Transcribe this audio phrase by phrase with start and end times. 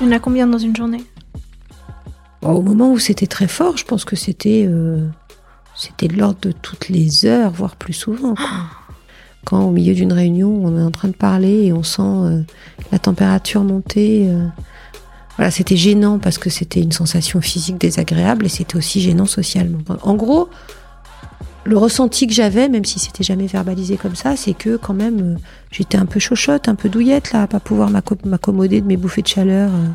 [0.00, 1.04] Il y en a combien dans une journée?
[2.42, 5.06] Au moment où c'était très fort, je pense que c'était euh,
[5.76, 8.34] c'était de l'ordre de toutes les heures, voire plus souvent.
[8.34, 8.46] quoi.
[9.44, 12.42] Quand au milieu d'une réunion, on est en train de parler et on sent euh,
[12.92, 14.26] la température monter.
[14.28, 14.46] euh,
[15.36, 19.78] voilà, c'était gênant parce que c'était une sensation physique désagréable et c'était aussi gênant socialement.
[20.02, 20.50] En gros,
[21.64, 25.20] le ressenti que j'avais, même si c'était jamais verbalisé comme ça, c'est que quand même
[25.20, 25.38] euh,
[25.70, 28.96] j'étais un peu chochotte, un peu douillette là, à pas pouvoir m'acco- m'accommoder de mes
[28.96, 29.88] bouffées de chaleur euh,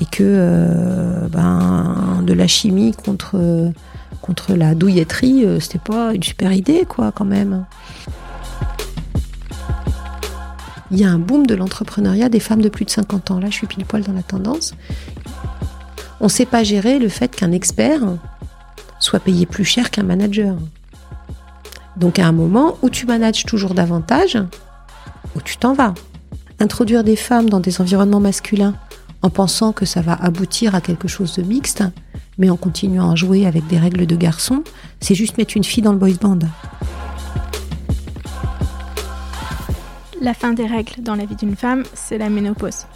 [0.00, 3.72] et que euh, ben de la chimie contre
[4.20, 7.64] contre la douilletterie, c'était pas une super idée quoi quand même.
[10.92, 13.40] Il y a un boom de l'entrepreneuriat des femmes de plus de 50 ans.
[13.40, 14.74] Là, je suis pile poil dans la tendance.
[16.20, 18.00] On ne sait pas gérer le fait qu'un expert
[19.00, 20.54] soit payé plus cher qu'un manager.
[21.96, 24.38] Donc à un moment où tu manages toujours davantage,
[25.36, 25.94] où tu t'en vas.
[26.60, 28.74] Introduire des femmes dans des environnements masculins
[29.22, 31.84] en pensant que ça va aboutir à quelque chose de mixte,
[32.38, 34.64] mais en continuant à jouer avec des règles de garçon,
[35.00, 36.40] c'est juste mettre une fille dans le boys band.
[40.20, 42.86] La fin des règles dans la vie d'une femme, c'est la ménopause.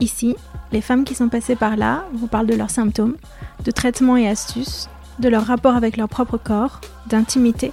[0.00, 0.36] Ici,
[0.72, 3.16] les femmes qui sont passées par là vous parlent de leurs symptômes,
[3.64, 7.72] de traitements et astuces, de leur rapport avec leur propre corps, d'intimité,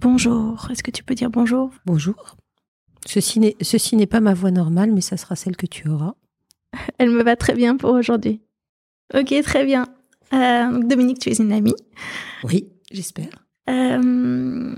[0.00, 1.70] Bonjour, est-ce que tu peux dire bonjour?
[1.84, 2.36] Bonjour.
[3.04, 6.14] Ceci n'est, ceci n'est pas ma voix normale, mais ça sera celle que tu auras.
[6.98, 8.40] Elle me va très bien pour aujourd'hui.
[9.12, 9.88] Ok, très bien.
[10.32, 11.74] Euh, Dominique, tu es une amie.
[12.44, 13.44] Oui, j'espère.
[13.68, 14.72] Euh,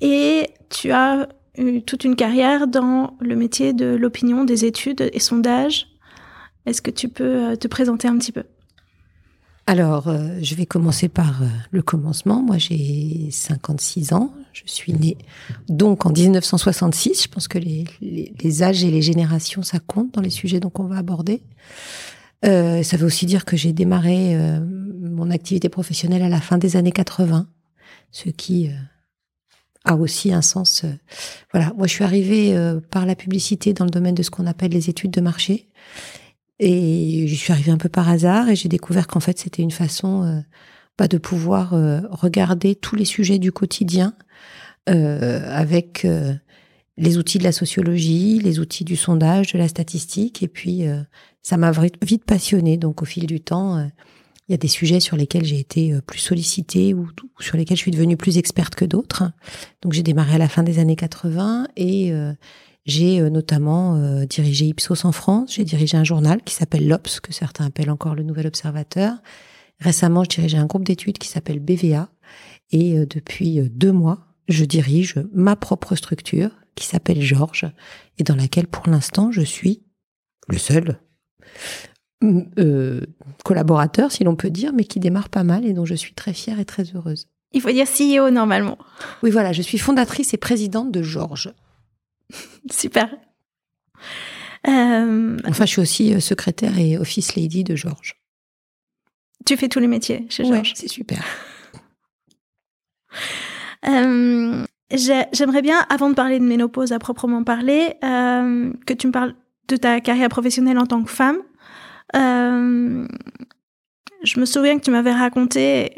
[0.00, 5.20] et tu as eu toute une carrière dans le métier de l'opinion, des études et
[5.20, 5.86] sondages.
[6.66, 8.42] Est-ce que tu peux euh, te présenter un petit peu?
[9.66, 12.42] Alors, euh, je vais commencer par euh, le commencement.
[12.42, 14.34] Moi, j'ai 56 ans.
[14.52, 15.16] Je suis née
[15.68, 17.22] donc en 1966.
[17.22, 20.60] Je pense que les, les, les âges et les générations, ça compte dans les sujets
[20.60, 21.42] donc on va aborder.
[22.44, 26.58] Euh, ça veut aussi dire que j'ai démarré euh, mon activité professionnelle à la fin
[26.58, 27.46] des années 80,
[28.10, 28.72] ce qui euh,
[29.84, 30.84] a aussi un sens.
[31.52, 32.56] voilà, moi je suis arrivée
[32.90, 35.68] par la publicité dans le domaine de ce qu'on appelle les études de marché.
[36.58, 39.70] Et je suis arrivée un peu par hasard et j'ai découvert qu'en fait c'était une
[39.70, 40.40] façon euh,
[40.98, 44.14] bah, de pouvoir euh, regarder tous les sujets du quotidien
[44.90, 46.34] euh, avec euh,
[46.98, 50.42] les outils de la sociologie, les outils du sondage, de la statistique.
[50.42, 50.84] Et puis
[51.40, 52.76] ça m'a vite passionnée.
[52.76, 53.78] Donc au fil du temps,
[54.46, 57.08] il y a des sujets sur lesquels j'ai été plus sollicitée ou,
[57.38, 59.32] ou sur lesquels je suis devenue plus experte que d'autres.
[59.80, 62.12] Donc j'ai démarré à la fin des années 80 et
[62.84, 67.20] j'ai euh, notamment euh, dirigé Ipsos en France, j'ai dirigé un journal qui s'appelle l'Obs,
[67.20, 69.16] que certains appellent encore le Nouvel Observateur.
[69.80, 72.08] Récemment, je dirigeais un groupe d'études qui s'appelle BVA.
[72.70, 77.70] Et euh, depuis deux mois, je dirige ma propre structure qui s'appelle Georges
[78.18, 79.82] et dans laquelle, pour l'instant, je suis
[80.48, 80.98] le seul
[82.20, 83.00] mm, euh,
[83.44, 86.32] collaborateur, si l'on peut dire, mais qui démarre pas mal et dont je suis très
[86.32, 87.28] fière et très heureuse.
[87.52, 88.78] Il faut dire CEO normalement.
[89.22, 91.52] Oui, voilà, je suis fondatrice et présidente de Georges.
[92.70, 93.14] Super.
[94.68, 98.16] Euh, Enfin, je suis aussi euh, secrétaire et office lady de Georges.
[99.44, 100.72] tu fais tous les métiers chez Ouais, Georges.
[100.76, 101.22] c'est super.
[103.88, 109.08] Euh, j'ai- J'aimerais bien, avant de parler de ménopause à proprement parler, euh, que tu
[109.08, 109.34] me parles
[109.68, 111.38] de ta carrière professionnelle en tant que femme.
[114.24, 115.94] Je me souviens que tu m'avais raconté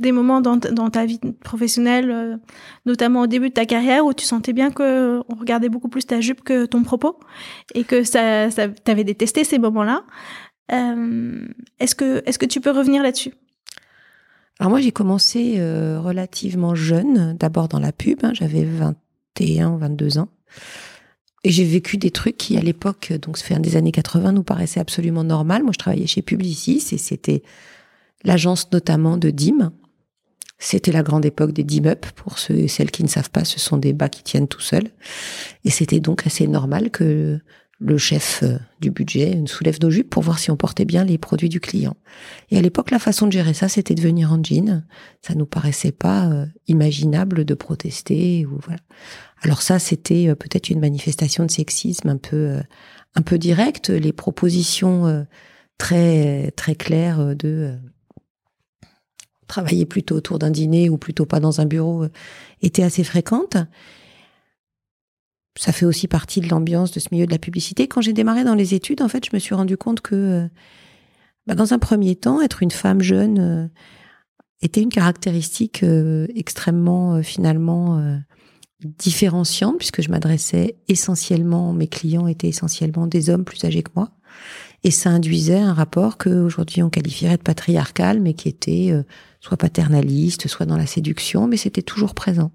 [0.00, 2.36] des moments dans, ta- vie professionnelle, euh,
[2.86, 6.06] notamment au début de ta carrière, où tu sentais bien que on regardait beaucoup plus
[6.06, 7.18] ta jupe que ton propos,
[7.74, 10.04] et que ça, ça t'avais détesté ces moments-là.
[10.72, 11.46] Euh,
[11.80, 13.32] est-ce que, est-ce que tu peux revenir là-dessus?
[14.60, 19.78] Alors moi, j'ai commencé euh, relativement jeune, d'abord dans la pub, hein, j'avais 21 ou
[19.78, 20.28] 22 ans.
[21.44, 24.80] Et j'ai vécu des trucs qui, à l'époque, donc un des années 80, nous paraissaient
[24.80, 25.62] absolument normal.
[25.62, 27.42] Moi, je travaillais chez Publicis et c'était
[28.24, 29.72] l'agence notamment de DIM.
[30.58, 32.06] C'était la grande époque des DIM Up.
[32.16, 34.60] Pour ceux et celles qui ne savent pas, ce sont des bas qui tiennent tout
[34.60, 34.90] seuls.
[35.64, 37.40] Et c'était donc assez normal que
[37.80, 41.04] le chef euh, du budget nous soulève nos jupes pour voir si on portait bien
[41.04, 41.96] les produits du client.
[42.50, 44.84] Et à l'époque, la façon de gérer ça, c'était de venir en jean.
[45.22, 48.80] Ça nous paraissait pas euh, imaginable de protester ou voilà.
[49.42, 52.56] Alors ça, c'était euh, peut-être une manifestation de sexisme un peu
[53.14, 53.90] un peu directe.
[53.90, 55.26] Les propositions
[55.78, 57.78] très très claire de
[59.48, 62.06] travailler plutôt autour d'un dîner ou plutôt pas dans un bureau
[62.62, 63.56] était assez fréquente.
[65.58, 67.88] Ça fait aussi partie de l'ambiance de ce milieu de la publicité.
[67.88, 70.48] Quand j'ai démarré dans les études, en fait, je me suis rendu compte que,
[71.48, 73.68] bah, dans un premier temps, être une femme jeune
[74.62, 75.84] était une caractéristique
[76.36, 78.20] extrêmement finalement
[78.80, 84.10] différenciante puisque je m'adressais essentiellement, mes clients étaient essentiellement des hommes plus âgés que moi.
[84.84, 89.02] Et ça induisait un rapport qu'aujourd'hui on qualifierait de patriarcal, mais qui était euh,
[89.48, 92.52] soit paternaliste, soit dans la séduction, mais c'était toujours présent.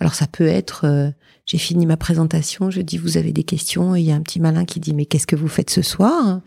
[0.00, 1.10] Alors ça peut être, euh,
[1.44, 4.22] j'ai fini ma présentation, je dis vous avez des questions, et il y a un
[4.22, 6.40] petit malin qui dit mais qu'est-ce que vous faites ce soir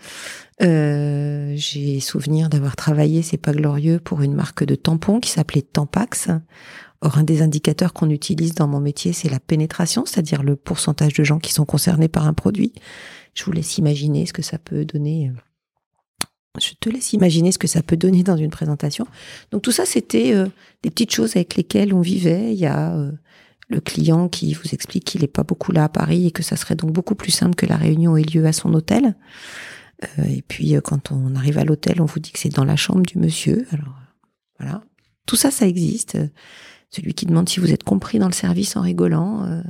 [0.63, 5.61] euh, J'ai souvenir d'avoir travaillé, c'est pas glorieux, pour une marque de tampons qui s'appelait
[5.61, 6.29] Tampax.
[7.01, 11.13] Or, un des indicateurs qu'on utilise dans mon métier, c'est la pénétration, c'est-à-dire le pourcentage
[11.13, 12.73] de gens qui sont concernés par un produit.
[13.35, 15.31] Je vous laisse imaginer ce que ça peut donner.
[16.55, 19.07] Euh, je te laisse imaginer ce que ça peut donner dans une présentation.
[19.51, 20.47] Donc tout ça, c'était euh,
[20.83, 22.53] des petites choses avec lesquelles on vivait.
[22.53, 23.11] Il y a euh,
[23.69, 26.55] le client qui vous explique qu'il n'est pas beaucoup là à Paris et que ça
[26.55, 29.15] serait donc beaucoup plus simple que la réunion ait lieu à son hôtel.
[30.27, 33.01] et puis quand on arrive à l'hôtel, on vous dit que c'est dans la chambre
[33.01, 33.65] du monsieur.
[33.71, 33.95] Alors
[34.59, 34.83] voilà,
[35.25, 36.17] tout ça, ça existe.
[36.91, 39.63] Celui qui demande si vous êtes compris dans le service en rigolant.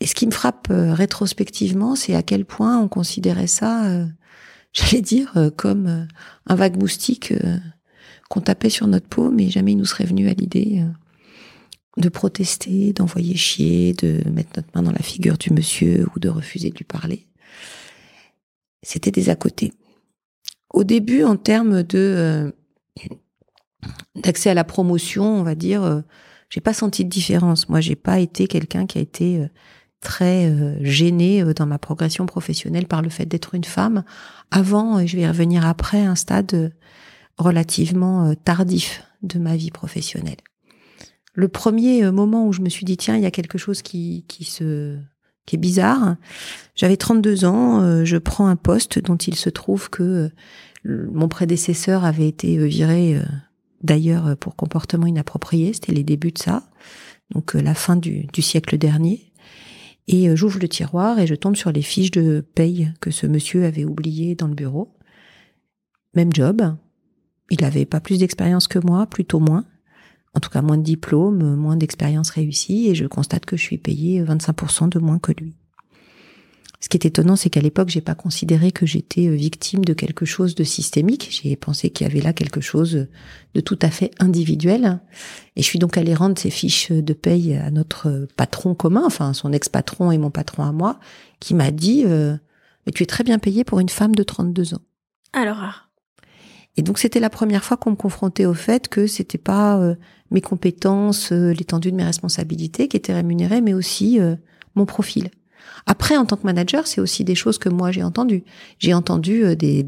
[0.00, 4.06] Et ce qui me frappe euh, rétrospectivement, c'est à quel point on considérait ça, euh,
[4.76, 6.06] j'allais dire, euh, comme
[6.46, 7.32] un vague moustique
[8.28, 10.82] qu'on tapait sur notre peau, mais jamais il nous serait venu à l'idée
[11.96, 16.28] de protester, d'envoyer chier, de mettre notre main dans la figure du monsieur ou de
[16.28, 17.26] refuser de lui parler.
[18.82, 19.72] C'était des à côté.
[20.70, 21.82] Au début, en termes
[24.14, 26.02] d'accès à la promotion, on va dire,
[26.50, 27.68] j'ai pas senti de différence.
[27.68, 29.48] Moi, j'ai pas été quelqu'un qui a été
[30.06, 34.04] très euh, gênée euh, dans ma progression professionnelle par le fait d'être une femme
[34.52, 36.68] avant, et je vais revenir après, un stade euh,
[37.38, 40.36] relativement tardif de ma vie professionnelle.
[41.34, 44.24] Le premier moment où je me suis dit tiens, il y a quelque chose qui,
[44.26, 44.96] qui se
[45.44, 46.16] qui est bizarre.
[46.74, 50.30] J'avais 32 ans, je prends un poste dont il se trouve que
[50.86, 53.20] mon prédécesseur avait été viré
[53.82, 56.62] d'ailleurs pour comportement inapproprié, c'était les débuts de ça,
[57.30, 59.30] donc la fin du, du siècle dernier.
[60.08, 63.26] Et euh, j'ouvre le tiroir et je tombe sur les fiches de paye que ce
[63.26, 64.94] monsieur avait oubliées dans le bureau.
[66.14, 66.76] Même job.
[67.50, 69.64] Il n'avait pas plus d'expérience que moi, plutôt moins.
[70.34, 72.88] En tout cas, moins de diplôme, moins d'expérience réussie.
[72.88, 75.56] Et je constate que je suis payée 25% de moins que lui.
[76.80, 79.94] Ce qui est étonnant, c'est qu'à l'époque, j'ai pas considéré que j'étais euh, victime de
[79.94, 81.28] quelque chose de systémique.
[81.30, 83.08] J'ai pensé qu'il y avait là quelque chose
[83.54, 85.00] de tout à fait individuel.
[85.56, 89.32] Et je suis donc allée rendre ces fiches de paye à notre patron commun, enfin
[89.32, 91.00] son ex-patron et mon patron à moi,
[91.40, 92.36] qui m'a dit euh,
[92.84, 94.82] "Mais tu es très bien payée pour une femme de 32 ans."
[95.32, 95.58] Alors.
[95.60, 95.74] Ah.
[96.78, 99.94] Et donc c'était la première fois qu'on me confrontait au fait que c'était pas euh,
[100.30, 104.18] mes compétences, l'étendue de mes responsabilités qui étaient rémunérées, mais aussi
[104.74, 105.30] mon profil.
[105.86, 108.44] Après, en tant que manager, c'est aussi des choses que moi j'ai entendues.
[108.78, 109.86] J'ai entendu euh, des,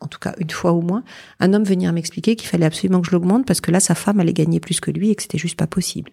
[0.00, 1.02] en tout cas une fois au moins,
[1.40, 4.20] un homme venir m'expliquer qu'il fallait absolument que je l'augmente parce que là, sa femme
[4.20, 6.12] allait gagner plus que lui et que c'était juste pas possible.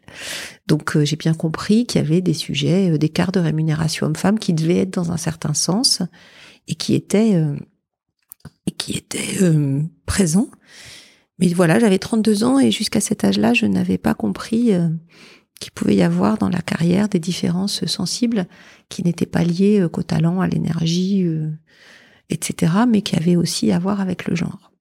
[0.68, 4.40] Donc, euh, j'ai bien compris qu'il y avait des sujets euh, d'écart de rémunération homme-femme
[4.40, 6.02] qui devaient être dans un certain sens
[6.68, 7.40] et qui étaient
[8.66, 9.38] et qui étaient
[10.08, 10.50] présents.
[11.38, 14.72] Mais voilà, j'avais 32 ans et jusqu'à cet âge-là, je n'avais pas compris
[15.60, 18.48] qu'il pouvait y avoir dans la carrière des différences sensibles
[18.90, 21.50] qui n'étaient pas liées euh, qu'au talent, à l'énergie, euh,
[22.30, 24.72] etc., mais qui avaient aussi à voir avec le genre.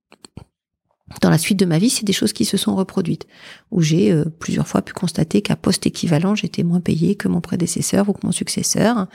[1.20, 3.26] Dans la suite de ma vie, c'est des choses qui se sont reproduites,
[3.70, 7.40] où j'ai euh, plusieurs fois pu constater qu'à poste équivalent, j'étais moins payée que mon
[7.40, 9.06] prédécesseur ou que mon successeur.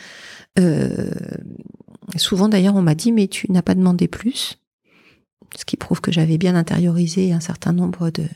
[2.16, 4.60] souvent d'ailleurs, on m'a dit, mais tu n'as pas demandé plus,
[5.58, 8.28] ce qui prouve que j'avais bien intériorisé un certain nombre de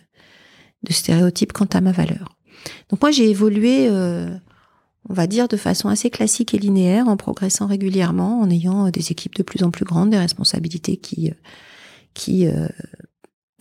[0.89, 2.35] stéréotypes quant à ma valeur.
[2.89, 4.29] Donc moi j'ai évolué, euh,
[5.09, 8.91] on va dire, de façon assez classique et linéaire, en progressant régulièrement, en ayant euh,
[8.91, 11.33] des équipes de plus en plus grandes, des responsabilités qui euh,
[12.13, 12.47] qui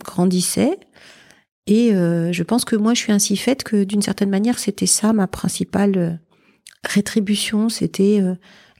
[0.03, 0.77] grandissaient.
[1.65, 5.11] Et je pense que moi je suis ainsi faite que d'une certaine manière c'était ça
[5.11, 6.19] ma principale
[6.83, 8.21] rétribution, c'était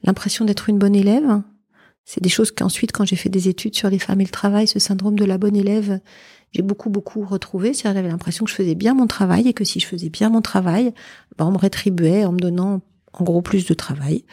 [0.03, 1.41] l'impression d'être une bonne élève.
[2.05, 4.67] C'est des choses qu'ensuite, quand j'ai fait des études sur les femmes et le travail,
[4.67, 5.99] ce syndrome de la bonne élève,
[6.53, 7.73] j'ai beaucoup beaucoup retrouvé.
[7.73, 10.29] C'est-à-dire j'avais l'impression que je faisais bien mon travail et que si je faisais bien
[10.29, 10.93] mon travail,
[11.37, 12.81] ben, on me rétribuait en me donnant
[13.13, 14.23] en gros plus de travail,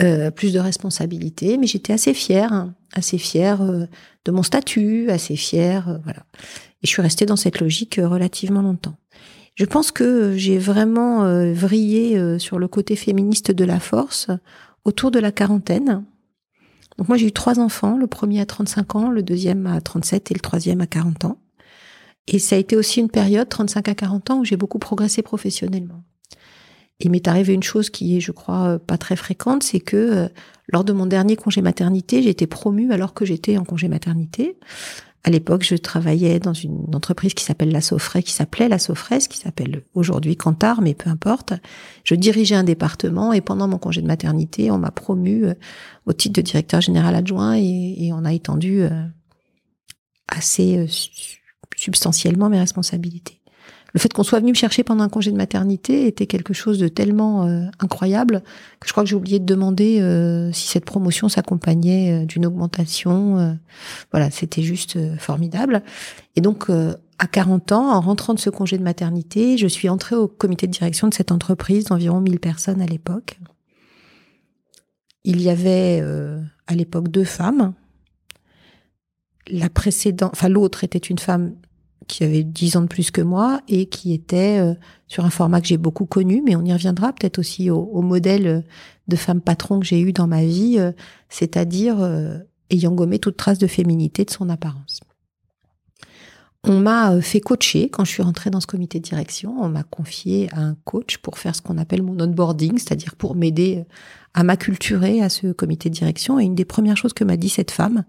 [0.00, 1.58] euh, plus de responsabilités.
[1.58, 3.86] Mais j'étais assez fière, hein, assez fière euh,
[4.24, 6.24] de mon statut, assez fière, euh, voilà.
[6.82, 8.96] Et je suis restée dans cette logique relativement longtemps.
[9.54, 14.26] Je pense que j'ai vraiment vrillé sur le côté féministe de la force
[14.84, 16.04] autour de la quarantaine
[16.98, 20.32] Donc moi j'ai eu trois enfants, le premier à 35 ans, le deuxième à 37
[20.32, 21.38] et le troisième à 40 ans.
[22.26, 25.22] Et ça a été aussi une période, 35 à 40 ans, où j'ai beaucoup progressé
[25.22, 26.02] professionnellement.
[27.00, 29.96] Il m'est arrivé une chose qui est, je crois, euh, pas très fréquente, c'est que
[29.96, 30.28] euh,
[30.68, 34.56] lors de mon dernier congé maternité, j'ai été promue alors que j'étais en congé maternité.
[35.24, 39.20] À l'époque, je travaillais dans une entreprise qui s'appelle la Sofray, qui s'appelait la Sofray,
[39.20, 41.54] qui s'appelle aujourd'hui Cantar, mais peu importe.
[42.04, 45.54] Je dirigeais un département et pendant mon congé de maternité, on m'a promu euh,
[46.06, 48.82] au titre de directeur général adjoint et, et on a étendu
[50.28, 50.86] assez
[51.76, 53.40] substantiellement mes responsabilités.
[53.94, 56.78] Le fait qu'on soit venu me chercher pendant un congé de maternité était quelque chose
[56.78, 58.42] de tellement euh, incroyable
[58.80, 62.44] que je crois que j'ai oublié de demander euh, si cette promotion s'accompagnait euh, d'une
[62.44, 63.56] augmentation.
[64.10, 65.82] voilà, c'était juste formidable.
[66.34, 70.16] Et donc, à 40 ans, en rentrant de ce congé de maternité, je suis entrée
[70.16, 73.38] au comité de direction de cette entreprise d'environ 1000 personnes à l'époque.
[75.22, 76.02] Il y avait
[76.66, 77.74] à l'époque deux femmes.
[79.50, 81.54] La précédente, enfin l'autre était une femme
[82.06, 84.74] qui avait 10 ans de plus que moi et qui était euh,
[85.06, 88.46] sur un format que j'ai beaucoup connu, mais on y reviendra peut-être aussi au, modèle
[88.46, 88.60] euh,
[89.08, 90.92] de femme patron que j'ai eu dans ma vie, euh,
[91.28, 91.96] c'est-à-dire
[92.70, 95.00] ayant gommé toute trace de féminité de son apparence.
[96.66, 99.54] On m'a fait coacher quand je suis rentrée dans ce comité de direction.
[99.60, 103.34] On m'a confié à un coach pour faire ce qu'on appelle mon onboarding, c'est-à-dire pour
[103.36, 103.84] m'aider
[104.32, 106.40] à m'acculturer à ce comité de direction.
[106.40, 108.04] Et une des premières choses que m'a dit cette femme,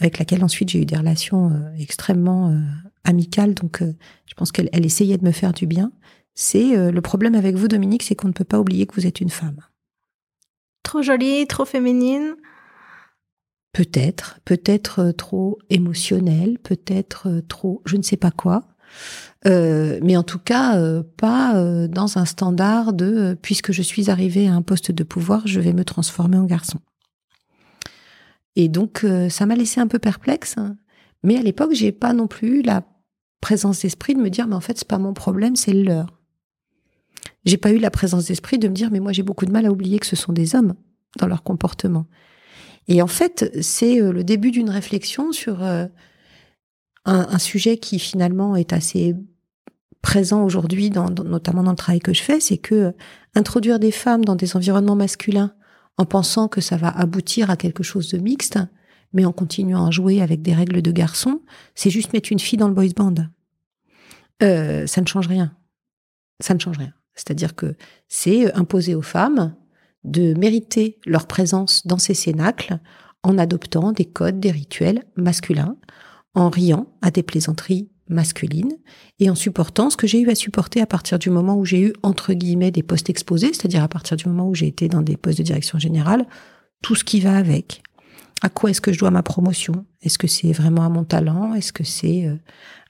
[0.00, 2.52] avec laquelle ensuite j'ai eu des relations extrêmement
[3.04, 3.94] amicale, donc euh,
[4.26, 5.92] je pense qu'elle essayait de me faire du bien.
[6.34, 9.06] C'est euh, le problème avec vous, Dominique, c'est qu'on ne peut pas oublier que vous
[9.06, 9.60] êtes une femme.
[10.82, 12.34] Trop jolie, trop féminine.
[13.72, 18.64] Peut-être, peut-être euh, trop émotionnelle, peut-être trop, je ne sais pas quoi.
[19.44, 20.76] mais en tout cas,
[21.16, 25.60] pas dans un standard de puisque je suis arrivée à un poste de pouvoir, je
[25.60, 26.80] vais me transformer en garçon.
[28.56, 30.56] Et donc, ça m'a laissé un peu perplexe.
[31.22, 32.82] Mais à l'époque, j'ai pas non plus la
[33.40, 36.20] présence d'esprit de me dire, mais en fait, c'est pas mon problème, c'est le leur.
[37.44, 39.66] J'ai pas eu la présence d'esprit de me dire, mais moi, j'ai beaucoup de mal
[39.66, 40.74] à oublier que ce sont des hommes
[41.18, 42.06] dans leur comportement.
[42.88, 45.86] Et en fait, c'est euh, le début d'une réflexion sur euh,
[47.04, 49.14] un, sujet qui finalement est assez
[50.02, 52.92] présent aujourd'hui, notamment dans le travail que je fais, c'est que euh,
[53.34, 55.54] introduire des femmes dans des environnements masculins
[56.00, 58.58] en pensant que ça va aboutir à quelque chose de mixte,
[59.12, 61.42] mais en continuant à jouer avec des règles de garçon,
[61.74, 63.16] c'est juste mettre une fille dans le boys band.
[64.42, 65.54] Euh, ça ne change rien.
[66.42, 66.94] Ça ne change rien.
[67.14, 67.76] C'est-à-dire que
[68.08, 69.54] c'est imposer aux femmes
[70.04, 72.78] de mériter leur présence dans ces cénacles
[73.22, 75.76] en adoptant des codes, des rituels masculins,
[76.32, 78.76] en riant à des plaisanteries masculines
[79.18, 81.80] et en supportant ce que j'ai eu à supporter à partir du moment où j'ai
[81.80, 85.02] eu, entre guillemets, des postes exposés, c'est-à-dire à partir du moment où j'ai été dans
[85.02, 86.26] des postes de direction générale,
[86.82, 87.82] tout ce qui va avec.
[88.42, 89.84] À quoi est-ce que je dois ma promotion?
[90.02, 91.54] Est-ce que c'est vraiment à mon talent?
[91.54, 92.36] Est-ce que c'est euh,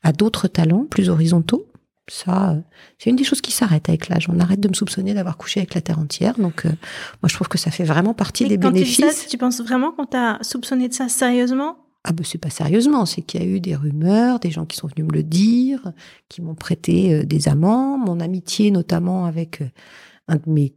[0.02, 1.66] à d'autres talents plus horizontaux?
[2.08, 2.60] Ça, euh,
[2.98, 4.28] c'est une des choses qui s'arrête avec l'âge.
[4.28, 6.38] On arrête de me soupçonner d'avoir couché avec la terre entière.
[6.38, 6.68] Donc, euh,
[7.22, 9.22] moi, je trouve que ça fait vraiment partie des bénéfices.
[9.24, 11.78] Tu, tu penses vraiment qu'on t'a soupçonné de ça sérieusement?
[12.04, 14.76] Ah ben c'est pas sérieusement, c'est qu'il y a eu des rumeurs, des gens qui
[14.76, 15.92] sont venus me le dire,
[16.28, 19.62] qui m'ont prêté des amants, mon amitié notamment avec
[20.28, 20.74] un de mes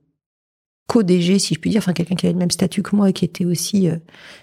[0.88, 3.14] co-DG, si je puis dire, enfin quelqu'un qui avait le même statut que moi et
[3.14, 3.98] qui était aussi euh,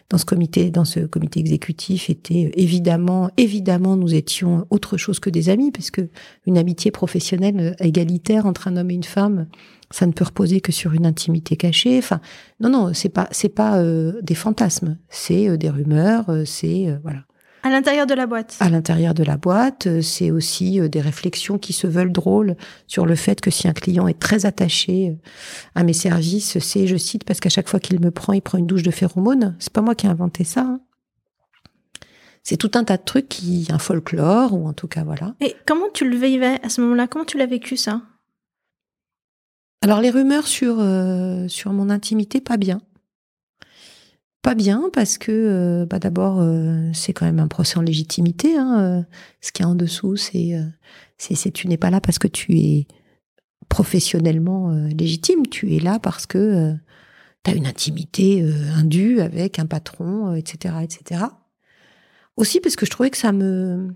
[0.08, 5.20] dans ce comité, dans ce comité exécutif, était euh, évidemment, évidemment, nous étions autre chose
[5.20, 6.08] que des amis, parce que
[6.46, 9.46] une amitié professionnelle euh, égalitaire entre un homme et une femme,
[9.90, 11.98] ça ne peut reposer que sur une intimité cachée.
[11.98, 12.20] Enfin,
[12.60, 13.82] non, non, c'est pas, c'est pas
[14.22, 17.24] des fantasmes, c'est des rumeurs, c'est voilà.
[17.62, 18.56] À l'intérieur de la boîte.
[18.60, 22.56] À l'intérieur de la boîte, euh, c'est aussi euh, des réflexions qui se veulent drôles
[22.86, 25.28] sur le fait que si un client est très attaché euh,
[25.74, 28.56] à mes services, c'est, je cite, parce qu'à chaque fois qu'il me prend, il prend
[28.56, 29.56] une douche de phéromones.
[29.58, 30.62] C'est pas moi qui ai inventé ça.
[30.62, 30.80] Hein.
[32.42, 35.34] C'est tout un tas de trucs qui, un folklore, ou en tout cas, voilà.
[35.42, 37.08] Et comment tu le vivais à ce moment-là?
[37.08, 38.00] Comment tu l'as vécu, ça?
[39.82, 40.76] Alors, les rumeurs sur,
[41.48, 42.82] sur mon intimité, pas bien.
[44.42, 48.56] Pas bien parce que euh, bah d'abord euh, c'est quand même un procès en légitimité.
[48.56, 49.02] Hein, euh,
[49.42, 50.58] ce qui est en dessous, c'est
[51.18, 52.86] c'est tu n'es pas là parce que tu es
[53.68, 55.46] professionnellement légitime.
[55.46, 56.74] Tu es là parce que
[57.44, 58.42] tu as une intimité
[58.74, 61.24] indue avec un patron, etc., etc.
[62.36, 63.94] Aussi parce que je trouvais que ça me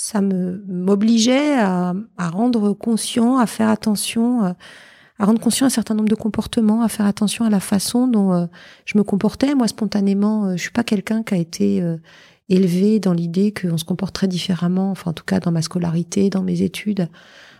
[0.00, 4.54] ça me m'obligeait à, à rendre conscient, à faire attention
[5.18, 8.32] à rendre conscient un certain nombre de comportements, à faire attention à la façon dont
[8.32, 8.46] euh,
[8.84, 9.54] je me comportais.
[9.54, 11.96] Moi, spontanément, euh, je suis pas quelqu'un qui a été euh,
[12.48, 16.30] élevée dans l'idée qu'on se comporte très différemment, enfin en tout cas dans ma scolarité,
[16.30, 17.08] dans mes études,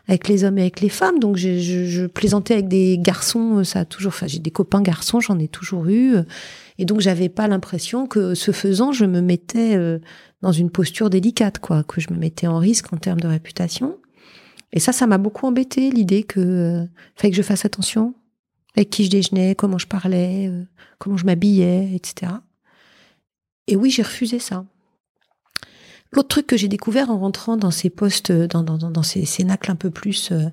[0.06, 1.18] avec les hommes et avec les femmes.
[1.18, 5.20] Donc je, je, plaisantais avec des garçons, ça a toujours, enfin j'ai des copains garçons,
[5.20, 6.16] j'en ai toujours eu,
[6.78, 9.98] et donc j'avais pas l'impression que ce faisant, je me mettais euh,
[10.42, 13.98] dans une posture délicate, quoi, que je me mettais en risque en termes de réputation.
[14.72, 18.14] Et ça, ça m'a beaucoup embêté l'idée que euh, fallait que je fasse attention
[18.76, 20.64] avec qui je déjeunais, comment je parlais, euh,
[20.98, 22.32] comment je m'habillais, etc.
[23.66, 24.64] Et oui, j'ai refusé ça.
[26.12, 29.70] L'autre truc que j'ai découvert en rentrant dans ces postes, dans, dans, dans ces cénacles
[29.70, 30.44] un peu plus, euh,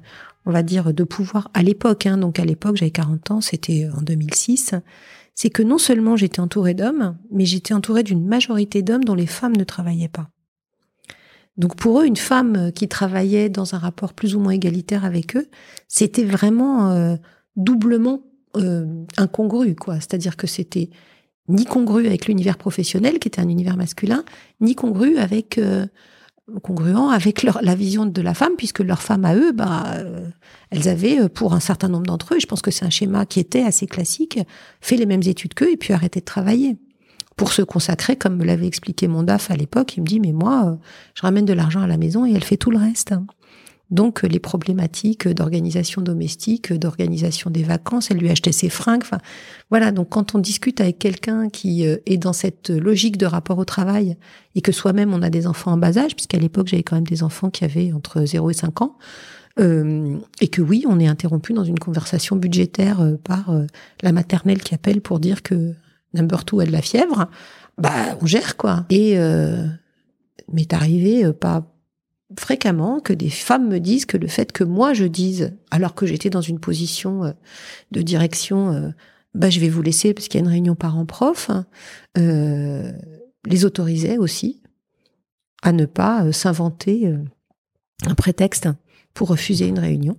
[0.45, 3.87] on va dire, de pouvoir à l'époque, hein, donc à l'époque j'avais 40 ans, c'était
[3.95, 4.75] en 2006,
[5.35, 9.27] c'est que non seulement j'étais entourée d'hommes, mais j'étais entourée d'une majorité d'hommes dont les
[9.27, 10.29] femmes ne travaillaient pas.
[11.57, 15.35] Donc pour eux, une femme qui travaillait dans un rapport plus ou moins égalitaire avec
[15.37, 15.47] eux,
[15.87, 17.15] c'était vraiment euh,
[17.55, 18.21] doublement
[18.57, 19.95] euh, incongru, quoi.
[19.95, 20.89] C'est-à-dire que c'était
[21.47, 24.23] ni congru avec l'univers professionnel, qui était un univers masculin,
[24.61, 25.85] ni congru avec euh,
[26.61, 30.27] congruent avec leur, la vision de la femme, puisque leur femme à eux, bah, euh,
[30.69, 33.25] elles avaient, euh, pour un certain nombre d'entre eux, je pense que c'est un schéma
[33.25, 34.39] qui était assez classique,
[34.81, 36.77] fait les mêmes études qu'eux et puis arrêté de travailler.
[37.35, 40.31] Pour se consacrer, comme me l'avait expliqué mon DAF à l'époque, il me dit, mais
[40.31, 40.77] moi,
[41.15, 43.13] je ramène de l'argent à la maison et elle fait tout le reste.
[43.91, 49.03] Donc les problématiques d'organisation domestique, d'organisation des vacances, elle lui achetait ses fringues.
[49.03, 49.19] Enfin,
[49.69, 49.91] voilà.
[49.91, 53.65] Donc quand on discute avec quelqu'un qui euh, est dans cette logique de rapport au
[53.65, 54.17] travail
[54.55, 57.05] et que soi-même on a des enfants en bas âge, puisqu'à l'époque j'avais quand même
[57.05, 58.97] des enfants qui avaient entre 0 et 5 ans,
[59.59, 63.55] euh, et que oui, on est interrompu dans une conversation budgétaire euh, par
[64.01, 65.73] la maternelle qui appelle pour dire que
[66.13, 67.27] number two a de la fièvre,
[67.77, 68.85] bah on gère quoi.
[68.89, 69.17] Et
[70.51, 71.74] m'est arrivé pas
[72.39, 76.05] fréquemment que des femmes me disent que le fait que moi je dise, alors que
[76.05, 77.31] j'étais dans une position euh,
[77.91, 78.89] de direction, euh,
[79.33, 81.65] bah je vais vous laisser parce qu'il y a une réunion parents-prof, hein,
[82.17, 82.91] euh,
[83.45, 84.61] les autorisait aussi
[85.61, 87.11] à ne pas s'inventer
[88.05, 88.69] un prétexte
[89.13, 90.17] pour refuser une réunion.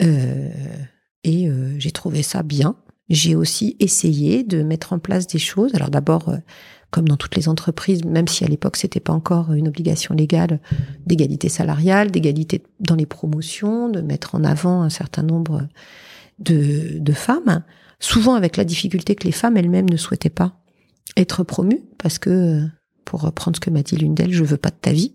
[0.00, 2.76] et j'ai trouvé ça bien.
[3.10, 5.74] J'ai aussi essayé de mettre en place des choses.
[5.74, 6.34] Alors d'abord
[6.90, 10.58] comme dans toutes les entreprises, même si à l'époque c'était pas encore une obligation légale
[11.06, 15.68] d'égalité salariale, d'égalité dans les promotions, de mettre en avant un certain nombre
[16.38, 17.62] de, femmes,
[18.00, 20.60] souvent avec la difficulté que les femmes elles-mêmes ne souhaitaient pas
[21.16, 22.64] être promues, parce que,
[23.04, 25.14] pour reprendre ce que m'a dit l'une d'elles, je veux pas de ta vie.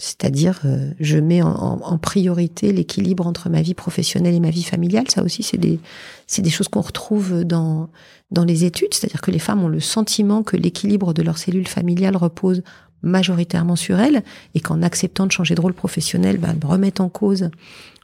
[0.00, 5.10] C'est-à-dire, euh, je mets en, priorité l'équilibre entre ma vie professionnelle et ma vie familiale.
[5.10, 5.78] Ça aussi, c'est des,
[6.26, 7.90] c'est des choses qu'on retrouve dans,
[8.30, 8.94] dans les études.
[8.94, 12.62] C'est-à-dire que les femmes ont le sentiment que l'équilibre de leur cellule familiale repose
[13.02, 14.22] majoritairement sur elles
[14.54, 17.50] et qu'en acceptant de changer de rôle professionnel, ben, remettent en cause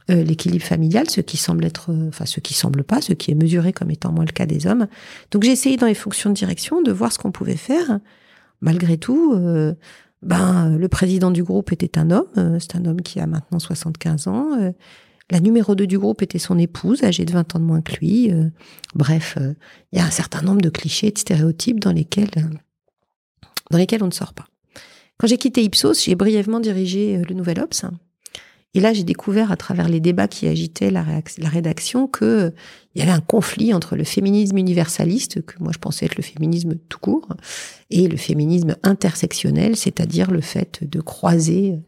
[0.09, 3.31] euh, l'équilibre familial, ce qui semble être, euh, enfin ce qui semble pas, ce qui
[3.31, 4.87] est mesuré comme étant moins le cas des hommes.
[5.31, 7.99] Donc j'ai essayé dans les fonctions de direction de voir ce qu'on pouvait faire.
[8.61, 9.35] Malgré tout,
[10.21, 13.59] ben, le président du groupe était un homme, euh, c'est un homme qui a maintenant
[13.59, 14.57] 75 ans.
[14.59, 14.71] Euh,
[15.29, 17.95] la numéro 2 du groupe était son épouse, âgée de 20 ans de moins que
[17.97, 18.31] lui.
[18.31, 18.49] Euh,
[18.95, 19.37] bref,
[19.91, 22.29] il y a un certain nombre de clichés, de stéréotypes dans lesquels,
[23.69, 24.45] dans lesquels on ne sort pas.
[25.17, 27.83] Quand j'ai quitté Ipsos, j'ai brièvement dirigé le Nouvel Obs.
[28.77, 31.03] Et là, j'ai découvert à travers les débats qui agitaient la,
[31.49, 32.53] rédaction que
[32.93, 36.21] il y avait un conflit entre le féminisme universaliste, que moi je pensais être le
[36.21, 37.27] féminisme tout court,
[37.89, 41.79] et le féminisme intersectionnel, c'est-à-dire le fait de croiser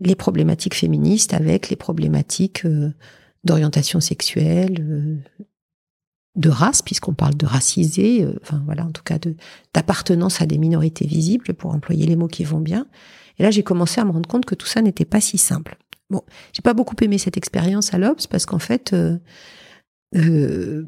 [0.00, 2.94] les problématiques féministes avec les problématiques euh,
[3.44, 5.18] d'orientation sexuelle, euh,
[6.36, 9.18] de race, puisqu'on parle de racisé, euh, enfin voilà, en tout cas
[9.74, 12.86] d'appartenance à des minorités visibles, pour employer les mots qui vont bien.
[13.38, 15.76] Et là, j'ai commencé à me rendre compte que tout ça n'était pas si simple.
[16.10, 19.16] Bon, j'ai pas beaucoup aimé cette expérience à l'Obs parce qu'en fait, euh,
[20.16, 20.86] euh,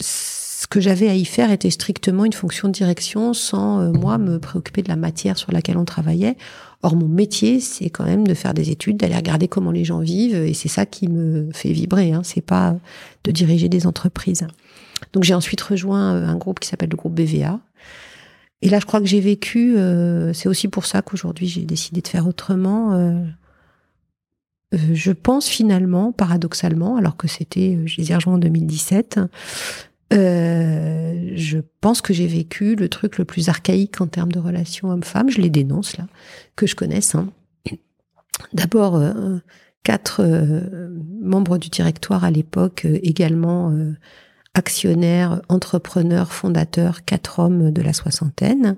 [0.00, 4.16] ce que j'avais à y faire était strictement une fonction de direction sans euh, moi
[4.18, 6.36] me préoccuper de la matière sur laquelle on travaillait.
[6.82, 10.00] Or, mon métier, c'est quand même de faire des études, d'aller regarder comment les gens
[10.00, 12.12] vivent, et c'est ça qui me fait vibrer.
[12.12, 12.22] Hein.
[12.24, 12.76] C'est pas
[13.24, 14.46] de diriger des entreprises.
[15.14, 17.58] Donc, j'ai ensuite rejoint un groupe qui s'appelle le groupe BVA.
[18.60, 19.76] Et là, je crois que j'ai vécu.
[20.34, 22.92] c'est aussi pour ça qu'aujourd'hui, j'ai décidé de faire autrement
[24.74, 29.20] euh, je pense finalement, paradoxalement, alors que c'était, euh, je les ai en 2017,
[30.12, 34.90] euh, je pense que j'ai vécu le truc le plus archaïque en termes de relations
[34.90, 36.06] homme-femme, je les dénonce là,
[36.56, 37.14] que je connaisse.
[37.14, 37.30] Hein.
[38.52, 39.00] D'abord,
[39.84, 40.24] quatre
[41.22, 43.72] membres du directoire à l'époque, également
[44.54, 48.76] actionnaires, entrepreneurs, fondateurs, quatre hommes de la soixantaine,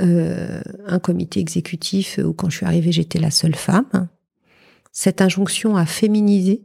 [0.00, 4.08] un comité exécutif où quand je suis arrivée j'étais la seule femme,
[4.98, 6.64] cette injonction à féminiser.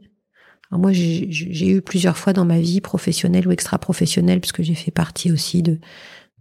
[0.72, 5.30] moi, j'ai eu plusieurs fois dans ma vie professionnelle ou extra-professionnelle, puisque j'ai fait partie
[5.30, 5.78] aussi de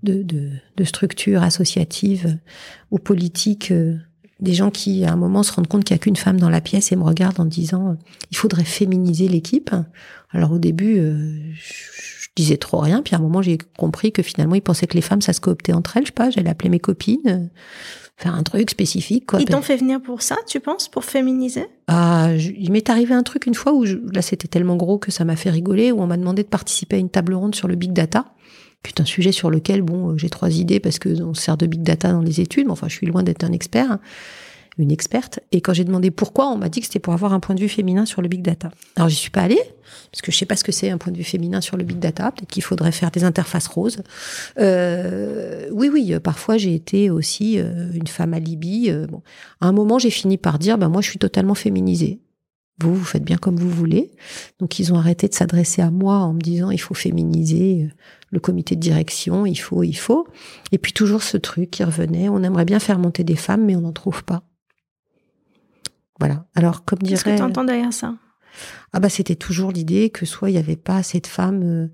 [0.02, 0.24] de,
[0.76, 2.38] de, structures associatives
[2.92, 3.96] ou politiques, euh,
[4.42, 6.50] des gens qui, à un moment, se rendent compte qu'il n'y a qu'une femme dans
[6.50, 7.94] la pièce et me regardent en disant euh,
[8.30, 9.70] il faudrait féminiser l'équipe.
[10.32, 14.24] Alors au début, euh, je, disais trop rien, puis à un moment, j'ai compris que
[14.24, 16.04] finalement, ils pensaient que les femmes, ça se cooptait entre elles.
[16.04, 17.52] Je sais pas, j'allais appeler mes copines
[18.16, 19.26] faire un truc spécifique.
[19.26, 19.42] Quoi.
[19.42, 21.66] Ils t'ont fait venir pour ça, tu penses, pour féminiser?
[21.88, 25.26] Ah, il m'est arrivé un truc une fois où là c'était tellement gros que ça
[25.26, 27.76] m'a fait rigoler, où on m'a demandé de participer à une table ronde sur le
[27.76, 28.26] big data
[28.86, 31.66] c'est un sujet sur lequel, bon, euh, j'ai trois idées parce que on sert de
[31.66, 33.98] big data dans les études, mais enfin, je suis loin d'être un expert,
[34.78, 35.40] une experte.
[35.52, 37.60] Et quand j'ai demandé pourquoi, on m'a dit que c'était pour avoir un point de
[37.60, 38.72] vue féminin sur le big data.
[38.96, 39.62] Alors, j'y suis pas allée
[40.12, 41.84] parce que je sais pas ce que c'est un point de vue féminin sur le
[41.84, 42.32] big data.
[42.32, 44.02] Peut-être qu'il faudrait faire des interfaces roses.
[44.60, 48.90] Euh, oui, oui, parfois j'ai été aussi euh, une femme alibi.
[48.90, 49.22] Euh, bon,
[49.62, 52.20] à un moment, j'ai fini par dire, ben moi, je suis totalement féminisée.
[52.80, 54.12] Vous, vous faites bien comme vous voulez.
[54.60, 57.90] Donc, ils ont arrêté de s'adresser à moi en me disant, il faut féminiser
[58.32, 60.28] le comité de direction, il faut, il faut.
[60.72, 63.76] Et puis toujours ce truc qui revenait, on aimerait bien faire monter des femmes, mais
[63.76, 64.42] on n'en trouve pas.
[66.20, 66.46] Voilà.
[66.56, 67.14] Alors, comme dirait...
[67.16, 68.16] Qu'est-ce que tu entends derrière ça?
[68.94, 71.88] Ah bah c'était toujours l'idée que soit il n'y avait pas assez de femmes euh,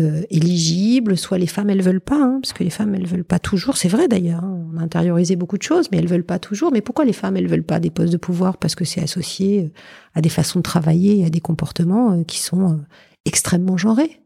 [0.00, 3.24] euh, éligibles, soit les femmes elles veulent pas, hein, parce que les femmes elles veulent
[3.24, 3.76] pas toujours.
[3.76, 6.72] C'est vrai d'ailleurs, hein, on a intériorisé beaucoup de choses, mais elles veulent pas toujours.
[6.72, 8.56] Mais pourquoi les femmes elles veulent pas des postes de pouvoir?
[8.56, 9.68] Parce que c'est associé euh,
[10.14, 12.80] à des façons de travailler, à des comportements qui sont
[13.26, 14.22] extrêmement genrés.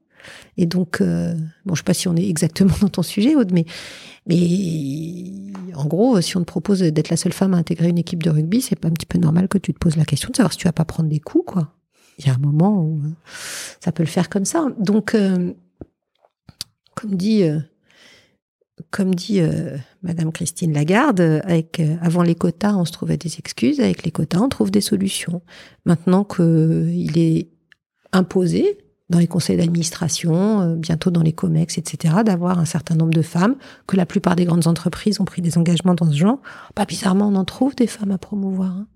[0.56, 1.34] Et donc, euh,
[1.64, 3.64] bon, je sais pas si on est exactement dans ton sujet, Aude, mais,
[4.26, 8.22] mais en gros, si on te propose d'être la seule femme à intégrer une équipe
[8.22, 10.36] de rugby, c'est pas un petit peu normal que tu te poses la question de
[10.36, 11.74] savoir si tu vas pas prendre des coups, quoi.
[12.18, 13.10] Il y a un moment où euh,
[13.80, 14.66] ça peut le faire comme ça.
[14.78, 15.52] Donc, euh,
[16.94, 17.58] comme dit, euh,
[18.90, 19.40] comme dit
[20.02, 23.80] Madame Christine Lagarde, avec avant les quotas, on se trouvait des excuses.
[23.80, 25.42] Avec les quotas, on trouve des solutions.
[25.84, 27.50] Maintenant qu'il est
[28.12, 28.78] imposé,
[29.10, 33.22] dans les conseils d'administration, euh, bientôt dans les COMEX, etc., d'avoir un certain nombre de
[33.22, 36.38] femmes, que la plupart des grandes entreprises ont pris des engagements dans ce genre.
[36.74, 38.70] Pas bizarrement, on en trouve des femmes à promouvoir.
[38.70, 38.86] Hein.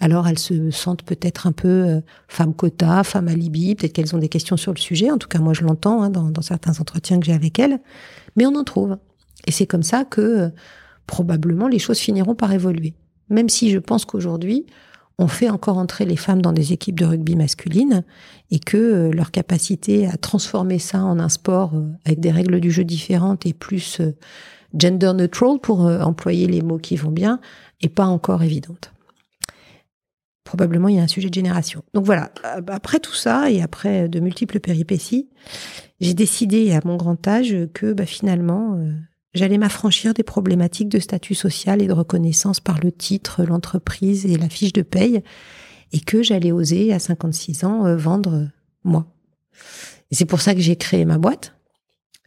[0.00, 4.18] Alors elles se sentent peut-être un peu euh, femmes quota, femmes alibi, peut-être qu'elles ont
[4.18, 7.20] des questions sur le sujet, en tout cas moi je l'entends hein, dans, certains entretiens
[7.20, 7.78] que j'ai avec elles,
[8.34, 8.96] mais on en trouve.
[9.46, 10.48] Et c'est comme ça que euh,
[11.06, 12.94] probablement les choses finiront par évoluer.
[13.28, 14.64] Même si je pense qu'aujourd'hui,
[15.20, 18.04] on fait encore entrer les femmes dans des équipes de rugby masculines
[18.50, 22.58] et que euh, leur capacité à transformer ça en un sport euh, avec des règles
[22.58, 24.16] du jeu différentes et plus euh,
[24.74, 27.38] gender neutral pour employer les mots qui vont bien
[27.82, 28.92] est pas encore évidente.
[30.44, 31.82] Probablement il y a un sujet de génération.
[31.92, 32.30] Donc voilà,
[32.68, 35.28] après tout ça et après de multiples péripéties,
[36.00, 38.78] j'ai décidé à mon grand âge que bah, finalement
[39.34, 44.36] J'allais m'affranchir des problématiques de statut social et de reconnaissance par le titre, l'entreprise et
[44.36, 45.22] la fiche de paye,
[45.92, 48.48] et que j'allais oser à 56 ans euh, vendre
[48.84, 49.06] moi.
[50.10, 51.54] Et c'est pour ça que j'ai créé ma boîte,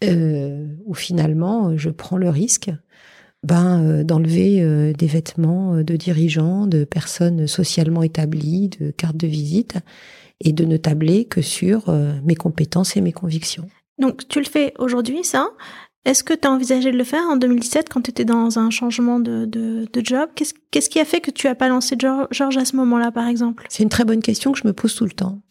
[0.04, 2.72] euh, où finalement je prends le risque
[3.44, 9.28] ben, euh, d'enlever euh, des vêtements de dirigeants, de personnes socialement établies, de cartes de
[9.28, 9.78] visite,
[10.42, 11.89] et de ne tabler que sur
[12.26, 13.70] mes compétences et mes convictions.
[13.98, 15.48] Donc tu le fais aujourd'hui, ça?
[16.06, 18.70] Est-ce que tu as envisagé de le faire en 2017 quand tu étais dans un
[18.70, 20.30] changement de, de, de job?
[20.36, 23.66] Qu'est-ce qui a fait que tu as pas lancé Georges à ce moment-là, par exemple?
[23.70, 25.42] C'est une très bonne question que je me pose tout le temps.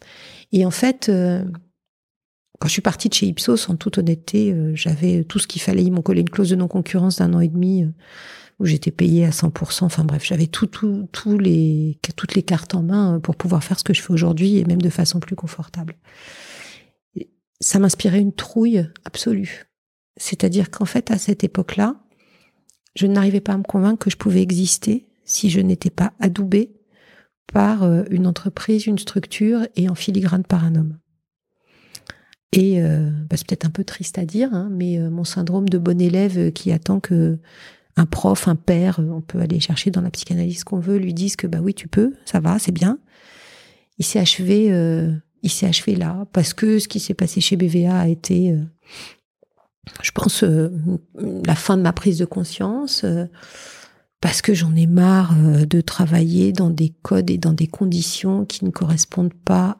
[0.53, 1.43] Et en fait, euh,
[2.61, 5.62] quand je suis partie de chez Ipsos, en toute honnêteté, euh, j'avais tout ce qu'il
[5.62, 5.85] fallait.
[5.85, 7.88] Ils m'ont collé une clause de non-concurrence d'un an et demi euh,
[8.59, 9.85] où j'étais payée à 100%.
[9.85, 13.79] Enfin bref, j'avais tout, tout, tout les, toutes les cartes en main pour pouvoir faire
[13.79, 15.97] ce que je fais aujourd'hui et même de façon plus confortable.
[17.59, 19.72] Ça m'inspirait une trouille absolue
[20.16, 21.96] c'est-à-dire qu'en fait, à cette époque-là,
[22.94, 26.72] je n'arrivais pas à me convaincre que je pouvais exister si je n'étais pas adoubée
[27.53, 30.98] par euh, une entreprise, une structure et en filigrane par un homme.
[32.53, 35.68] Et euh, bah, c'est peut-être un peu triste à dire, hein, mais euh, mon syndrome
[35.68, 37.38] de bon élève qui attend que
[37.96, 41.37] un prof, un père, on peut aller chercher dans la psychanalyse qu'on veut, lui dise
[41.37, 42.98] que bah oui tu peux, ça va, c'est bien.
[43.98, 44.68] Il s'est achevé,
[45.42, 48.57] il s'est achevé là parce que ce qui s'est passé chez BVA a été
[50.03, 50.71] je pense, euh,
[51.45, 53.27] la fin de ma prise de conscience, euh,
[54.21, 58.45] parce que j'en ai marre euh, de travailler dans des codes et dans des conditions
[58.45, 59.79] qui ne correspondent pas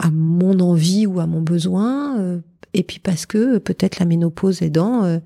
[0.00, 2.40] à mon envie ou à mon besoin,
[2.72, 5.20] et puis parce que peut-être la ménopause aidant,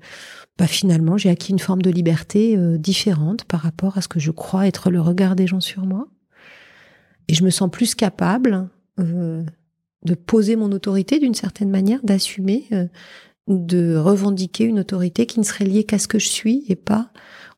[0.57, 4.31] bah finalement j'ai acquis une forme de liberté différente par rapport à ce que je
[4.31, 6.07] crois être le regard des gens sur moi,
[7.27, 8.67] et je me sens plus capable
[10.05, 12.87] de poser mon autorité d'une certaine manière, d'assumer, euh,
[13.47, 17.09] de revendiquer une autorité qui ne serait liée qu'à ce que je suis et pas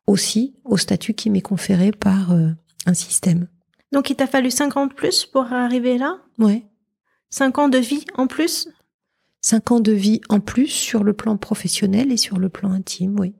[0.08, 2.50] aussi au statut qui m'est conféré par euh,
[2.86, 3.48] un système.
[3.92, 6.18] Donc il t'a fallu cinq ans de plus pour arriver là?
[6.40, 6.66] Ouais.
[7.30, 8.68] Cinq ans de vie en plus?
[9.42, 13.20] Cinq ans de vie en plus sur le plan professionnel et sur le plan intime,
[13.20, 13.36] oui.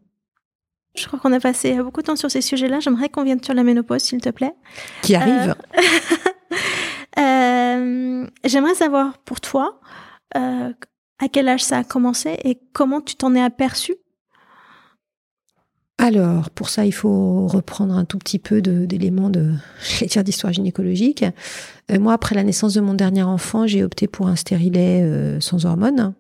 [0.96, 2.80] Je crois qu'on a passé beaucoup de temps sur ces sujets-là.
[2.80, 4.54] J'aimerais qu'on vienne sur la ménopause, s'il te plaît.
[5.02, 5.56] Qui arrive.
[5.78, 5.82] Euh,
[7.18, 9.80] j'aimerais savoir pour toi
[11.20, 13.96] à quel âge ça a commencé et comment tu t'en es aperçu?
[15.98, 19.54] Alors, pour ça, il faut reprendre un tout petit peu d'éléments de,
[20.02, 21.24] de d'histoire gynécologique.
[21.92, 25.40] Euh, moi, après la naissance de mon dernier enfant, j'ai opté pour un stérilet euh,
[25.40, 26.14] sans hormones.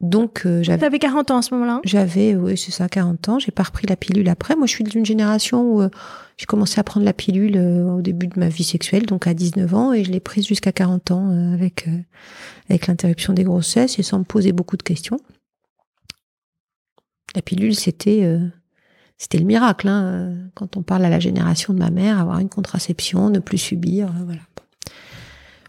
[0.00, 0.78] Donc, euh, j'avais.
[0.78, 1.80] T'avais 40 ans à ce moment-là?
[1.84, 3.38] J'avais, oui, c'est ça, 40 ans.
[3.38, 4.54] J'ai pas repris la pilule après.
[4.54, 5.88] Moi, je suis d'une génération où
[6.36, 9.74] j'ai commencé à prendre la pilule au début de ma vie sexuelle, donc à 19
[9.74, 11.88] ans, et je l'ai prise jusqu'à 40 ans avec,
[12.68, 15.18] avec l'interruption des grossesses et sans me poser beaucoup de questions.
[17.34, 18.38] La pilule, c'était
[19.18, 19.88] c'était le miracle.
[19.88, 23.58] Hein, quand on parle à la génération de ma mère, avoir une contraception, ne plus
[23.58, 24.42] subir, euh, voilà.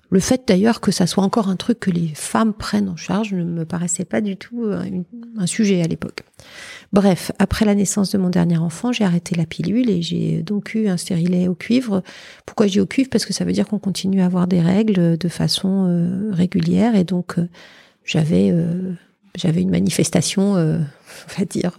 [0.09, 3.33] Le fait d'ailleurs que ça soit encore un truc que les femmes prennent en charge
[3.33, 4.85] ne me paraissait pas du tout euh,
[5.37, 6.23] un, sujet à l'époque.
[6.93, 10.75] Bref, après la naissance de mon dernier enfant, j'ai arrêté la pilule et j'ai donc
[10.75, 12.03] eu un stérilet au cuivre.
[12.45, 13.09] Pourquoi j'ai au cuivre?
[13.09, 16.95] Parce que ça veut dire qu'on continue à avoir des règles de façon euh, régulière
[16.95, 17.35] et donc
[18.05, 18.53] j'avais
[19.35, 21.77] j'avais une manifestation, on va dire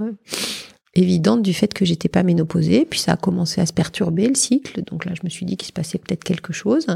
[0.99, 2.85] évidente du fait que j'étais pas ménopausée.
[2.85, 4.83] Puis ça a commencé à se perturber le cycle.
[4.85, 6.87] Donc là, je me suis dit qu'il se passait peut-être quelque chose.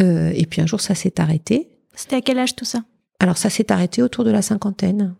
[0.00, 1.68] Euh, et puis un jour, ça s'est arrêté.
[1.94, 2.84] C'était à quel âge tout ça?
[3.20, 5.14] Alors ça s'est arrêté autour de la cinquantaine.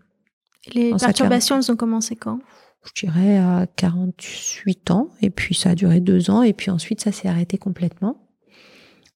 [0.75, 2.41] les perturbations, elles ont commencé quand?
[2.85, 5.09] Je dirais à 48 ans.
[5.23, 6.43] Et puis ça a duré deux ans.
[6.43, 8.24] Et puis ensuite, ça s'est arrêté complètement.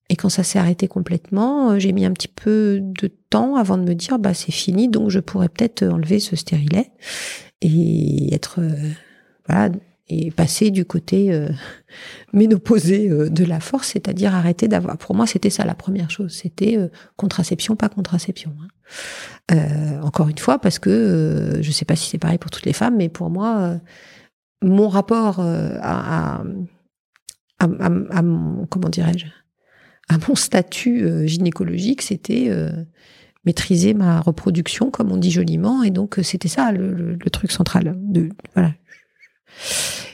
[0.09, 3.77] Et quand ça s'est arrêté complètement, euh, j'ai mis un petit peu de temps avant
[3.77, 6.91] de me dire, bah c'est fini, donc je pourrais peut-être enlever ce stérilet
[7.61, 8.89] et être euh,
[9.47, 9.69] voilà
[10.09, 11.49] et passer du côté euh,
[12.35, 14.97] euh, de la force, c'est-à-dire arrêter d'avoir.
[14.97, 18.53] Pour moi, c'était ça la première chose, c'était euh, contraception, pas contraception.
[19.49, 19.99] Hein.
[20.03, 22.97] encore une fois, parce que je sais pas si c'est pareil pour toutes les femmes,
[22.97, 23.79] mais pour moi,
[24.63, 26.43] mon rapport à, à,
[27.59, 29.27] à, mon comment dirais-je,
[30.09, 32.49] à mon statut gynécologique, c'était
[33.45, 35.83] maîtriser ma reproduction, comme on dit joliment.
[35.83, 37.97] Et donc, euh, c'était ça le, truc central.
[38.53, 38.73] Voilà.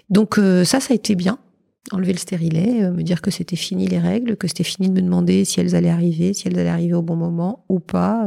[0.10, 1.40] Donc, euh, ça, ça a été bien.
[1.92, 4.94] Enlever le stérilet, euh, me dire que c'était fini les règles, que c'était fini de
[4.94, 8.26] me demander si elles allaient arriver, si elles allaient arriver au bon moment ou pas.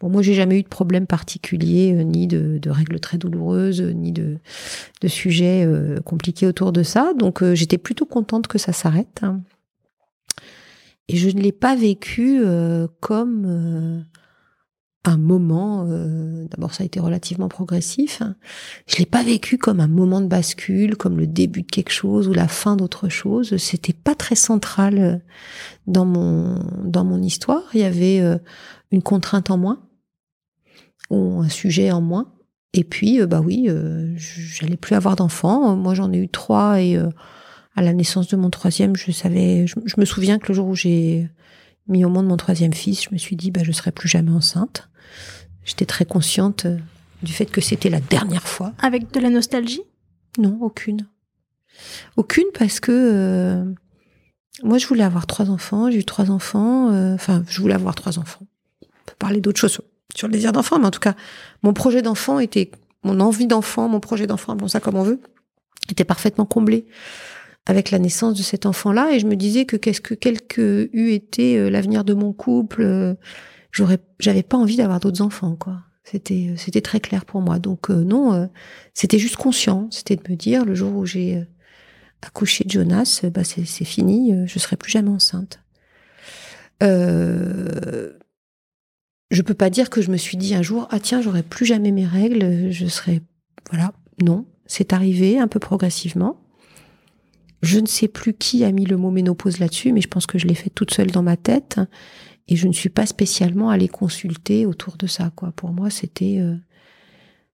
[0.00, 4.38] Bon, moi, j'ai jamais eu de problème particulier, ni de, règles très douloureuses, ni de,
[5.00, 5.68] de sujets
[6.04, 7.12] compliqués autour de ça.
[7.18, 9.22] Donc, j'étais plutôt contente que ça s'arrête.
[11.08, 12.42] Et je ne l'ai pas vécu
[13.00, 14.04] comme
[15.08, 18.22] un moment, euh, d'abord ça a été relativement progressif,
[18.86, 22.28] je l'ai pas vécu comme un moment de bascule, comme le début de quelque chose
[22.28, 25.16] ou la fin d'autre chose, c'était pas très central euh,
[25.86, 28.38] dans mon dans mon histoire, il y avait euh,
[28.90, 29.82] une contrainte en moins
[31.10, 32.32] ou un sujet en moins.
[32.72, 33.70] Et puis bah oui,
[34.16, 37.00] j'allais plus avoir d'enfants, moi j'en ai eu trois et
[37.76, 40.66] à la naissance de mon troisième, je savais je, je me souviens que le jour
[40.66, 41.28] où j'ai
[41.86, 44.32] mis au monde mon troisième fils, je me suis dit bah je serai plus jamais
[44.32, 44.88] enceinte.
[45.64, 46.78] J'étais très consciente euh,
[47.22, 48.72] du fait que c'était la dernière fois.
[48.82, 49.82] Avec de la nostalgie?
[50.38, 51.06] Non, aucune.
[52.16, 53.64] Aucune parce que euh,
[54.62, 57.94] moi je voulais avoir trois enfants, j'ai eu trois enfants, euh, enfin je voulais avoir
[57.94, 58.46] trois enfants.
[58.82, 59.80] On peut parler d'autres choses
[60.14, 61.14] sur le désir d'enfant, mais en tout cas,
[61.62, 62.70] mon projet d'enfant était,
[63.02, 65.20] mon envie d'enfant, mon projet d'enfant, appelons ça comme on veut,
[65.90, 66.86] était parfaitement comblé
[67.66, 70.88] avec la naissance de cet enfant-là et je me disais que qu'est-ce que quel que
[70.92, 73.16] eût été l'avenir de mon couple,
[73.72, 75.82] j'aurais, j'avais pas envie d'avoir d'autres enfants, quoi.
[76.06, 77.58] C'était, c'était très clair pour moi.
[77.58, 78.46] Donc euh, non, euh,
[78.94, 79.88] c'était juste conscient.
[79.90, 81.44] C'était de me dire le jour où j'ai euh,
[82.22, 85.60] accouché de Jonas, bah c'est, c'est fini, je serai plus jamais enceinte.
[86.82, 88.12] Euh,
[89.30, 91.66] je peux pas dire que je me suis dit un jour ah tiens j'aurai plus
[91.66, 93.22] jamais mes règles, je serai
[93.70, 96.40] voilà non, c'est arrivé un peu progressivement.
[97.66, 100.38] Je ne sais plus qui a mis le mot ménopause là-dessus, mais je pense que
[100.38, 101.80] je l'ai fait toute seule dans ma tête
[102.46, 105.32] et je ne suis pas spécialement allée consulter autour de ça.
[105.34, 105.50] Quoi.
[105.50, 106.38] Pour moi, c'était.
[106.38, 106.54] Euh,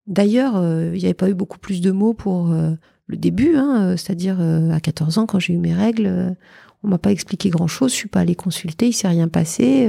[0.06, 2.72] d'ailleurs, euh, il n'y avait pas eu beaucoup plus de mots pour euh,
[3.06, 6.36] le début, hein, c'est-à-dire à 14 ans, quand j'ai eu mes règles,
[6.82, 7.92] on m'a pas expliqué grand-chose.
[7.92, 9.88] Je suis pas allée consulter, il s'est rien passé.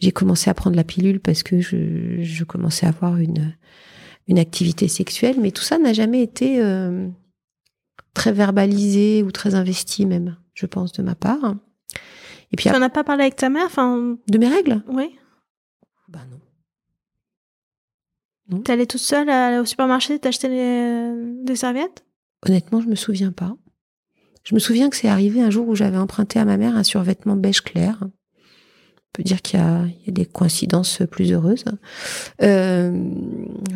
[0.00, 3.54] j'ai commencé à prendre la pilule parce que je, je commençais à avoir une
[4.28, 6.60] une activité sexuelle, mais tout ça n'a jamais été
[8.14, 11.56] très verbalisé ou très investi même, je pense de ma part.
[12.52, 14.18] Et puis, tu n'en as pas parlé avec ta mère enfin...
[14.28, 14.82] De mes règles?
[14.88, 15.16] Oui.
[16.08, 16.40] Bah non.
[18.48, 18.62] non.
[18.62, 22.04] T'es allée toute seule au supermarché t'acheter des, des serviettes?
[22.46, 23.56] Honnêtement, je me souviens pas.
[24.42, 26.82] Je me souviens que c'est arrivé un jour où j'avais emprunté à ma mère un
[26.82, 28.00] survêtement beige clair.
[29.12, 31.64] Peut dire qu'il y, a des coïncidences plus heureuses.
[32.42, 32.92] Euh,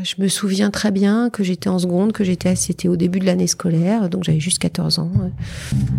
[0.03, 3.27] je me souviens très bien que j'étais en seconde, que j'étais c'était au début de
[3.27, 5.13] l'année scolaire, donc j'avais juste 14 ans,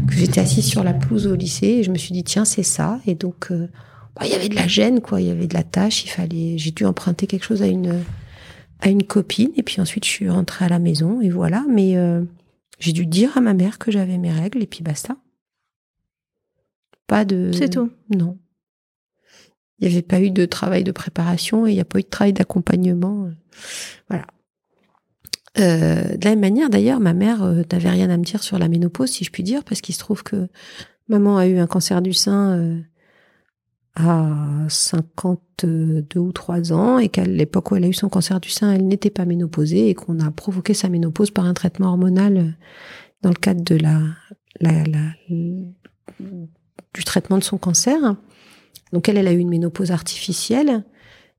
[0.07, 2.63] que j'étais assise sur la pelouse au lycée et je me suis dit tiens c'est
[2.63, 3.67] ça et donc euh,
[4.15, 6.09] bah, il y avait de la gêne quoi, il y avait de la tâche, il
[6.09, 8.03] fallait, j'ai dû emprunter quelque chose à une
[8.81, 11.97] à une copine et puis ensuite je suis rentrée à la maison et voilà, mais
[11.97, 12.21] euh,
[12.79, 15.17] j'ai dû dire à ma mère que j'avais mes règles et puis basta.
[17.07, 17.51] Pas de.
[17.53, 17.91] C'est tout.
[18.09, 18.37] Non.
[19.79, 22.03] Il n'y avait pas eu de travail de préparation et il n'y a pas eu
[22.03, 23.29] de travail d'accompagnement.
[24.09, 24.25] Voilà.
[25.57, 28.59] Euh, de la même manière, d'ailleurs, ma mère euh, n'avait rien à me dire sur
[28.59, 30.49] la ménopause, si je puis dire, parce qu'il se trouve que
[31.07, 32.81] maman a eu un cancer du sein euh,
[33.95, 38.49] à 52 ou 3 ans et qu'à l'époque où elle a eu son cancer du
[38.49, 42.57] sein, elle n'était pas ménopausée et qu'on a provoqué sa ménopause par un traitement hormonal
[43.21, 44.01] dans le cadre de la,
[46.93, 48.17] du traitement de son cancer.
[48.93, 50.83] Donc elle, elle a eu une ménopause artificielle.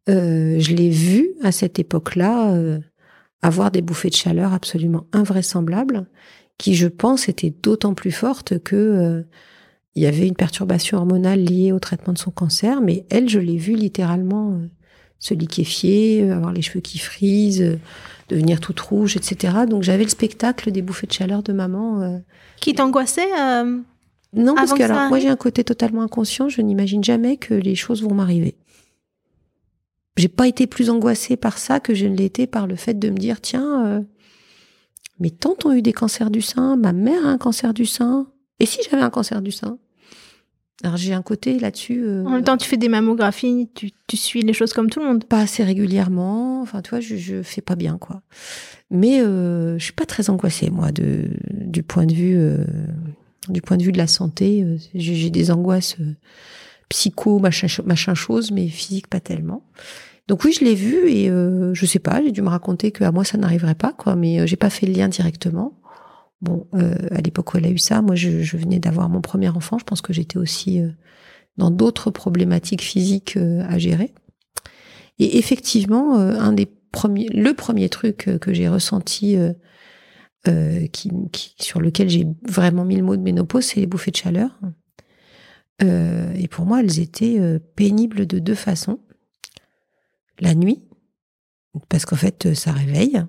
[0.09, 2.79] Euh, je l'ai vue à cette époque-là euh,
[3.43, 6.07] avoir des bouffées de chaleur absolument invraisemblables,
[6.59, 9.23] qui, je pense, étaient d'autant plus fortes que euh,
[9.95, 12.81] il y avait une perturbation hormonale liée au traitement de son cancer.
[12.83, 14.61] Mais elle, je l'ai vue littéralement
[15.19, 17.79] se liquéfier, avoir les cheveux qui frisent,
[18.29, 19.55] devenir toute rouge, etc.
[19.67, 22.23] Donc j'avais le spectacle des bouffées de chaleur de maman.
[22.61, 23.31] Qui t'angoissait
[24.37, 27.75] non, parce que, alors, moi j'ai un côté totalement inconscient, je n'imagine jamais que les
[27.75, 28.57] choses vont m'arriver.
[30.16, 33.11] J'ai pas été plus angoissée par ça que je ne l'étais par le fait de
[33.11, 34.01] me dire tiens, euh,
[35.20, 38.27] mes tantes ont eu des cancers du sein, ma mère a un cancer du sein,
[38.61, 39.79] et si j'avais un cancer du sein?
[40.85, 42.05] Alors j'ai un côté là-dessus.
[42.05, 45.01] Euh, en même temps, tu fais des mammographies, tu, tu, suis les choses comme tout
[45.01, 45.25] le monde.
[45.25, 46.61] Pas assez régulièrement.
[46.61, 48.20] Enfin, tu vois, je, je fais pas bien, quoi.
[48.90, 52.64] Mais euh, je suis pas très angoissée, moi, de, du point de vue euh,
[53.49, 56.15] du point de vue de la santé, euh, j'ai des angoisses euh,
[56.89, 59.65] psycho, machin, machin chose, mais physique pas tellement.
[60.29, 63.05] Donc oui, je l'ai vu et euh, je sais pas, j'ai dû me raconter que
[63.05, 64.17] à moi ça n'arriverait pas, quoi.
[64.17, 65.79] Mais j'ai pas fait le lien directement.
[66.43, 69.49] Bon, à l'époque où elle a eu ça, moi je, je venais d'avoir mon premier
[69.49, 69.79] enfant.
[69.79, 70.83] Je pense que j'étais aussi
[71.57, 74.13] dans d'autres problématiques physiques à gérer.
[75.19, 79.39] Et effectivement, un des premiers, le premier truc que j'ai ressenti
[80.49, 81.11] euh, qui,
[81.59, 84.51] sur lequel j'ai vraiment mis le mot de ménopause, c'est les bouffées de chaleur.
[85.83, 89.01] Euh, et pour moi, elles étaient euh, pénibles de deux façons.
[90.39, 90.83] La nuit,
[91.89, 93.23] parce qu'en fait, ça réveille.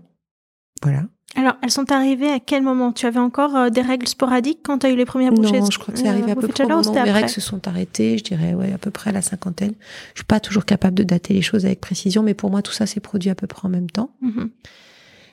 [0.81, 1.05] Voilà.
[1.35, 2.91] Alors, elles sont arrivées à quel moment?
[2.91, 5.79] Tu avais encore des règles sporadiques quand tu as eu les premières bouffées Non, je
[5.79, 8.17] crois que c'est arrivé à peu près au moment où mes règles se sont arrêtées,
[8.17, 9.73] je dirais ouais, à peu près à la cinquantaine.
[10.13, 12.71] Je suis pas toujours capable de dater les choses avec précision, mais pour moi, tout
[12.71, 14.11] ça s'est produit à peu près en même temps.
[14.23, 14.49] Mm-hmm.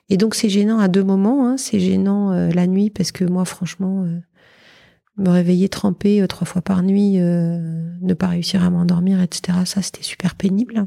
[0.08, 1.46] Et donc c'est gênant à deux moments.
[1.46, 1.56] Hein.
[1.56, 4.20] C'est gênant euh, la nuit parce que moi, franchement, euh,
[5.16, 9.58] me réveiller trempée euh, trois fois par nuit, ne pas réussir à m'endormir, etc.
[9.64, 10.86] Ça, c'était super pénible.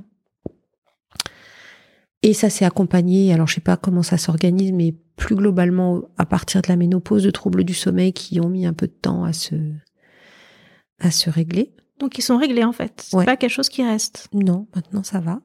[2.23, 6.25] Et ça s'est accompagné, alors je sais pas comment ça s'organise, mais plus globalement, à
[6.25, 9.23] partir de la ménopause, de troubles du sommeil qui ont mis un peu de temps
[9.23, 9.55] à se,
[10.99, 11.75] à se régler.
[11.99, 13.05] Donc ils sont réglés en fait.
[13.07, 14.27] C'est pas quelque chose qui reste.
[14.33, 15.41] Non, maintenant ça va.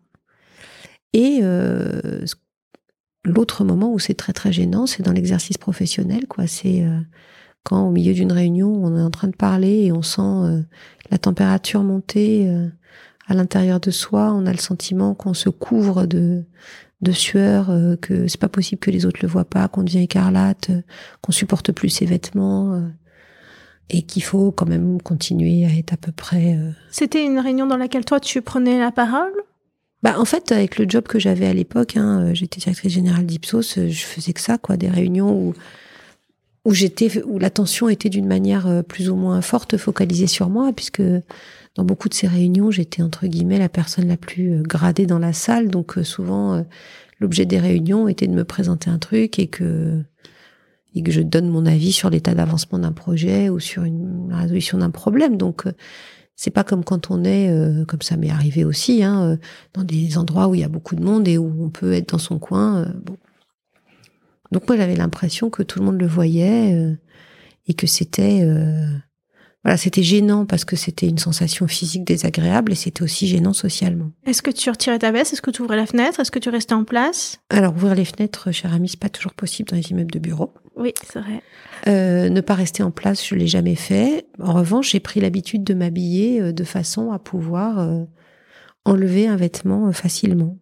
[1.12, 2.24] Et euh,
[3.24, 6.46] L'autre moment où c'est très très gênant, c'est dans l'exercice professionnel, quoi.
[6.48, 6.98] C'est euh,
[7.62, 10.62] quand au milieu d'une réunion, on est en train de parler et on sent euh,
[11.10, 12.68] la température monter euh,
[13.28, 16.44] à l'intérieur de soi, on a le sentiment qu'on se couvre de
[17.00, 20.70] de sueur, que c'est pas possible que les autres le voient pas, qu'on devient écarlate,
[21.20, 22.80] qu'on supporte plus ses vêtements
[23.90, 26.56] et qu'il faut quand même continuer à être à peu près.
[26.92, 29.32] C'était une réunion dans laquelle toi tu prenais la parole?
[30.02, 33.24] Bah, en fait, avec le job que j'avais à l'époque, hein, euh, j'étais directrice générale
[33.24, 35.54] d'Ipsos, euh, je faisais que ça, quoi, des réunions où
[36.64, 40.72] où j'étais, où l'attention était d'une manière euh, plus ou moins forte focalisée sur moi,
[40.72, 41.02] puisque
[41.74, 45.32] dans beaucoup de ces réunions, j'étais entre guillemets la personne la plus gradée dans la
[45.32, 46.64] salle, donc souvent
[47.18, 50.02] l'objet des réunions était de me présenter un truc et que
[50.94, 54.78] et que je donne mon avis sur l'état d'avancement d'un projet ou sur une résolution
[54.78, 55.36] d'un problème.
[55.38, 55.64] Donc
[56.36, 59.36] c'est pas comme quand on est, euh, comme ça m'est arrivé aussi, hein, euh,
[59.74, 62.10] dans des endroits où il y a beaucoup de monde et où on peut être
[62.10, 62.82] dans son coin.
[62.82, 63.16] Euh, bon.
[64.50, 66.96] Donc moi j'avais l'impression que tout le monde le voyait
[67.66, 68.46] et que c'était,
[69.64, 74.10] voilà, c'était gênant parce que c'était une sensation physique désagréable et c'était aussi gênant socialement.
[74.26, 75.32] Est-ce que tu retirais ta veste?
[75.32, 76.18] Est-ce que tu ouvrais la fenêtre?
[76.18, 77.38] Est-ce que tu restais en place?
[77.48, 80.52] Alors ouvrir les fenêtres, cher ami, c'est pas toujours possible dans les immeubles de bureau.
[80.76, 81.42] Oui, c'est vrai.
[81.86, 84.26] Euh, ne pas rester en place, je l'ai jamais fait.
[84.40, 88.04] En revanche, j'ai pris l'habitude de m'habiller euh, de façon à pouvoir euh,
[88.84, 90.58] enlever un vêtement facilement.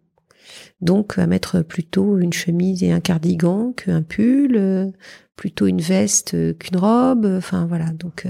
[0.81, 4.91] Donc à mettre plutôt une chemise et un cardigan qu'un pull,
[5.35, 7.25] plutôt une veste qu'une robe.
[7.37, 7.91] Enfin voilà.
[7.91, 8.27] Donc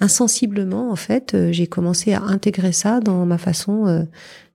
[0.00, 4.06] insensiblement en fait, j'ai commencé à intégrer ça dans ma façon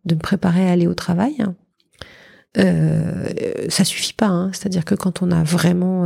[0.05, 1.37] de me préparer à aller au travail.
[2.57, 3.25] Euh,
[3.67, 4.51] ça suffit pas, hein.
[4.53, 6.05] c'est-à-dire que quand on a vraiment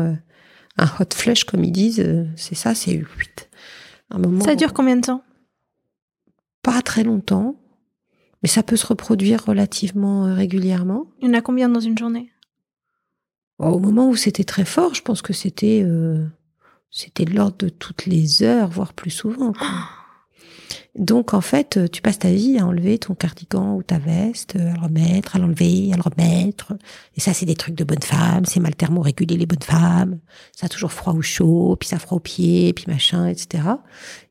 [0.78, 3.50] un hot flush comme ils disent, c'est ça, c'est 8.
[4.12, 5.24] Un moment, ça dure combien de temps?
[6.64, 7.56] Pas très longtemps.
[8.44, 11.08] Mais ça peut se reproduire relativement euh, régulièrement.
[11.22, 12.32] Il y en a combien dans une journée?
[13.60, 16.24] Au moment où c'était très fort, je pense que c'était euh,
[16.92, 19.54] c'était de l'ordre de toutes les heures, voire plus souvent.
[19.54, 19.68] Quoi.
[20.98, 24.56] Donc en fait, euh, tu passes ta vie à enlever ton cardigan ou ta veste,
[24.56, 26.74] à le remettre, à l'enlever, à le remettre.
[27.16, 30.18] Et ça, c'est des trucs de bonne femme, c'est mal thermorégulé les bonnes femmes.
[30.56, 33.64] Ça a toujours froid ou chaud, puis ça froid aux pieds, puis machin, etc.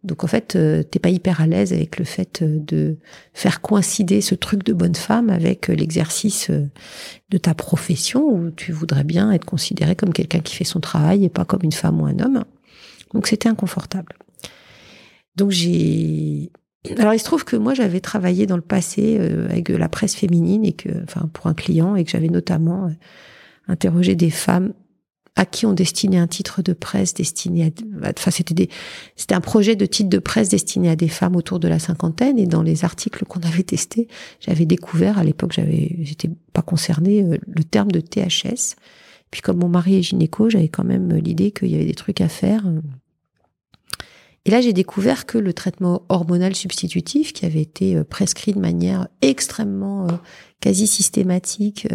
[0.03, 2.97] Donc en fait, euh, t'es pas hyper à l'aise avec le fait euh, de
[3.33, 6.51] faire coïncider ce truc de bonne femme avec l'exercice
[7.31, 11.25] de ta profession où tu voudrais bien être considéré comme quelqu'un qui fait son travail
[11.25, 12.45] et pas comme une femme ou un homme.
[13.15, 14.17] Donc c'était inconfortable.
[15.37, 16.51] Donc j'ai
[16.99, 20.15] alors il se trouve que moi j'avais travaillé dans le passé euh, avec la presse
[20.15, 22.91] féminine et que enfin pour un client et que j'avais notamment euh,
[23.69, 24.73] interrogé des femmes
[25.35, 27.71] à qui on destinait un titre de presse destiné à
[28.11, 28.71] enfin c'était des
[29.17, 32.39] c'était un projet de titre de presse destiné à des femmes autour de la cinquantaine
[32.39, 34.09] et dans les articles qu'on avait testés,
[34.41, 38.77] j'avais découvert à l'époque j'avais j'étais pas concernée euh, le terme de THS.
[39.33, 42.21] Puis comme mon mari est gynéco, j'avais quand même l'idée qu'il y avait des trucs
[42.21, 42.65] à faire
[44.47, 48.61] et là, j'ai découvert que le traitement hormonal substitutif, qui avait été euh, prescrit de
[48.61, 50.13] manière extrêmement euh,
[50.61, 51.89] quasi systématique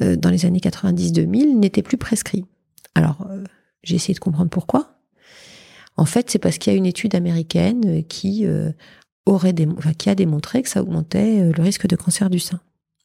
[0.00, 2.46] euh, dans les années 90-2000, n'était plus prescrit.
[2.94, 3.28] Alors,
[3.82, 5.02] j'ai essayé de comprendre pourquoi.
[5.98, 8.46] En fait, c'est parce qu'il y a une étude américaine qui
[9.26, 9.54] aurait
[9.98, 12.60] qui a démontré que ça augmentait le risque de cancer du sein.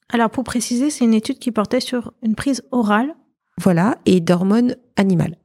[0.07, 3.13] Alors, pour préciser, c'est une étude qui portait sur une prise orale.
[3.61, 5.35] Voilà, et d'hormones animales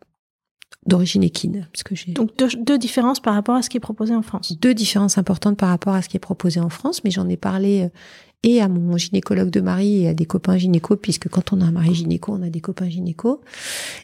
[0.86, 1.68] d'origine équine.
[1.72, 2.12] Parce que j'ai...
[2.12, 4.58] Donc deux, différences par rapport à ce qui est proposé en France.
[4.58, 7.36] Deux différences importantes par rapport à ce qui est proposé en France, mais j'en ai
[7.36, 7.88] parlé euh,
[8.42, 11.64] et à mon gynécologue de mari et à des copains gynéco, puisque quand on a
[11.64, 13.42] un mari gynéco, on a des copains gynéco.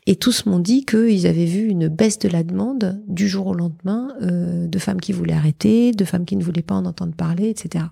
[0.07, 3.55] Et tous m'ont dit qu'ils avaient vu une baisse de la demande du jour au
[3.55, 7.15] lendemain euh, de femmes qui voulaient arrêter, de femmes qui ne voulaient pas en entendre
[7.15, 7.87] parler, etc.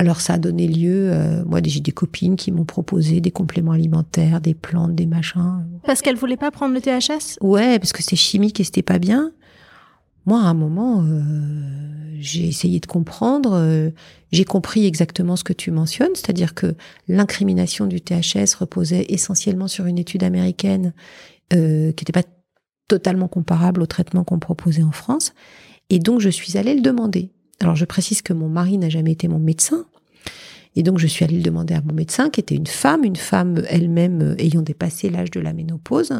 [0.00, 3.72] Alors ça a donné lieu, euh, moi j'ai des copines qui m'ont proposé des compléments
[3.72, 5.62] alimentaires, des plantes, des machins.
[5.84, 8.98] Parce qu'elles voulaient pas prendre le THS Ouais, parce que c'est chimique et c'était pas
[8.98, 9.30] bien.
[10.24, 11.20] Moi, à un moment, euh,
[12.18, 13.52] j'ai essayé de comprendre.
[13.52, 13.90] Euh,
[14.32, 16.76] j'ai compris exactement ce que tu mentionnes, c'est-à-dire que
[17.06, 20.94] l'incrimination du THS reposait essentiellement sur une étude américaine
[21.50, 22.22] qui n'était pas
[22.88, 25.34] totalement comparable au traitement qu'on proposait en France.
[25.90, 27.32] Et donc, je suis allée le demander.
[27.60, 29.84] Alors je précise que mon mari n'a jamais été mon médecin.
[30.76, 33.16] Et donc je suis allée le demander à mon médecin, qui était une femme, une
[33.16, 36.12] femme elle-même euh, ayant dépassé l'âge de la ménopause,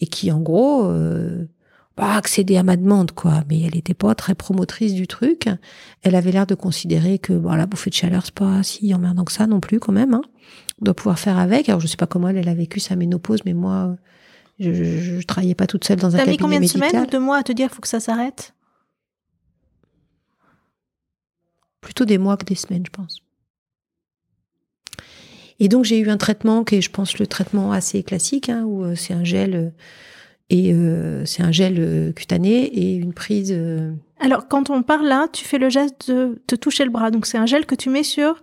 [0.00, 1.46] et qui en gros euh,
[1.96, 3.42] a accédé à ma demande, quoi.
[3.48, 5.48] Mais elle n'était pas très promotrice du truc.
[6.02, 9.24] Elle avait l'air de considérer que bon, la bouffée de chaleur, c'est pas si emmerdant
[9.24, 10.14] que ça non plus, quand même.
[10.14, 10.22] Hein.
[10.80, 11.68] On doit pouvoir faire avec.
[11.68, 13.96] Alors je sais pas comment elle, elle a vécu sa ménopause, mais moi,
[14.60, 16.44] je, je, travaillais pas toute seule dans un cabinet médical.
[16.44, 18.54] combien de semaines ou de mois à te dire faut que ça s'arrête?
[21.80, 23.22] Plutôt des mois que des semaines, je pense.
[25.58, 28.64] Et donc j'ai eu un traitement qui est, je pense, le traitement assez classique, hein,
[28.64, 29.70] où euh, c'est un gel euh,
[30.50, 33.58] et euh, c'est un gel cutané et une prise.
[34.20, 37.26] Alors quand on parle là, tu fais le geste de te toucher le bras, donc
[37.26, 38.40] c'est un gel que tu mets sur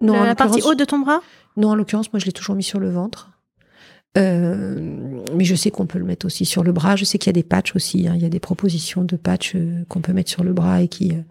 [0.00, 1.20] la partie haute de ton bras?
[1.56, 3.31] Non, en l'occurrence, moi je l'ai toujours mis sur le ventre.
[4.18, 6.96] Euh, mais je sais qu'on peut le mettre aussi sur le bras.
[6.96, 8.06] Je sais qu'il y a des patchs aussi.
[8.06, 8.14] Hein.
[8.14, 10.88] Il y a des propositions de patchs euh, qu'on peut mettre sur le bras et
[10.88, 11.12] qui.
[11.12, 11.22] Euh,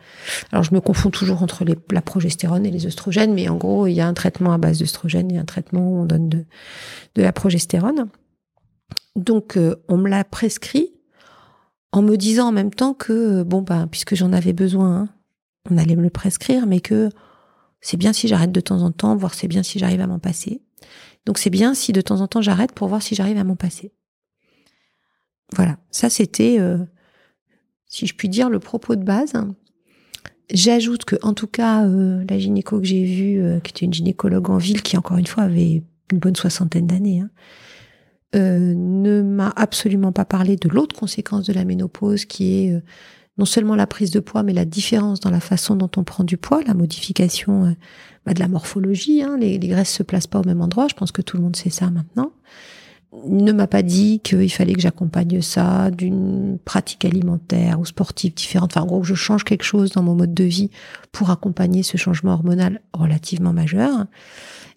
[0.52, 3.94] alors je me confonds toujours entre la progestérone et les oestrogènes, mais en gros il
[3.94, 6.46] y a un traitement à base d'oestrogène et un traitement où on donne de,
[7.16, 8.08] de la progestérone.
[9.16, 10.92] Donc on me l'a prescrit
[11.92, 15.10] en me disant en même temps que bon ben puisque j'en avais besoin, hein,
[15.70, 17.10] on allait me le prescrire, mais que
[17.82, 20.20] c'est bien si j'arrête de temps en temps, voire c'est bien si j'arrive à m'en
[20.20, 20.62] passer.
[21.26, 23.56] Donc c'est bien si de temps en temps j'arrête pour voir si j'arrive à m'en
[23.56, 23.94] passer.
[25.56, 26.78] Voilà, ça c'était, euh,
[27.86, 29.34] si je puis dire, le propos de base.
[30.50, 33.94] J'ajoute que, en tout cas, euh, la gynéco que j'ai vue, euh, qui était une
[33.94, 37.30] gynécologue en ville, qui encore une fois avait une bonne soixantaine d'années, hein,
[38.34, 42.82] ne m'a absolument pas parlé de l'autre conséquence de la ménopause, qui est
[43.42, 46.24] non seulement la prise de poids, mais la différence dans la façon dont on prend
[46.24, 47.72] du poids, la modification euh,
[48.24, 49.24] bah, de la morphologie.
[49.24, 49.36] Hein.
[49.40, 50.88] Les, les, graisses se placent pas au même endroit.
[50.88, 52.34] Je pense que tout le monde sait ça maintenant.
[53.26, 58.74] ne m'a pas dit qu'il fallait que j'accompagne ça d'une pratique alimentaire ou sportive différente.
[58.74, 60.70] Enfin, en gros, je change quelque chose dans mon mode de vie
[61.12, 64.06] pour accompagner ce changement hormonal relativement majeur.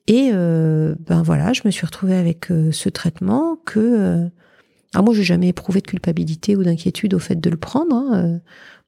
[0.06, 4.30] Et euh, ben voilà, je me suis retrouvée avec euh, ce traitement que
[4.94, 7.94] euh, ah moi j'ai jamais éprouvé de culpabilité ou d'inquiétude au fait de le prendre.
[7.94, 8.40] Hein.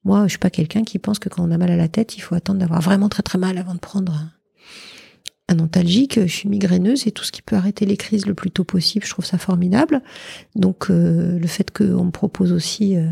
[0.04, 2.16] moi, je suis pas quelqu'un qui pense que quand on a mal à la tête,
[2.16, 4.12] il faut attendre d'avoir vraiment très très mal avant de prendre
[5.48, 8.50] un antalgique, je suis migraineuse et tout ce qui peut arrêter les crises le plus
[8.50, 10.02] tôt possible, je trouve ça formidable.
[10.54, 13.08] Donc euh, le fait qu'on me propose aussi, euh,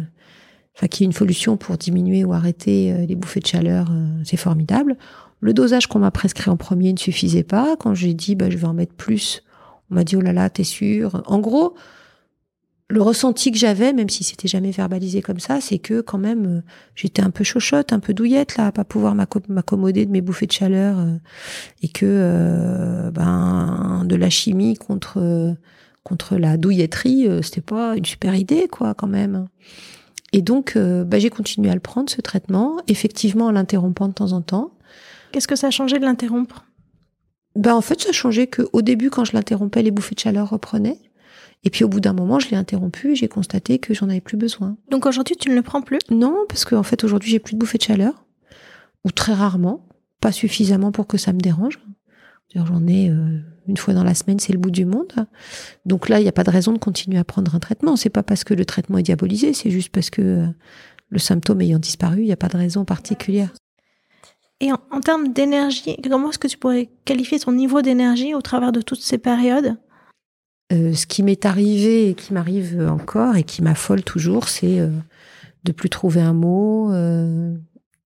[0.76, 3.90] enfin qu'il y ait une solution pour diminuer ou arrêter euh, les bouffées de chaleur,
[4.24, 4.97] c'est formidable.
[5.40, 7.76] Le dosage qu'on m'a prescrit en premier ne suffisait pas.
[7.78, 9.42] Quand j'ai dit bah, je vais en mettre plus,
[9.90, 11.74] on m'a dit oh là là, t'es sûr En gros,
[12.89, 16.47] le ressenti que j'avais, même si c'était jamais verbalisé comme ça, c'est que quand même
[16.47, 16.61] euh,
[16.95, 20.47] j'étais un peu chochotte, un peu douillette là, à pas pouvoir m'accommoder de mes bouffées
[20.47, 21.16] de chaleur euh,
[21.82, 25.57] et que euh, ben de la chimie contre
[26.03, 29.47] contre la douilletterie, c'était pas une super idée quoi quand même.
[30.35, 34.32] Et donc ben, j'ai continué à le prendre ce traitement, effectivement en l'interrompant de temps
[34.32, 34.72] en temps.
[35.32, 36.66] Qu'est-ce que ça a changé de l'interrompre?
[37.57, 40.20] Ben en fait ça a changé que au début quand je l'interrompais, les bouffées de
[40.20, 40.99] chaleur reprenaient.
[41.64, 44.20] Et puis au bout d'un moment, je l'ai interrompu et j'ai constaté que j'en avais
[44.20, 44.76] plus besoin.
[44.90, 45.98] Donc aujourd'hui, tu ne le prends plus?
[46.10, 48.24] Non, parce qu'en fait aujourd'hui, j'ai plus de bouffées de chaleur,
[49.04, 49.88] ou très rarement,
[50.20, 51.78] pas suffisamment pour que ça me dérange.
[52.54, 55.12] J'en ai euh, une fois dans la semaine, c'est le bout du monde.
[55.86, 57.96] Donc là, il n'y a pas de raison de continuer à prendre un traitement.
[57.96, 60.46] C'est pas parce que le traitement est diabolisé, c'est juste parce que euh,
[61.08, 63.52] le symptôme ayant disparu, il n'y a pas de raison particulière.
[64.60, 68.40] Et en, en termes d'énergie, comment est-ce que tu pourrais qualifier ton niveau d'énergie au
[68.40, 69.76] travers de toutes ces périodes?
[70.72, 74.88] Euh, ce qui m'est arrivé et qui m'arrive encore et qui m'affole toujours, c'est euh,
[75.64, 77.54] de plus trouver un mot, euh,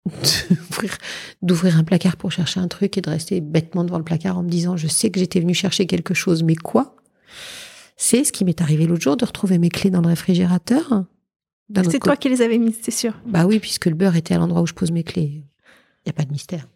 [1.43, 4.43] d'ouvrir un placard pour chercher un truc et de rester bêtement devant le placard en
[4.43, 6.95] me disant je sais que j'étais venu chercher quelque chose, mais quoi?
[7.95, 11.05] C'est ce qui m'est arrivé l'autre jour de retrouver mes clés dans le réfrigérateur.
[11.89, 13.13] C'est toi qui les avais mises, c'est sûr.
[13.25, 15.43] Bah oui, puisque le beurre était à l'endroit où je pose mes clés.
[16.05, 16.67] Il n'y a pas de mystère.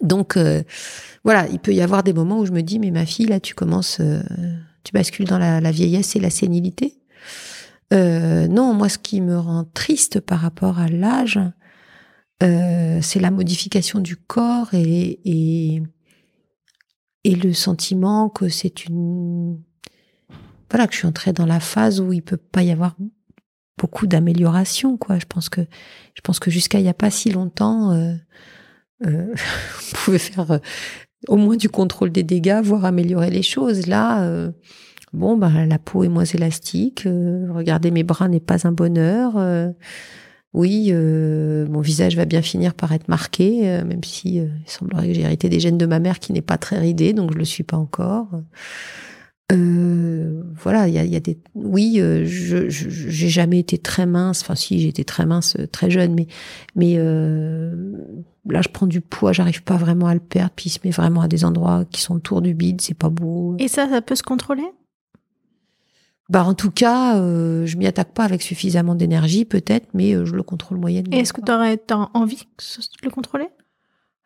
[0.00, 0.38] Donc
[1.24, 3.40] voilà, il peut y avoir des moments où je me dis mais ma fille là
[3.40, 4.00] tu commences
[4.88, 6.98] tu bascules dans la, vieillesse et la sénilité.
[7.92, 11.38] Euh, non, moi, ce qui me rend triste par rapport à l'âge,
[12.42, 15.82] euh, c'est la modification du corps et, et,
[17.24, 19.60] et le sentiment que c'est une
[20.70, 22.94] voilà que je suis entrée dans la phase où il peut pas y avoir
[23.78, 25.62] beaucoup d'amélioration quoi je pense que
[26.14, 27.90] je pense que jusqu'à il y a pas si longtemps
[29.06, 29.34] euh, euh
[29.92, 30.60] on pouvait faire
[31.26, 33.86] au moins du contrôle des dégâts, voire améliorer les choses.
[33.86, 34.52] Là, euh,
[35.12, 37.06] bon, bah, la peau est moins élastique.
[37.06, 39.32] Euh, regardez, mes bras n'est pas un bonheur.
[39.36, 39.70] Euh,
[40.54, 45.20] oui, mon visage va bien finir par être marqué, même si il semblerait que j'ai
[45.20, 47.64] hérité des gènes de ma mère qui n'est pas très ridée, donc je le suis
[47.64, 48.28] pas encore.
[49.50, 51.38] Euh, voilà, il y a, y a, des.
[51.54, 54.42] Oui, euh, je j'ai jamais été très mince.
[54.42, 56.26] Enfin, si, j'ai été très mince euh, très jeune, mais
[56.76, 57.92] mais euh,
[58.46, 59.32] là, je prends du poids.
[59.32, 60.52] J'arrive pas vraiment à le perdre.
[60.54, 62.82] Puis il se met vraiment à des endroits qui sont autour du bide.
[62.82, 63.56] C'est pas beau.
[63.58, 64.66] Et ça, ça peut se contrôler?
[66.28, 70.34] Bah, en tout cas, euh, je m'y attaque pas avec suffisamment d'énergie, peut-être, mais je
[70.34, 71.16] le contrôle moyennement.
[71.16, 71.80] Est-ce que tu aurais
[72.12, 73.48] envie de le contrôler?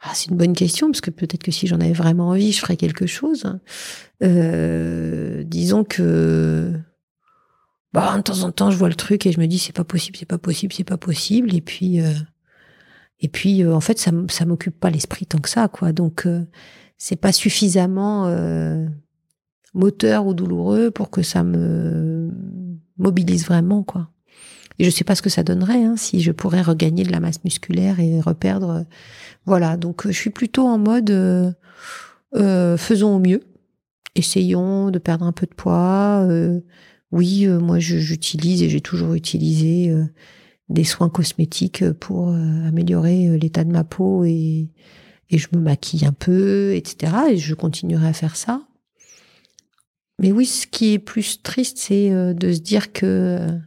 [0.05, 2.61] Ah, c'est une bonne question, parce que peut-être que si j'en avais vraiment envie, je
[2.61, 3.47] ferais quelque chose.
[4.23, 6.73] Euh, disons que
[7.93, 9.85] bah, de temps en temps, je vois le truc et je me dis c'est pas
[9.85, 11.55] possible, c'est pas possible, c'est pas possible.
[11.55, 12.13] Et puis, euh,
[13.21, 15.93] et puis euh, en fait, ça, ça m'occupe pas l'esprit tant que ça, quoi.
[15.93, 16.27] Donc,
[16.99, 18.27] c'est pas suffisamment
[19.75, 22.29] moteur ou douloureux pour que ça me
[22.99, 24.12] mobilise vraiment, quoi.
[24.83, 27.21] Et je sais pas ce que ça donnerait hein, si je pourrais regagner de la
[27.21, 28.85] masse musculaire et reperdre
[29.45, 31.53] voilà, donc euh, je suis plutôt en mode euh,
[32.35, 33.43] euh, faisons au mieux,
[34.15, 36.27] essayons de perdre un peu de poids.
[37.11, 39.95] oui, moi j'utilise et j'ai toujours utilisé
[40.69, 44.71] des soins cosmétiques pour améliorer l'état de ma peau et
[45.31, 47.13] je me maquille un peu, etc.
[47.31, 48.63] Et je continuerai à faire ça.
[50.19, 53.59] Mais oui, ce qui est plus triste, c'est de se dire que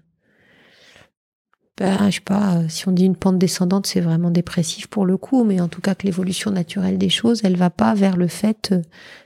[1.77, 5.05] ben, je sais pas, euh, si on dit une pente descendante, c'est vraiment dépressif pour
[5.05, 8.15] le coup, mais en tout cas que l'évolution naturelle des choses, elle va pas vers
[8.15, 8.81] le fait euh,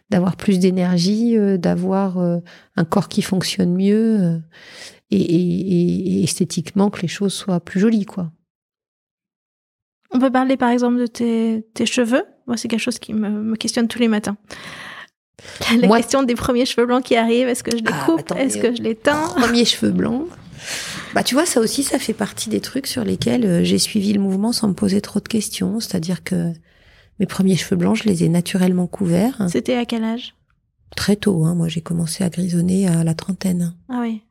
[0.10, 4.41] d'avoir plus d'énergie, euh, d'avoir un corps qui fonctionne mieux
[5.12, 8.32] et, esthétiquement que les choses soient plus jolies, quoi.
[10.12, 12.24] On peut parler par exemple de tes, cheveux?
[12.47, 14.38] Moi, c'est quelque chose qui me, questionne tous les matins.
[15.80, 18.58] La question des premiers cheveux blancs qui arrivent, est-ce que je les ah, coupe, est-ce
[18.58, 19.28] que je les teins?
[19.36, 20.28] Premiers cheveux blancs.
[21.16, 24.14] Bah, tu vois, ça aussi, ça fait partie des trucs sur lesquels euh, j'ai suivi
[24.14, 25.80] le mouvement sans me poser trop de questions.
[25.80, 26.53] C'est-à-dire que
[27.20, 29.47] mes premiers cheveux blancs, je les ai naturellement couverts.
[29.49, 30.36] C'était à quel âge?
[30.95, 31.53] Très tôt, hein.
[31.53, 33.76] moi j'ai commencé à grisonner à la trentaine.
[33.89, 34.24] Ah oui.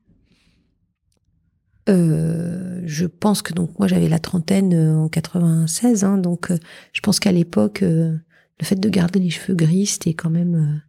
[1.88, 6.58] Euh, je pense que donc moi j'avais la trentaine euh, en 96, hein, donc euh,
[6.92, 8.20] je pense qu'à l'époque le
[8.62, 10.82] fait de garder les cheveux gris c'était quand même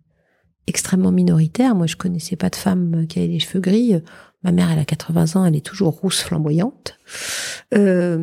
[0.67, 1.75] extrêmement minoritaire.
[1.75, 3.93] Moi je connaissais pas de femme qui avait les cheveux gris.
[4.43, 6.97] Ma mère elle a 80 ans, elle est toujours rousse flamboyante.
[7.73, 8.17] et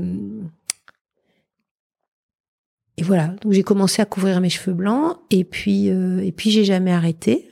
[3.03, 6.93] voilà, donc j'ai commencé à couvrir mes cheveux blancs et puis et puis j'ai jamais
[6.93, 7.49] arrêté.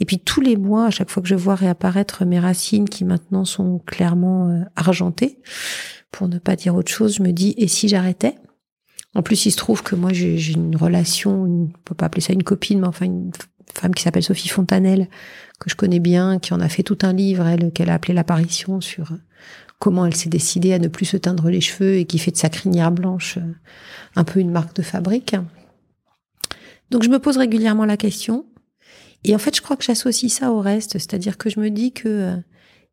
[0.00, 3.04] Et puis tous les mois, à chaque fois que je vois réapparaître mes racines qui
[3.04, 5.38] maintenant sont clairement euh, argentées,
[6.10, 8.34] pour ne pas dire autre chose, je me dis et si j'arrêtais?
[9.14, 12.32] En plus, il se trouve que moi j'ai une relation, on peut pas appeler ça
[12.32, 13.30] une copine, mais enfin une
[13.74, 15.08] femme qui s'appelle Sophie Fontanelle
[15.60, 18.14] que je connais bien, qui en a fait tout un livre, elle qu'elle a appelé
[18.14, 19.16] l'apparition sur euh,
[19.78, 22.36] comment elle s'est décidée à ne plus se teindre les cheveux et qui fait de
[22.36, 23.54] sa crinière blanche euh,
[24.16, 25.36] un peu une marque de fabrique.
[26.90, 28.46] Donc je me pose régulièrement la question
[29.22, 31.92] et en fait, je crois que j'associe ça au reste, c'est-à-dire que je me dis
[31.92, 32.36] que euh,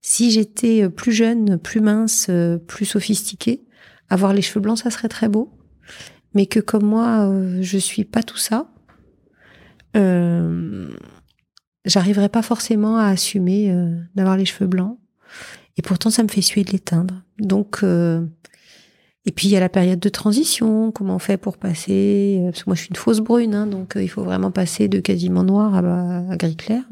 [0.01, 2.29] si j'étais plus jeune, plus mince,
[2.67, 3.65] plus sophistiquée,
[4.09, 5.57] avoir les cheveux blancs, ça serait très beau.
[6.33, 8.69] Mais que comme moi, je suis pas tout ça,
[9.97, 10.89] euh,
[11.87, 13.73] j'arriverai pas forcément à assumer
[14.15, 14.97] d'avoir les cheveux blancs.
[15.77, 17.23] Et pourtant, ça me fait suer de les teindre.
[17.39, 17.83] Donc,
[19.27, 22.51] et puis il y a la période de transition, comment on fait pour passer, euh,
[22.51, 24.87] parce que moi je suis une fausse brune, hein, donc euh, il faut vraiment passer
[24.87, 26.83] de quasiment noir à, gris clair.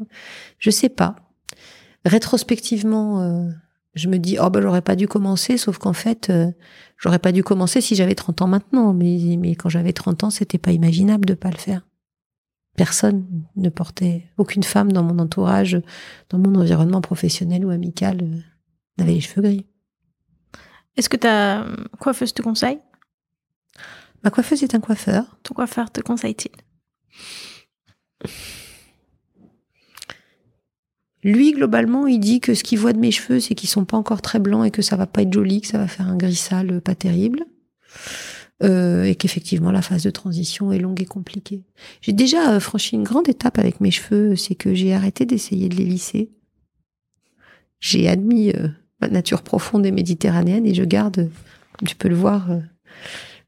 [0.58, 1.16] Je sais pas.
[2.04, 3.48] Rétrospectivement, euh,
[3.94, 6.30] je me dis oh ben j'aurais pas dû commencer, sauf qu'en fait
[6.98, 10.30] j'aurais pas dû commencer si j'avais 30 ans maintenant, mais mais quand j'avais 30 ans
[10.30, 11.86] c'était pas imaginable de pas le faire.
[12.76, 15.80] Personne ne portait, aucune femme dans mon entourage,
[16.28, 18.44] dans mon environnement professionnel ou amical
[18.98, 19.66] n'avait les cheveux gris.
[20.96, 21.66] Est-ce que ta
[21.98, 22.78] coiffeuse te conseille?
[24.22, 25.38] Ma coiffeuse est un coiffeur.
[25.42, 26.52] Ton coiffeur te conseille-t-il?
[31.22, 33.96] Lui, globalement, il dit que ce qu'il voit de mes cheveux, c'est qu'ils sont pas
[33.96, 36.16] encore très blancs et que ça va pas être joli, que ça va faire un
[36.16, 37.44] gris sale pas terrible.
[38.62, 41.62] Euh, et qu'effectivement, la phase de transition est longue et compliquée.
[42.00, 45.68] J'ai déjà euh, franchi une grande étape avec mes cheveux, c'est que j'ai arrêté d'essayer
[45.68, 46.30] de les lisser.
[47.80, 48.68] J'ai admis euh,
[49.00, 51.30] ma nature profonde et méditerranéenne et je garde,
[51.78, 52.60] comme tu peux le voir, euh,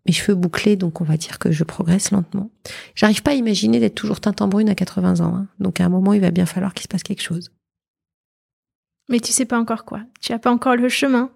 [0.06, 2.50] mes cheveux bouclés, donc on va dire que je progresse lentement.
[2.94, 5.46] J'arrive pas à imaginer d'être toujours teinte en brune à 80 ans, hein.
[5.59, 7.50] donc à un moment il va bien falloir qu'il se passe quelque chose.
[9.09, 11.30] Mais tu sais pas encore quoi Tu as pas encore le chemin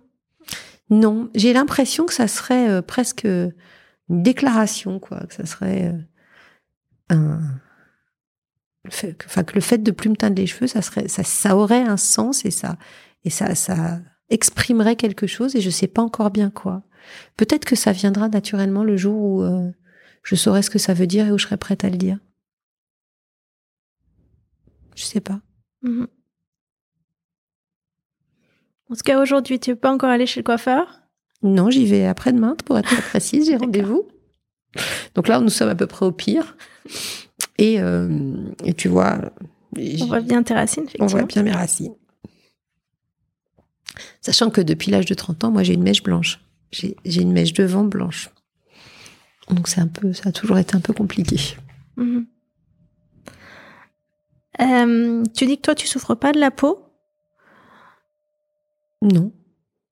[0.93, 3.53] Non, j'ai l'impression que ça serait euh, presque une
[4.11, 5.99] déclaration, quoi, que ça serait euh,
[7.09, 7.41] un
[9.25, 11.97] enfin que le fait de plus me teindre les cheveux, ça serait, ça, aurait un
[11.97, 12.77] sens et ça,
[13.25, 16.83] et ça, ça exprimerait quelque chose et je sais pas encore bien quoi.
[17.39, 19.71] Peut-être que ça viendra naturellement le jour où euh,
[20.23, 22.19] je saurai ce que ça veut dire et où je serai prête à le dire.
[24.95, 25.41] Je sais pas.
[25.83, 26.07] Mhm.
[28.93, 31.01] En tout cas, aujourd'hui, tu veux pas encore aller chez le coiffeur?
[31.43, 34.07] Non, j'y vais après-demain, pour être très précise, j'ai rendez-vous.
[35.15, 36.59] Donc là, nous sommes à peu près au pire.
[37.57, 39.33] Et, euh, et tu vois...
[39.79, 41.07] On voit bien tes racines, effectivement.
[41.07, 41.95] On voit bien mes racines.
[44.21, 46.41] Sachant que depuis l'âge de 30 ans, moi, j'ai une mèche blanche.
[46.71, 48.29] J'ai une mèche devant blanche.
[49.49, 51.39] Donc, c'est un peu, ça a toujours été un peu compliqué.
[51.97, 52.27] Mhm.
[54.61, 56.92] Euh, tu dis que toi, tu souffres pas de la peau?
[59.03, 59.33] Non.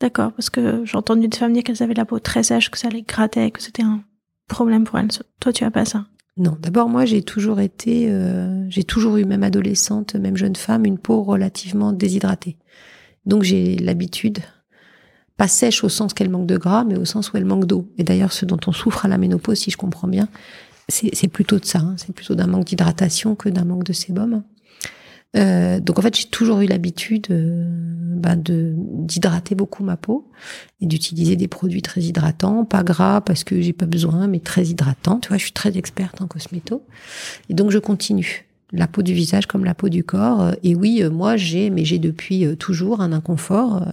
[0.00, 2.78] D'accord, parce que j'ai entendu des femmes dire qu'elles avaient la peau très sèche, que
[2.78, 4.02] ça les grattait, que c'était un
[4.48, 5.08] problème pour elles.
[5.40, 6.06] Toi, tu as pas ça?
[6.36, 6.56] Non.
[6.58, 10.96] D'abord, moi, j'ai toujours été, euh, j'ai toujours eu, même adolescente, même jeune femme, une
[10.96, 12.56] peau relativement déshydratée.
[13.26, 14.38] Donc j'ai l'habitude,
[15.36, 17.92] pas sèche au sens qu'elle manque de gras, mais au sens où elle manque d'eau.
[17.98, 20.28] Et d'ailleurs, ce dont on souffre à la ménopause, si je comprends bien,
[20.88, 21.80] c'est plutôt de ça.
[21.80, 21.94] Hein.
[21.98, 24.42] C'est plutôt d'un manque d'hydratation que d'un manque de sébum.
[25.36, 27.64] Euh, donc en fait, j'ai toujours eu l'habitude euh,
[28.16, 30.28] bah, de d'hydrater beaucoup ma peau
[30.80, 34.66] et d'utiliser des produits très hydratants, pas gras parce que j'ai pas besoin, mais très
[34.66, 35.20] hydratants.
[35.20, 36.84] Tu vois, je suis très experte en cosméto
[37.48, 40.40] et donc je continue la peau du visage comme la peau du corps.
[40.40, 43.86] Euh, et oui, euh, moi j'ai, mais j'ai depuis euh, toujours un inconfort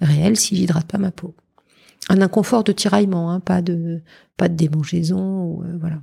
[0.00, 1.34] réel si j'hydrate pas ma peau.
[2.08, 4.00] Un inconfort de tiraillement, hein, pas de
[4.36, 5.98] pas de démangeaison, ou, voilà.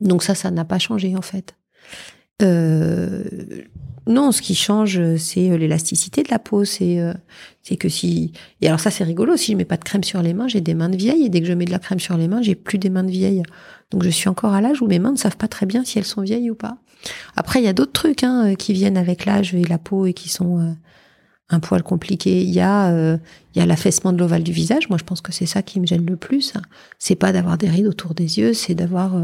[0.00, 1.56] Donc ça, ça n'a pas changé en fait.
[2.40, 3.24] Euh,
[4.06, 6.64] non, ce qui change, c'est l'élasticité de la peau.
[6.64, 7.00] C'est
[7.62, 9.36] c'est que si et alors ça c'est rigolo.
[9.36, 11.28] Si je mets pas de crème sur les mains, j'ai des mains de vieille et
[11.28, 13.10] dès que je mets de la crème sur les mains, j'ai plus des mains de
[13.10, 13.42] vieille.
[13.92, 15.98] Donc je suis encore à l'âge où mes mains ne savent pas très bien si
[15.98, 16.78] elles sont vieilles ou pas.
[17.36, 20.06] Après, il y a d'autres trucs hein, euh, qui viennent avec l'âge et la peau
[20.06, 20.72] et qui sont euh,
[21.50, 22.42] un poil compliqués.
[22.42, 23.18] Il y a, euh,
[23.54, 24.88] il y a l'affaissement de l'ovale du visage.
[24.88, 26.54] Moi, je pense que c'est ça qui me gêne le plus.
[26.98, 29.14] C'est pas d'avoir des rides autour des yeux, c'est d'avoir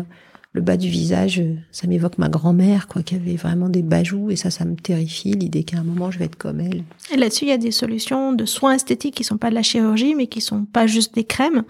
[0.53, 4.36] le bas du visage, ça m'évoque ma grand-mère, quoi, qui avait vraiment des bajoux, et
[4.36, 6.84] ça, ça me terrifie, l'idée qu'à un moment, je vais être comme elle.
[7.12, 9.62] Et là-dessus, il y a des solutions de soins esthétiques qui sont pas de la
[9.62, 11.64] chirurgie, mais qui sont pas juste des crèmes.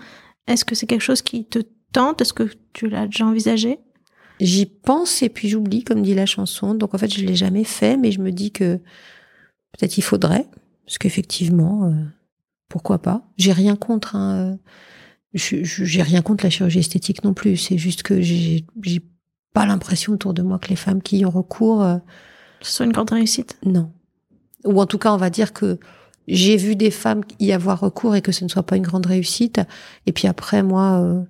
[0.47, 1.59] Est-ce que c'est quelque chose qui te
[1.93, 2.21] tente?
[2.21, 3.79] Est-ce que tu l'as déjà envisagé?
[4.41, 6.75] J'y pense et puis j'oublie, comme dit la chanson.
[6.75, 8.77] Donc en fait, je l'ai jamais fait, mais je me dis que
[9.73, 10.47] peut-être il faudrait,
[10.87, 12.05] parce qu'effectivement, euh,
[12.69, 14.15] pourquoi pas J'ai rien contre.
[14.15, 14.57] Hein, euh,
[15.35, 17.57] j'ai rien contre la chirurgie esthétique non plus.
[17.57, 18.65] C'est juste que j'ai
[19.53, 21.83] pas l'impression autour de moi que les femmes qui y ont recours.
[21.83, 21.99] Euh,
[22.61, 23.59] Ce soit une grande réussite?
[23.65, 23.91] Non.
[24.65, 25.79] Ou en tout cas, on va dire que
[26.27, 29.07] j'ai vu des femmes y avoir recours et que ce ne soit pas une grande
[29.07, 29.61] réussite.
[30.07, 31.23] Et puis après, moi, euh,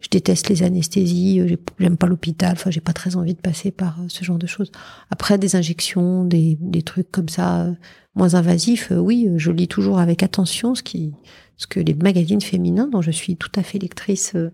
[0.00, 3.70] je déteste les anesthésies, euh, j'aime pas l'hôpital, enfin, j'ai pas très envie de passer
[3.70, 4.70] par ce genre de choses.
[5.10, 7.68] Après, des injections, des, des trucs comme ça,
[8.14, 11.14] moins invasifs, oui, je lis toujours avec attention ce qui,
[11.56, 14.50] ce que les magazines féminins, dont je suis tout à fait lectrice, euh,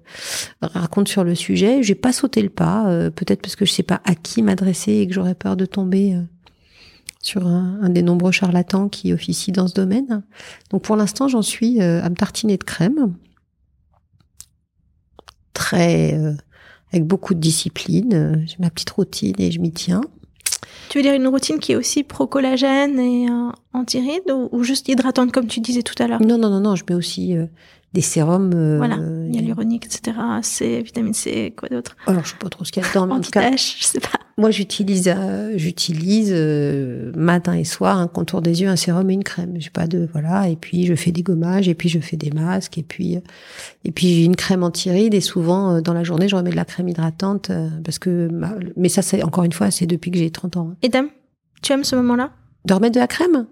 [0.61, 1.83] racontent sur le sujet.
[1.83, 4.93] J'ai pas sauté le pas, euh, peut-être parce que je sais pas à qui m'adresser
[4.93, 6.23] et que j'aurais peur de tomber euh,
[7.23, 10.23] sur un, des nombreux charlatans qui officient dans ce domaine.
[10.71, 13.15] Donc pour l'instant, j'en suis à me tartiner de crème,
[15.53, 16.19] très
[16.93, 18.43] avec beaucoup de discipline.
[18.47, 20.01] J'ai ma petite routine et je m'y tiens.
[20.91, 25.31] Tu veux dire une routine qui est aussi pro-collagène et euh, anti-rides ou, juste hydratante
[25.31, 26.21] comme tu disais tout à l'heure?
[26.21, 27.47] Non, non, non, non, je mets aussi euh,
[27.93, 28.51] des sérums.
[28.53, 28.97] Euh, voilà,
[29.31, 30.17] hyaluronique, etc.
[30.43, 31.97] C, vitamine C, quoi d'autre?
[32.09, 33.85] Alors, je sais pas trop ce qu'il y a dedans, mais en tout cas, je
[33.85, 34.19] sais pas.
[34.41, 39.13] Moi, j'utilise, euh, j'utilise euh, matin et soir un contour des yeux, un sérum et
[39.13, 39.53] une crème.
[39.59, 40.49] J'ai pas de voilà.
[40.49, 43.19] Et puis je fais des gommages, et puis je fais des masques, et puis
[43.85, 45.13] et puis j'ai une crème anti-rides.
[45.13, 47.53] Et souvent dans la journée, je remets de la crème hydratante
[47.85, 48.31] parce que.
[48.79, 50.69] Mais ça, c'est encore une fois, c'est depuis que j'ai 30 ans.
[50.71, 50.77] Hein.
[50.81, 51.11] Et dame,
[51.61, 52.33] tu aimes ce moment-là?
[52.65, 53.47] De remettre de la crème?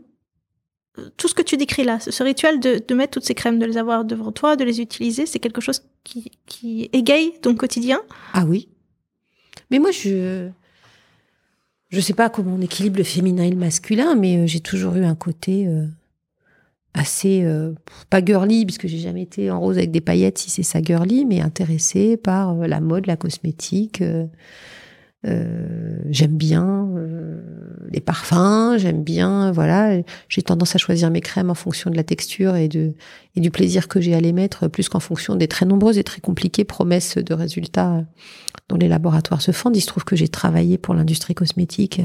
[1.19, 3.67] Tout ce que tu décris là, ce rituel de, de, mettre toutes ces crèmes, de
[3.67, 8.01] les avoir devant toi, de les utiliser, c'est quelque chose qui, qui égaye ton quotidien?
[8.33, 8.69] Ah oui.
[9.71, 10.49] Mais moi, je
[11.91, 14.97] je sais pas comment on équilibre le féminin et le masculin, mais euh, j'ai toujours
[14.97, 15.87] eu un côté euh,
[16.95, 17.73] assez euh,
[18.11, 21.25] pas girly puisque j'ai jamais été en rose avec des paillettes si c'est ça girly,
[21.25, 24.03] mais intéressé par la mode, la cosmétique.
[25.25, 26.89] J'aime bien
[27.91, 30.01] les parfums, j'aime bien, voilà.
[30.29, 32.95] J'ai tendance à choisir mes crèmes en fonction de la texture et de
[33.35, 36.05] et du plaisir que j'ai à les mettre, plus qu'en fonction des très nombreuses et
[36.05, 38.05] très compliquées promesses de résultats
[38.69, 39.77] dont les laboratoires se fondent.
[39.77, 42.01] Il se trouve que j'ai travaillé pour l'industrie cosmétique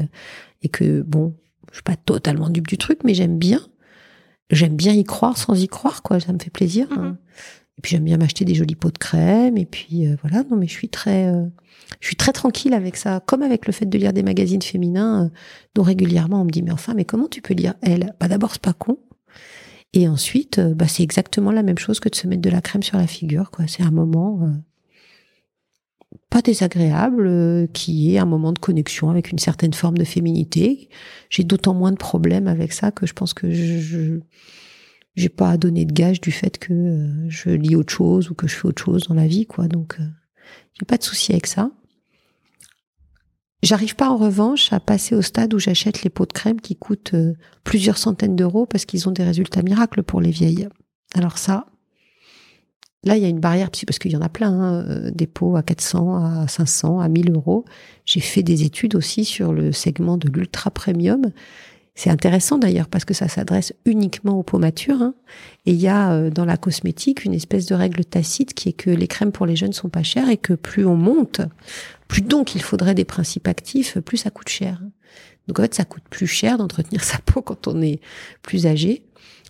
[0.62, 1.34] et que, bon,
[1.70, 3.60] je suis pas totalement dupe du truc, mais j'aime bien.
[4.50, 6.20] J'aime bien y croire sans y croire, quoi.
[6.20, 6.86] Ça me fait plaisir.
[6.92, 7.12] Hein.
[7.12, 7.63] Mm-hmm.
[7.78, 9.56] Et puis j'aime bien m'acheter des jolis pots de crème.
[9.56, 11.44] Et puis euh, voilà, non, mais je suis très, euh,
[12.00, 13.20] je suis très tranquille avec ça.
[13.26, 15.28] Comme avec le fait de lire des magazines féminins, euh,
[15.74, 18.52] dont régulièrement on me dit mais enfin, mais comment tu peux lire elle Bah d'abord
[18.52, 18.98] c'est pas con.
[19.92, 22.82] Et ensuite, bah c'est exactement la même chose que de se mettre de la crème
[22.82, 23.66] sur la figure, quoi.
[23.68, 24.52] C'est un moment
[26.30, 30.88] pas désagréable, qui est un moment de connexion avec une certaine forme de féminité.
[31.30, 34.18] J'ai d'autant moins de problèmes avec ça que je pense que je
[35.14, 38.34] j'ai pas à donner de gage du fait que euh, je lis autre chose ou
[38.34, 39.68] que je fais autre chose dans la vie, quoi.
[39.68, 40.04] Donc, euh,
[40.78, 41.70] j'ai pas de souci avec ça.
[43.62, 46.76] J'arrive pas en revanche à passer au stade où j'achète les pots de crème qui
[46.76, 47.14] coûtent
[47.62, 50.68] plusieurs centaines d'euros parce qu'ils ont des résultats miracles pour les vieilles.
[51.14, 51.66] Alors ça,
[53.04, 55.26] Là, il y a une barrière, parce qu'il y en a plein, hein, euh, des
[55.26, 57.66] pots à 400, à 500, à 1000 euros.
[58.06, 61.30] J'ai fait des études aussi sur le segment de l'ultra premium.
[61.96, 65.00] C'est intéressant d'ailleurs parce que ça s'adresse uniquement aux peaux matures.
[65.00, 65.14] Hein.
[65.64, 68.72] Et il y a euh, dans la cosmétique une espèce de règle tacite qui est
[68.72, 71.40] que les crèmes pour les jeunes sont pas chères et que plus on monte,
[72.08, 74.80] plus donc il faudrait des principes actifs, plus ça coûte cher.
[75.46, 78.00] Donc en fait, ça coûte plus cher d'entretenir sa peau quand on est
[78.42, 79.04] plus âgé.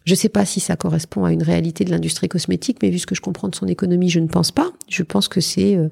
[0.04, 2.98] Je ne sais pas si ça correspond à une réalité de l'industrie cosmétique, mais vu
[2.98, 4.70] ce que je comprends de son économie, je ne pense pas.
[4.86, 5.88] Je pense que c'est euh,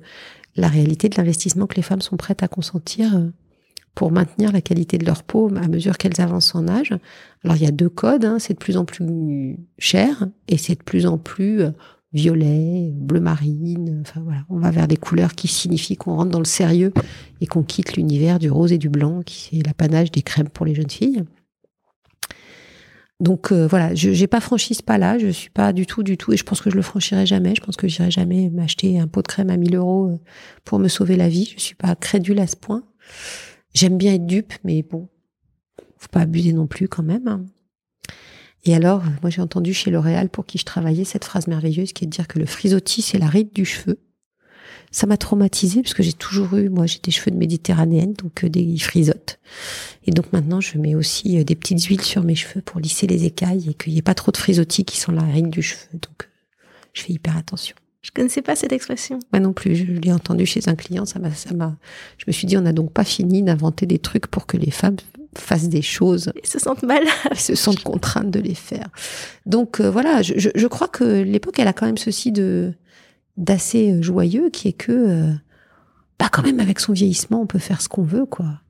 [0.56, 3.28] la réalité de l'investissement que les femmes sont prêtes à consentir euh,
[3.94, 6.94] pour maintenir la qualité de leur peau à mesure qu'elles avancent en âge.
[7.44, 8.38] Alors il y a deux codes, hein.
[8.38, 11.70] c'est de plus en plus cher et c'est de plus en plus euh,
[12.12, 14.02] violet, bleu marine.
[14.06, 16.92] Enfin voilà, on va vers des couleurs qui signifient qu'on rentre dans le sérieux
[17.40, 20.66] et qu'on quitte l'univers du rose et du blanc, qui est l'apanage des crèmes pour
[20.66, 21.24] les jeunes filles.
[23.20, 26.16] Donc euh, voilà, je n'ai pas franchi ce pas-là, je suis pas du tout, du
[26.16, 27.54] tout, et je pense que je le franchirai jamais.
[27.54, 30.18] Je pense que j'irai jamais m'acheter un pot de crème à 1000 euros euh,
[30.64, 31.54] pour me sauver la vie.
[31.56, 32.82] Je suis pas crédule à ce point.
[33.74, 35.08] J'aime bien être dupe, mais bon,
[35.98, 37.28] faut pas abuser non plus quand même.
[37.28, 37.44] Hein.
[38.64, 42.04] Et alors, moi j'ai entendu chez L'Oréal pour qui je travaillais cette phrase merveilleuse qui
[42.04, 43.98] est de dire que le frisottis c'est la ride du cheveu
[44.92, 48.44] ça m'a traumatisée parce que j'ai toujours eu, moi, j'ai des cheveux de méditerranéenne, donc
[48.44, 49.40] euh, des frisottes.
[50.06, 53.06] Et donc maintenant, je mets aussi euh, des petites huiles sur mes cheveux pour lisser
[53.06, 55.62] les écailles et qu'il n'y ait pas trop de frisottis qui sont la règle du
[55.62, 55.88] cheveu.
[55.94, 56.26] Donc, euh,
[56.92, 57.74] je fais hyper attention.
[58.02, 59.20] Je connaissais pas cette expression.
[59.32, 61.76] Moi non plus, je l'ai entendu chez un client, ça m'a, ça m'a,
[62.18, 64.72] je me suis dit, on n'a donc pas fini d'inventer des trucs pour que les
[64.72, 64.96] femmes
[65.36, 66.32] fassent des choses.
[66.42, 67.04] Ils se sentent mal.
[67.30, 68.88] Ils se sentent contraintes de les faire.
[69.46, 72.74] Donc euh, voilà, je, je, je, crois que l'époque, elle a quand même ceci de
[73.36, 75.32] d'assez euh, joyeux, qui est que, euh,
[76.18, 78.60] bah quand même avec son vieillissement, on peut faire ce qu'on veut, quoi.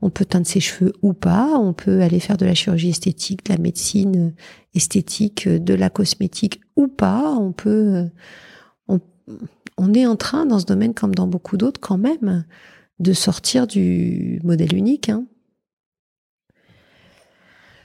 [0.00, 3.44] On peut teindre ses cheveux ou pas, on peut aller faire de la chirurgie esthétique,
[3.46, 4.32] de la médecine
[4.74, 8.06] esthétique, de la cosmétique ou pas, on peut
[9.76, 12.44] on est en train, dans ce domaine comme dans beaucoup d'autres, quand même,
[12.98, 15.08] de sortir du modèle unique.
[15.08, 15.26] Hein.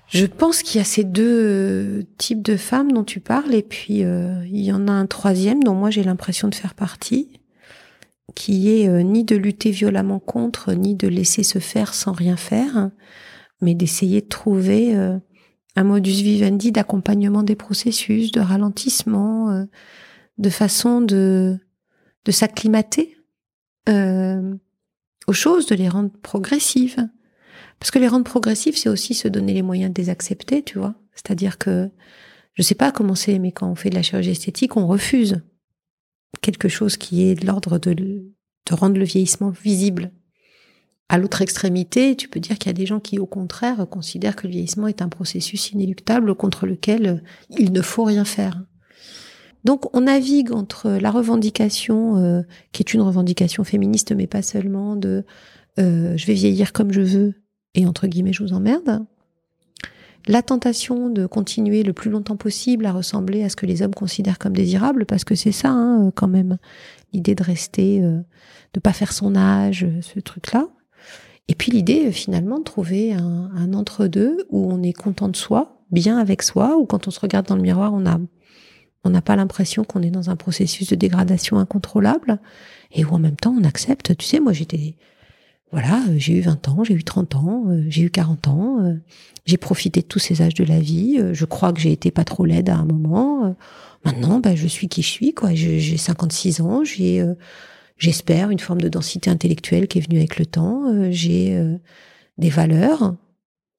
[0.08, 4.04] Je pense qu'il y a ces deux types de femmes dont tu parles, et puis
[4.04, 7.40] euh, il y en a un troisième dont moi j'ai l'impression de faire partie,
[8.36, 12.36] qui est euh, ni de lutter violemment contre, ni de laisser se faire sans rien
[12.36, 12.92] faire,
[13.62, 15.18] mais d'essayer de trouver euh,
[15.78, 19.66] un modus vivendi d'accompagnement des processus, de ralentissement,
[20.38, 21.60] de façon de
[22.26, 23.18] de s'acclimater
[23.90, 24.56] euh,
[25.28, 27.08] aux choses, de les rendre progressives.
[27.80, 30.78] Parce que les rendre progressives, c'est aussi se donner les moyens de les accepter, tu
[30.78, 30.96] vois.
[31.16, 31.90] C'est-à-dire que,
[32.54, 35.42] je sais pas comment c'est, mais quand on fait de la chirurgie esthétique, on refuse
[36.42, 40.12] quelque chose qui est de l'ordre de, de rendre le vieillissement visible.
[41.10, 44.36] À l'autre extrémité, tu peux dire qu'il y a des gens qui, au contraire, considèrent
[44.36, 48.64] que le vieillissement est un processus inéluctable contre lequel il ne faut rien faire.
[49.64, 52.42] Donc on navigue entre la revendication, euh,
[52.72, 55.24] qui est une revendication féministe, mais pas seulement, de
[55.80, 57.34] euh, je vais vieillir comme je veux,
[57.76, 59.06] et entre guillemets je vous emmerde,
[60.28, 63.94] la tentation de continuer le plus longtemps possible à ressembler à ce que les hommes
[63.94, 66.58] considèrent comme désirable, parce que c'est ça hein, quand même,
[67.14, 68.20] l'idée de rester, euh,
[68.74, 70.68] de pas faire son âge, ce truc-là.
[71.48, 76.18] Et puis l'idée finalement de trouver un, entre-deux où on est content de soi, bien
[76.18, 78.20] avec soi, où quand on se regarde dans le miroir, on a
[79.04, 82.40] on n'a pas l'impression qu'on est dans un processus de dégradation incontrôlable
[82.92, 84.16] et où en même temps on accepte.
[84.18, 84.96] Tu sais, moi j'étais,
[85.72, 88.96] voilà, j'ai eu 20 ans, j'ai eu 30 ans, euh, j'ai eu 40 ans, euh,
[89.46, 91.18] j'ai profité de tous ces âges de la vie.
[91.20, 93.56] Euh, je crois que j'ai été pas trop laide à un moment.
[94.06, 95.54] Maintenant, ben, je suis qui je suis, quoi.
[95.54, 97.24] J'ai 56 ans, j'ai,
[97.98, 101.12] j'espère, une forme de densité intellectuelle qui est venue avec le temps.
[101.12, 101.56] J'ai
[102.40, 103.16] des valeurs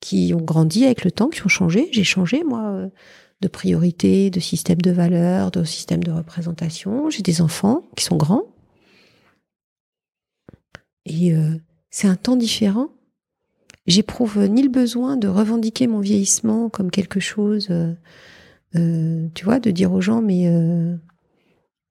[0.00, 1.88] qui ont grandi avec le temps, qui ont changé.
[1.90, 2.88] J'ai changé, moi
[3.43, 7.11] de priorité, de système de valeurs, de système de représentation.
[7.11, 8.45] J'ai des enfants qui sont grands.
[11.05, 11.57] Et euh,
[11.90, 12.88] c'est un temps différent.
[13.86, 17.93] J'éprouve ni le besoin de revendiquer mon vieillissement comme quelque chose, euh,
[18.76, 20.49] euh, tu vois, de dire aux gens, mais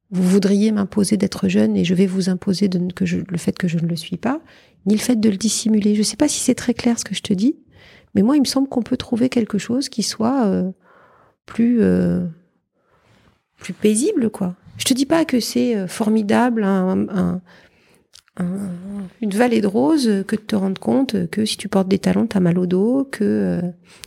[0.09, 3.87] vous voudriez m'imposer d'être jeune et je vais vous imposer le fait que je ne
[3.87, 4.41] le suis pas,
[4.85, 5.95] ni le fait de le dissimuler.
[5.95, 7.57] Je ne sais pas si c'est très clair ce que je te dis,
[8.15, 10.73] mais moi, il me semble qu'on peut trouver quelque chose qui soit
[11.45, 12.25] plus euh,
[13.57, 14.55] plus paisible quoi.
[14.77, 17.41] Je te dis pas que c'est euh, formidable un,
[19.21, 22.25] une vallée de roses que de te rendre compte que si tu portes des talons
[22.25, 23.61] t'as mal au dos, que euh,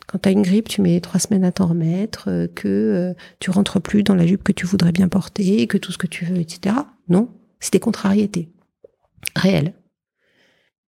[0.06, 4.02] quand t'as une grippe tu mets trois semaines à t'en remettre, que tu rentres plus
[4.02, 6.76] dans la jupe que tu voudrais bien porter, que tout ce que tu veux, etc.
[7.08, 7.28] Non,
[7.60, 8.48] c'est des contrariétés
[9.36, 9.74] réelles.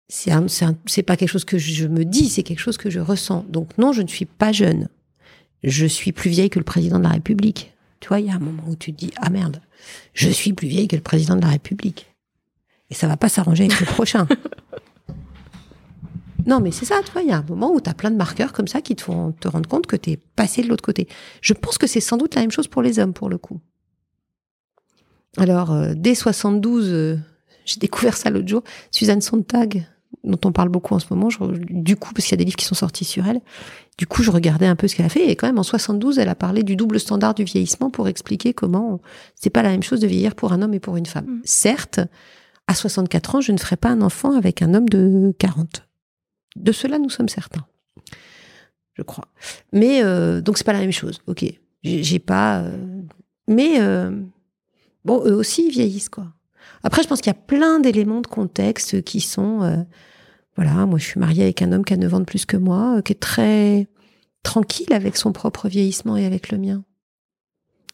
[0.09, 3.45] C'est pas quelque chose que je me dis, c'est quelque chose que je ressens.
[3.47, 4.89] Donc non, je ne suis pas jeune
[5.63, 7.73] je suis plus vieille que le président de la République.
[7.99, 9.61] Tu vois, il y a un moment où tu te dis, ah merde,
[10.13, 12.13] je suis plus vieille que le président de la République.
[12.89, 14.27] Et ça va pas s'arranger avec le prochain.
[16.45, 18.09] Non, mais c'est ça, tu vois, il y a un moment où tu as plein
[18.09, 20.67] de marqueurs comme ça qui te font te rendre compte que tu es passé de
[20.67, 21.07] l'autre côté.
[21.41, 23.59] Je pense que c'est sans doute la même chose pour les hommes, pour le coup.
[25.37, 27.19] Alors, euh, dès 72, euh,
[27.65, 29.85] j'ai découvert ça l'autre jour, Suzanne Sontag,
[30.23, 31.29] dont on parle beaucoup en ce moment,
[31.69, 33.41] du coup, parce qu'il y a des livres qui sont sortis sur elle,
[33.99, 36.19] du coup, je regardais un peu ce qu'elle a fait, et quand même, en 72,
[36.19, 39.01] elle a parlé du double standard du vieillissement pour expliquer comment
[39.35, 41.25] c'est pas la même chose de vieillir pour un homme et pour une femme.
[41.25, 41.41] Mm.
[41.43, 41.99] Certes,
[42.67, 45.85] à 64 ans, je ne ferai pas un enfant avec un homme de 40.
[46.55, 47.65] De cela, nous sommes certains.
[48.93, 49.27] Je crois.
[49.73, 51.19] Mais, euh, donc, c'est pas la même chose.
[51.27, 51.43] Ok.
[51.83, 52.61] J'ai pas.
[52.61, 52.77] Euh,
[53.49, 54.11] mais, euh,
[55.03, 56.27] bon, eux aussi, ils vieillissent, quoi.
[56.83, 59.75] Après, je pense qu'il y a plein d'éléments de contexte qui sont, euh,
[60.59, 62.97] voilà, moi je suis mariée avec un homme qui a 9 ans plus que moi,
[62.97, 63.87] euh, qui est très
[64.43, 66.83] tranquille avec son propre vieillissement et avec le mien,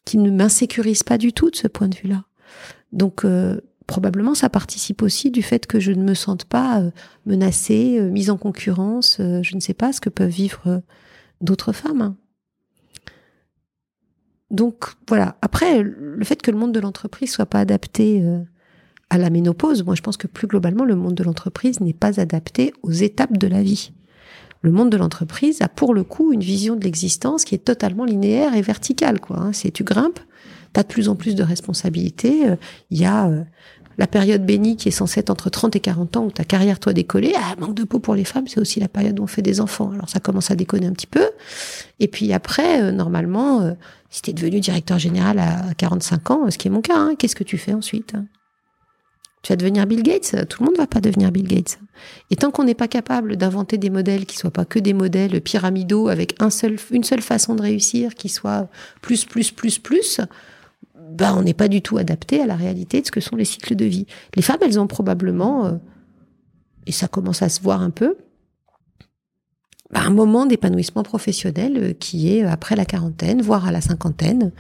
[0.04, 2.26] qui ne m'insécurise pas du tout de ce point de vue-là.
[2.92, 6.82] Donc euh, probablement ça participe aussi du fait que je ne me sente pas
[7.28, 10.82] menacée, mise en concurrence, je ne sais pas ce que peuvent vivre
[11.42, 12.16] d'autres femmes.
[14.50, 15.38] Donc voilà.
[15.44, 18.24] Après, le fait que le monde de l'entreprise soit pas adapté
[19.10, 22.20] à la ménopause, moi je pense que plus globalement, le monde de l'entreprise n'est pas
[22.20, 23.92] adapté aux étapes de la vie.
[24.62, 28.04] Le monde de l'entreprise a pour le coup une vision de l'existence qui est totalement
[28.04, 29.20] linéaire et verticale.
[29.20, 29.54] Quoi, hein.
[29.54, 30.20] C'est tu grimpes,
[30.74, 32.46] tu as de plus en plus de responsabilités.
[32.90, 33.30] Il y a
[33.98, 36.80] la période bénie qui est censée être entre 30 et 40 ans où ta carrière
[36.80, 39.28] toi décollée, ah, manque de peau pour les femmes, c'est aussi la période où on
[39.28, 39.92] fait des enfants.
[39.92, 41.30] Alors ça commence à déconner un petit peu.
[42.00, 43.74] Et puis après, euh, normalement, euh,
[44.10, 47.16] si tu es devenu directeur général à 45 ans, ce qui est mon cas, hein,
[47.18, 48.16] qu'est-ce que tu fais ensuite
[49.46, 51.78] Tu vas devenir Bill Gates Tout le monde va pas devenir Bill Gates.
[52.32, 55.40] Et tant qu'on n'est pas capable d'inventer des modèles qui soient pas que des modèles
[55.40, 58.68] pyramidaux avec une seule façon de réussir, qui soit
[59.04, 60.20] plus, plus, plus, plus,
[61.12, 63.46] ben, on n'est pas du tout adapté à la réalité de ce que sont les
[63.46, 64.08] cycles de vie.
[64.36, 65.74] Les femmes, elles ont probablement, euh,
[66.88, 68.18] et ça commence à se voir un peu,
[69.92, 74.52] ben, un moment d'épanouissement professionnel euh, qui est après la quarantaine, voire à la cinquantaine,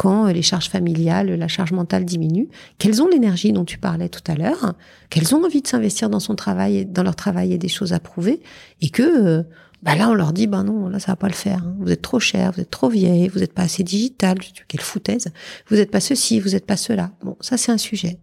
[0.00, 2.48] quand euh, les charges familiales, la charge mentale diminue,
[2.78, 4.72] qu'elles ont l'énergie dont tu parlais tout à l'heure,
[5.10, 8.00] qu'elles ont envie de s'investir dans son travail, dans leur travail et des choses à
[8.00, 8.40] prouver,
[8.80, 9.44] et que
[9.82, 11.74] bah là on leur dit ben non là ça va pas le faire hein.
[11.80, 14.38] vous êtes trop cher vous êtes trop vieille vous êtes pas assez digital
[14.68, 15.28] quelle foutaise.
[15.68, 17.10] Vous êtes pas ceci vous êtes pas cela.
[17.22, 18.18] Bon ça c'est un sujet.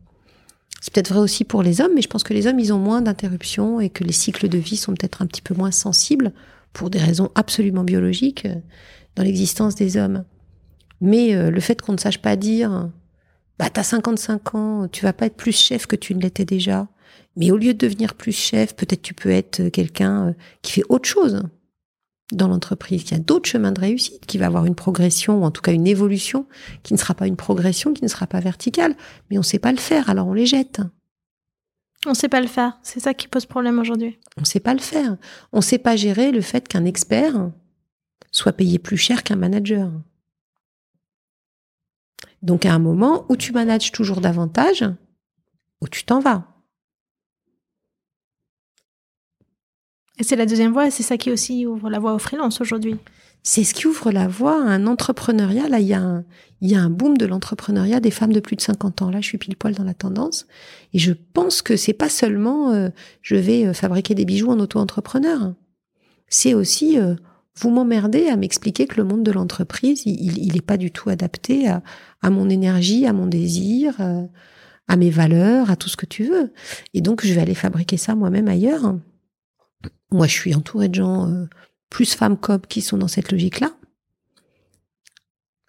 [0.82, 2.80] C'est peut-être vrai aussi pour les hommes mais je pense que les hommes ils ont
[2.80, 6.34] moins d'interruptions et que les cycles de vie sont peut-être un petit peu moins sensibles
[6.74, 8.56] pour des raisons absolument biologiques euh,
[9.16, 10.24] dans l'existence des hommes
[11.02, 12.90] mais euh, le fait qu'on ne sache pas dire
[13.60, 16.88] bah t'as 55 ans tu vas pas être plus chef que tu ne l'étais déjà
[17.38, 20.34] mais au lieu de devenir plus chef, peut-être tu peux être quelqu'un euh,
[20.64, 21.44] qui fait autre chose
[22.34, 25.52] dans l'entreprise, qui a d'autres chemins de réussite, qui va avoir une progression ou en
[25.52, 26.48] tout cas une évolution
[26.84, 28.96] qui ne sera pas une progression, qui ne sera pas verticale.
[29.30, 30.82] Mais on ne sait pas le faire, alors on les jette.
[32.06, 32.78] On ne sait pas le faire.
[32.82, 34.20] C'est ça qui pose problème aujourd'hui.
[34.36, 35.16] On ne sait pas le faire.
[35.54, 37.52] On ne sait pas gérer le fait qu'un expert
[38.32, 39.92] soit payé plus cher qu'un manager.
[42.42, 44.86] Donc à un moment où tu manages toujours davantage,
[45.82, 46.48] où tu t'en vas.
[50.20, 52.98] Et c'est la deuxième voie, c'est ça qui aussi ouvre la voie au freelance aujourd'hui.
[53.44, 55.70] C'est ce qui ouvre la voie à un entrepreneuriat.
[55.70, 56.26] Là, il y a un,
[56.60, 59.12] il y a un boom de l'entrepreneuriat des femmes de plus de 50 ans.
[59.12, 60.48] Là, je suis pile poil dans la tendance.
[60.94, 62.90] Et je pense que c'est pas seulement euh,
[63.22, 65.54] je vais euh, fabriquer des bijoux en auto-entrepreneur.
[66.28, 67.16] C'est aussi euh,
[67.58, 71.10] vous m'emmerdez à m'expliquer que le monde de l'entreprise, il, il est pas du tout
[71.10, 71.82] adapté à,
[72.30, 73.96] mon énergie, à mon désir,
[74.88, 76.54] à mes valeurs, à tout ce que tu veux.
[76.94, 78.96] Et donc, je vais aller fabriquer ça moi-même ailleurs.
[80.12, 81.46] Moi, je suis entourée de gens euh,
[81.90, 83.74] plus femmes qu'hommes qui sont dans cette logique-là.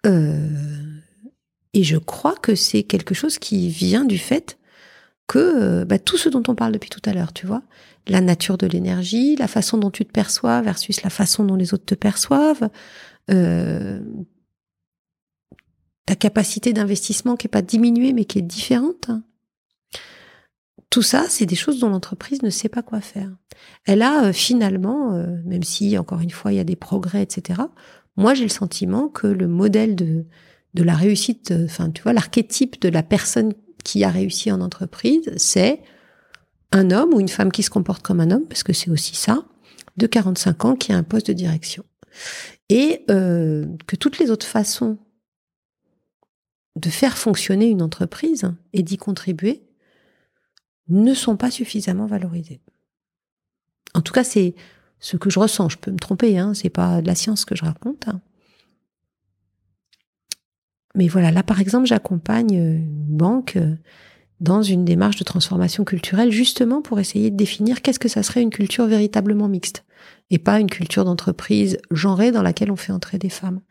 [0.05, 0.47] Euh,
[1.73, 4.57] et je crois que c'est quelque chose qui vient du fait
[5.27, 7.63] que euh, bah, tout ce dont on parle depuis tout à l'heure, tu vois,
[8.07, 11.73] la nature de l'énergie, la façon dont tu te perçois versus la façon dont les
[11.73, 12.69] autres te perçoivent,
[13.27, 13.99] ta
[16.15, 19.11] capacité d'investissement qui est pas diminuée mais qui est différente.
[20.89, 23.29] Tout ça, c'est des choses dont l'entreprise ne sait pas quoi faire.
[23.85, 27.21] Elle a euh, finalement, euh, même si encore une fois il y a des progrès,
[27.21, 27.61] etc.
[28.17, 30.25] Moi, j'ai le sentiment que le modèle de
[30.75, 34.61] de la réussite, euh, enfin tu vois, l'archétype de la personne qui a réussi en
[34.61, 35.81] entreprise, c'est
[36.71, 39.15] un homme ou une femme qui se comporte comme un homme, parce que c'est aussi
[39.15, 39.43] ça,
[39.97, 41.83] de 45 ans qui a un poste de direction.
[42.69, 44.99] Et que toutes les autres façons
[46.75, 49.63] de faire fonctionner une entreprise et d'y contribuer
[50.87, 52.61] ne sont pas suffisamment valorisés.
[53.93, 54.55] En tout cas, c'est
[54.99, 55.69] ce que je ressens.
[55.69, 58.07] Je peux me tromper, hein, c'est pas de la science que je raconte.
[60.95, 63.75] Mais voilà, là par exemple, j'accompagne une banque euh,
[64.39, 68.41] dans une démarche de transformation culturelle justement pour essayer de définir qu'est-ce que ça serait
[68.41, 69.83] une culture véritablement mixte
[70.29, 73.61] et pas une culture d'entreprise genrée dans laquelle on fait entrer des femmes.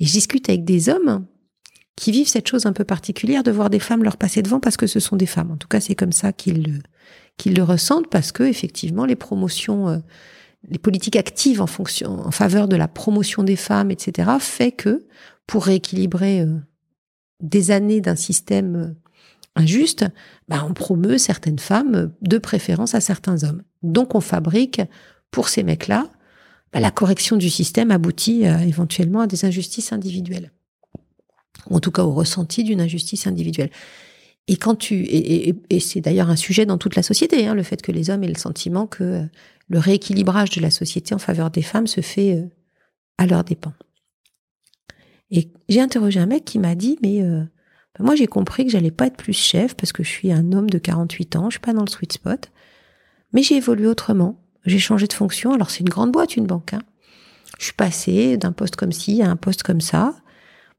[0.00, 1.26] Et je discute avec des hommes
[1.96, 4.76] qui vivent cette chose un peu particulière de voir des femmes leur passer devant parce
[4.76, 5.50] que ce sont des femmes.
[5.50, 6.78] En tout cas, c'est comme ça qu'ils le,
[7.36, 9.98] qu'ils le ressentent parce que effectivement, les promotions, euh,
[10.68, 15.06] les politiques actives en fonction, en faveur de la promotion des femmes, etc., fait que
[15.46, 16.54] pour rééquilibrer euh,
[17.42, 19.07] des années d'un système euh,
[19.58, 20.06] injuste,
[20.48, 23.62] bah, on promeut certaines femmes de préférence à certains hommes.
[23.82, 24.80] Donc, on fabrique
[25.30, 26.10] pour ces mecs-là,
[26.72, 30.52] bah, la correction du système aboutit éventuellement à des injustices individuelles
[31.70, 33.70] en tout cas au ressenti d'une injustice individuelle.
[34.46, 37.82] Et quand tu et, c'est d'ailleurs un sujet dans toute la société, hein, le fait
[37.82, 39.22] que les hommes aient le sentiment que euh,
[39.68, 42.46] le rééquilibrage de la société en faveur des femmes se fait euh,
[43.18, 43.74] à leur dépens.
[45.30, 47.44] Et j'ai interrogé un mec qui m'a dit mais euh,
[47.96, 50.52] ben moi j'ai compris que j'allais pas être plus chef parce que je suis un
[50.52, 52.50] homme de 48 ans, je suis pas dans le sweet spot,
[53.32, 54.42] mais j'ai évolué autrement.
[54.64, 55.52] J'ai changé de fonction.
[55.52, 56.74] Alors c'est une grande boîte, une banque.
[56.74, 56.82] Hein.
[57.58, 60.14] Je suis passée d'un poste comme ci à un poste comme ça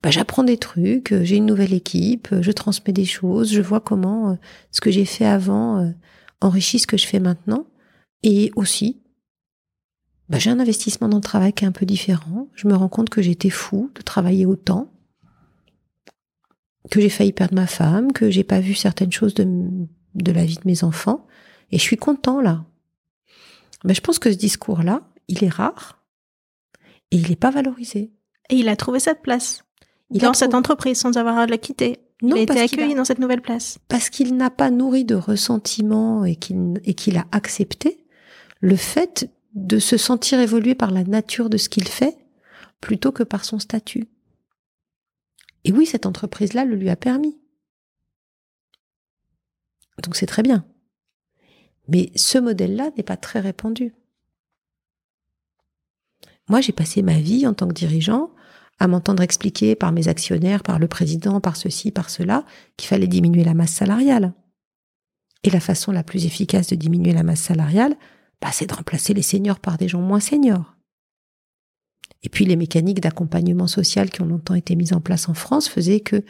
[0.02, 3.62] bah, j'apprends des trucs, euh, j'ai une nouvelle équipe, euh, je transmets des choses, je
[3.62, 4.36] vois comment euh,
[4.72, 5.94] ce que j'ai fait avant
[6.42, 7.66] enrichit ce que je fais maintenant.
[8.24, 9.02] Et aussi,
[10.30, 12.48] bah, j'ai un investissement dans le travail qui est un peu différent.
[12.56, 14.90] Je me rends compte que j'étais fou de travailler autant.
[16.90, 19.46] Que j'ai failli perdre ma femme, que j'ai pas vu certaines choses de,
[20.16, 21.28] de la vie de mes enfants,
[21.72, 22.66] et je suis content là.
[23.84, 26.04] Mais je pense que ce discours-là, il est rare
[27.12, 28.12] et il n'est pas valorisé.
[28.50, 29.64] Et il a trouvé cette place
[30.12, 32.00] il dans cette entreprise sans avoir à la quitter.
[32.22, 33.78] Non, il a été accueilli dans cette nouvelle place.
[33.88, 38.06] Parce qu'il n'a pas nourri de ressentiment et qu'il et qu'il a accepté
[38.60, 42.18] le fait de se sentir évolué par la nature de ce qu'il fait
[42.82, 44.08] plutôt que par son statut.
[45.64, 47.38] Et oui, cette entreprise-là le lui a permis.
[50.04, 50.66] Donc c'est très bien.
[51.88, 53.94] Mais ce modèle-là n'est pas très répandu.
[56.48, 58.32] Moi, j'ai passé ma vie en tant que dirigeant
[58.80, 62.46] à m'entendre expliquer par mes actionnaires, par le président, par ceci, par cela,
[62.78, 64.34] qu'il fallait diminuer la masse salariale.
[65.44, 67.96] Et la façon la plus efficace de diminuer la masse salariale,
[68.42, 70.76] bah, c'est de remplacer les seniors par des gens moins seniors.
[72.24, 75.70] Et puis les mécaniques d'accompagnement social qui ont longtemps été mises en place en France
[75.70, 76.24] faisaient que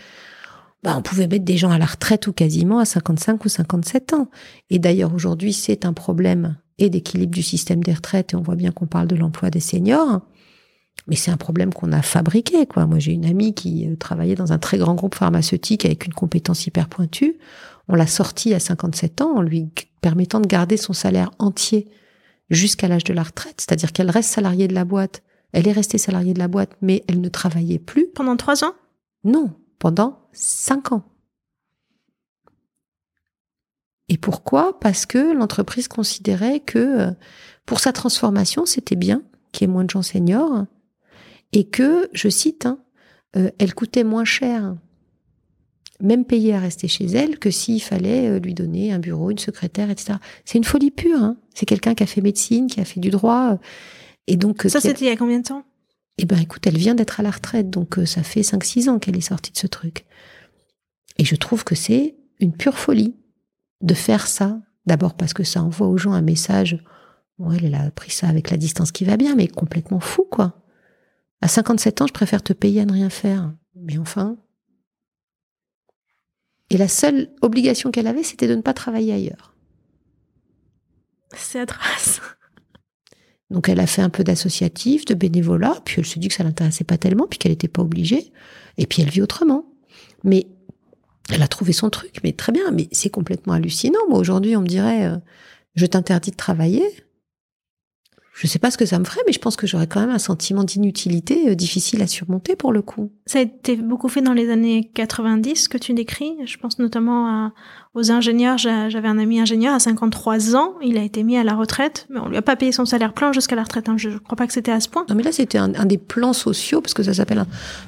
[0.83, 4.13] bah, on pouvait mettre des gens à la retraite ou quasiment à 55 ou 57
[4.13, 4.29] ans.
[4.69, 8.55] Et d'ailleurs aujourd'hui c'est un problème et d'équilibre du système des retraites et on voit
[8.55, 10.21] bien qu'on parle de l'emploi des seniors.
[11.07, 12.85] Mais c'est un problème qu'on a fabriqué, quoi.
[12.85, 16.13] Moi, j'ai une amie qui euh, travaillait dans un très grand groupe pharmaceutique avec une
[16.13, 17.37] compétence hyper pointue.
[17.87, 19.69] On l'a sortie à 57 ans en lui
[20.01, 21.87] permettant de garder son salaire entier
[22.49, 23.55] jusqu'à l'âge de la retraite.
[23.57, 25.23] C'est-à-dire qu'elle reste salariée de la boîte.
[25.51, 28.07] Elle est restée salariée de la boîte, mais elle ne travaillait plus.
[28.07, 28.73] Pendant trois ans?
[29.23, 31.03] Non, pendant cinq ans.
[34.07, 34.79] Et pourquoi?
[34.79, 37.11] Parce que l'entreprise considérait que euh,
[37.65, 40.65] pour sa transformation, c'était bien qu'il y ait moins de gens seniors
[41.51, 42.79] et que, je cite, hein,
[43.35, 44.75] euh, elle coûtait moins cher,
[46.01, 49.37] même payée à rester chez elle, que s'il fallait euh, lui donner un bureau, une
[49.37, 50.17] secrétaire, etc.
[50.45, 51.21] C'est une folie pure.
[51.21, 51.37] Hein.
[51.53, 53.53] C'est quelqu'un qui a fait médecine, qui a fait du droit.
[53.53, 53.57] Euh,
[54.29, 55.65] et donc, ça, c'était il y a combien de temps?
[56.19, 59.17] Eh ben, écoute, elle vient d'être à la retraite, donc ça fait 5-6 ans qu'elle
[59.17, 60.05] est sortie de ce truc.
[61.17, 63.15] Et je trouve que c'est une pure folie
[63.81, 64.61] de faire ça.
[64.85, 66.77] D'abord parce que ça envoie aux gens un message.
[67.39, 70.27] Bon, elle, elle a pris ça avec la distance qui va bien, mais complètement fou,
[70.29, 70.61] quoi.
[71.41, 73.51] À 57 ans, je préfère te payer à ne rien faire.
[73.73, 74.37] Mais enfin.
[76.69, 79.55] Et la seule obligation qu'elle avait, c'était de ne pas travailler ailleurs.
[81.35, 82.21] C'est atroce.
[83.51, 86.43] Donc elle a fait un peu d'associatif, de bénévolat, puis elle se dit que ça
[86.43, 88.31] l'intéressait pas tellement, puis qu'elle n'était pas obligée,
[88.77, 89.65] et puis elle vit autrement.
[90.23, 90.47] Mais
[91.31, 93.99] elle a trouvé son truc, mais très bien, mais c'est complètement hallucinant.
[94.09, 95.17] Moi aujourd'hui, on me dirait, euh,
[95.75, 96.83] je t'interdis de travailler,
[98.39, 100.11] je sais pas ce que ça me ferait, mais je pense que j'aurais quand même
[100.11, 103.11] un sentiment d'inutilité euh, difficile à surmonter pour le coup.
[103.25, 106.37] Ça a été beaucoup fait dans les années 90 que tu décris.
[106.45, 107.51] Je pense notamment
[107.95, 108.57] aux ingénieurs.
[108.57, 110.75] J'avais un ami ingénieur à 53 ans.
[110.81, 113.11] Il a été mis à la retraite, mais on lui a pas payé son salaire
[113.11, 113.89] plein jusqu'à la retraite.
[113.89, 113.97] Hein.
[113.97, 115.05] Je, ne crois pas que c'était à ce point.
[115.09, 117.43] Non, mais là, c'était un, des plans sociaux, parce que ça s'appelle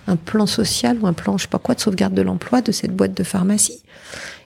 [0.08, 2.74] un, plan social ou un plan, je sais pas quoi, de sauvegarde de l'emploi de
[2.74, 3.84] cette boîte de pharmacie.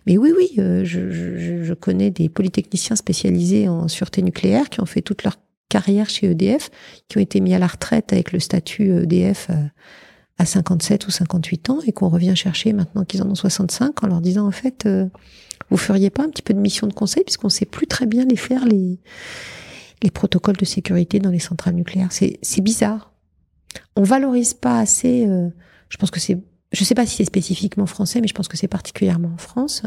[0.05, 4.79] Mais oui, oui, euh, je, je, je, connais des polytechniciens spécialisés en sûreté nucléaire qui
[4.79, 5.35] ont fait toute leur
[5.69, 6.69] carrière chez EDF,
[7.07, 9.55] qui ont été mis à la retraite avec le statut EDF euh,
[10.37, 14.07] à 57 ou 58 ans et qu'on revient chercher maintenant qu'ils en ont 65 en
[14.07, 15.07] leur disant en fait, euh,
[15.69, 18.25] vous feriez pas un petit peu de mission de conseil puisqu'on sait plus très bien
[18.25, 18.99] les faire les
[20.03, 22.11] les protocoles de sécurité dans les centrales nucléaires.
[22.11, 23.13] C'est c'est bizarre.
[23.95, 25.25] On valorise pas assez.
[25.25, 25.49] Euh,
[25.89, 26.37] je pense que c'est,
[26.73, 29.83] je sais pas si c'est spécifiquement français, mais je pense que c'est particulièrement en France.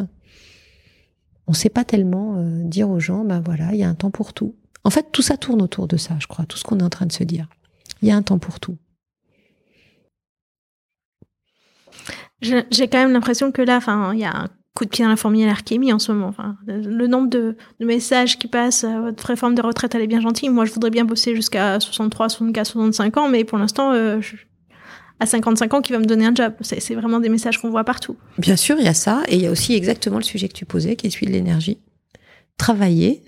[1.47, 4.35] On sait pas tellement dire aux gens, ben voilà, il y a un temps pour
[4.35, 4.55] tout.
[4.89, 6.89] En fait, tout ça tourne autour de ça, je crois, tout ce qu'on est en
[6.89, 7.47] train de se dire.
[8.01, 8.79] Il y a un temps pour tout.
[12.41, 15.11] J'ai quand même l'impression que là, enfin, il y a un coup de pied dans
[15.11, 16.29] la fourmilière qui est mis en ce moment.
[16.29, 20.23] Enfin, le nombre de, messages qui passent, euh, votre réforme de retraite, elle est bien
[20.23, 20.49] gentille.
[20.49, 24.23] Moi, je voudrais bien bosser jusqu'à 63, 64, 65 ans, mais pour l'instant, euh,
[25.21, 27.85] à 55 ans, qui va me donner un job C'est vraiment des messages qu'on voit
[27.85, 28.17] partout.
[28.39, 30.55] Bien sûr, il y a ça, et il y a aussi exactement le sujet que
[30.55, 31.77] tu posais, qui est celui de l'énergie.
[32.57, 33.23] Travailler,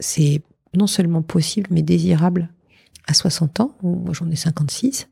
[0.00, 0.42] c'est
[0.76, 2.50] non seulement possible, mais désirable
[3.06, 5.08] à 60 ans, moi j'en ai 56,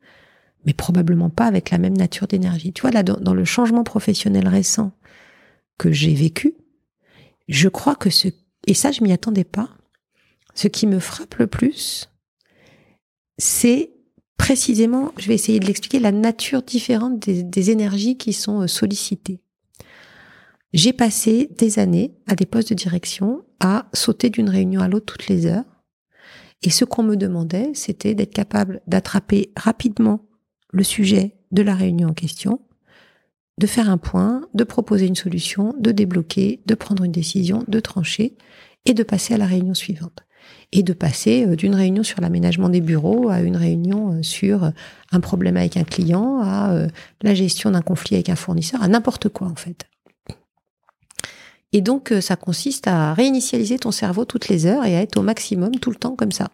[0.64, 2.72] mais probablement pas avec la même nature d'énergie.
[2.72, 4.92] Tu vois, là, dans, le changement professionnel récent
[5.78, 6.54] que j'ai vécu,
[7.48, 8.28] je crois que ce,
[8.66, 9.68] et ça je m'y attendais pas,
[10.54, 12.10] ce qui me frappe le plus,
[13.38, 13.90] c'est
[14.36, 19.43] précisément, je vais essayer de l'expliquer, la nature différente des énergies qui sont euh, sollicitées.
[20.74, 25.06] J'ai passé des années à des postes de direction à sauter d'une réunion à l'autre
[25.06, 25.62] toutes les heures.
[26.62, 30.26] Et ce qu'on me demandait, c'était d'être capable d'attraper rapidement
[30.72, 32.60] le sujet de la réunion en question,
[33.56, 37.78] de faire un point, de proposer une solution, de débloquer, de prendre une décision, de
[37.78, 38.36] trancher
[38.84, 40.22] et de passer à la réunion suivante.
[40.72, 44.70] et de passer euh, d'une réunion sur l'aménagement des bureaux à une réunion euh, sur
[45.10, 46.86] un problème avec un client, à
[47.22, 49.86] la gestion d'un conflit avec un fournisseur, à n'importe quoi en fait.
[51.74, 55.22] Et donc ça consiste à réinitialiser ton cerveau toutes les heures et à être au
[55.22, 56.48] maximum tout le temps comme ça.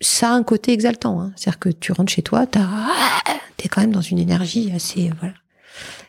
[0.00, 1.32] Ça a un côté exaltant, hein.
[1.36, 5.34] c'est-à-dire que tu rentres chez toi, tu es quand même dans une énergie assez voilà.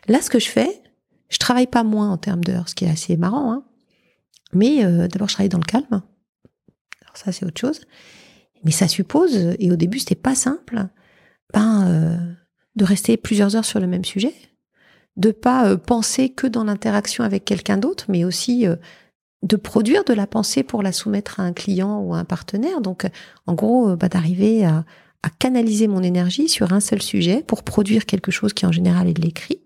[0.08, 0.82] Là, ce que je fais,
[1.28, 3.52] je travaille pas moins en termes d'heures, ce qui est assez marrant.
[3.52, 3.64] Hein.
[4.52, 5.86] Mais euh, d'abord, je travaille dans le calme.
[5.90, 7.80] Alors ça, c'est autre chose.
[8.64, 10.88] Mais ça suppose, et au début, c'était pas simple,
[11.52, 12.32] ben, euh,
[12.76, 14.34] de rester plusieurs heures sur le même sujet,
[15.16, 18.66] de pas euh, penser que dans l'interaction avec quelqu'un d'autre, mais aussi
[19.42, 22.80] de produire de la pensée pour la soumettre à un client ou à un partenaire.
[22.80, 23.06] Donc,
[23.46, 24.84] en gros, bah, d'arriver à,
[25.38, 29.14] canaliser mon énergie sur un seul sujet pour produire quelque chose qui en général est
[29.14, 29.62] de l'écrit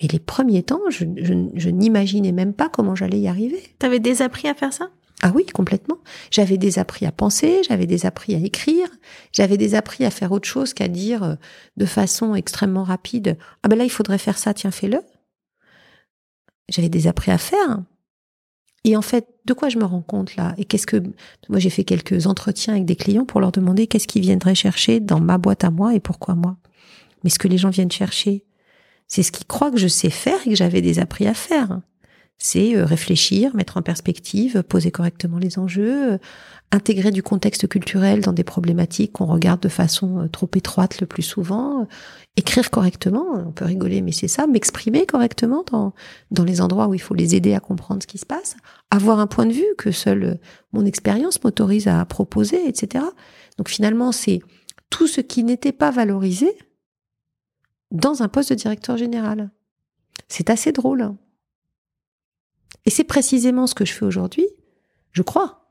[0.00, 3.60] mais les premiers temps, je, n'imaginais même pas comment j'allais y arriver.
[3.78, 4.90] T'avais désappris à faire ça?
[5.22, 5.98] Ah oui, complètement.
[6.30, 8.88] J'avais désappris à penser, j'avais désappris à écrire,
[9.32, 11.34] j'avais désappris à faire autre chose qu'à dire euh,
[11.76, 15.00] de façon extrêmement rapide Ah ben là, il faudrait faire ça, tiens, fais-le.
[16.68, 17.82] J'avais désappris à faire.
[18.84, 20.54] Et en fait, de quoi je me rends compte là?
[20.56, 21.02] Et qu'est-ce que
[21.48, 25.00] moi j'ai fait quelques entretiens avec des clients pour leur demander qu'est-ce qu'ils viendraient chercher
[25.00, 26.56] dans ma boîte à moi et pourquoi moi?
[27.24, 28.44] Mais ce que les gens viennent chercher,
[29.08, 31.80] c'est ce qu'ils croient que je sais faire et que j'avais des appris à faire.
[32.38, 36.18] C'est euh, réfléchir, mettre en perspective, poser correctement les enjeux, euh,
[36.70, 41.06] intégrer du contexte culturel dans des problématiques qu'on regarde de façon euh, trop étroite le
[41.08, 41.88] plus souvent,
[42.36, 45.94] écrire correctement, on peut rigoler mais c'est ça, m'exprimer correctement dans,
[46.30, 48.56] dans les endroits où il faut les aider à comprendre ce qui se passe,
[48.92, 50.38] avoir un point de vue que seule
[50.72, 53.04] mon expérience m'autorise à proposer, etc.
[53.56, 54.40] Donc finalement c'est
[54.90, 56.56] tout ce qui n'était pas valorisé
[57.90, 59.50] dans un poste de directeur général.
[60.28, 61.14] C'est assez drôle.
[62.84, 64.46] Et c'est précisément ce que je fais aujourd'hui,
[65.12, 65.70] je crois.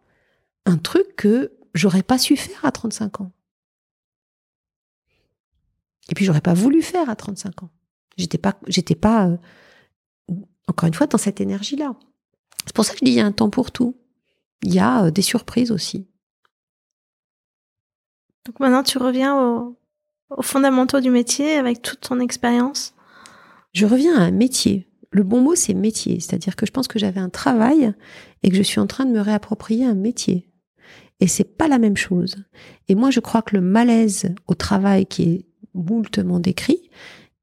[0.65, 3.31] Un truc que j'aurais pas su faire à 35 ans.
[6.09, 7.69] Et puis j'aurais pas voulu faire à 35 ans.
[8.17, 9.37] J'étais pas, j'étais pas, euh,
[10.67, 11.95] encore une fois, dans cette énergie-là.
[12.65, 13.97] C'est pour ça que je dis il y a un temps pour tout.
[14.63, 16.07] Il y a euh, des surprises aussi.
[18.45, 19.77] Donc maintenant tu reviens au,
[20.29, 22.93] aux fondamentaux du métier avec toute ton expérience?
[23.73, 24.86] Je reviens à un métier.
[25.11, 26.19] Le bon mot, c'est métier.
[26.19, 27.93] C'est-à-dire que je pense que j'avais un travail
[28.43, 30.49] et que je suis en train de me réapproprier un métier.
[31.19, 32.35] Et c'est pas la même chose.
[32.87, 36.89] Et moi, je crois que le malaise au travail qui est moultement décrit,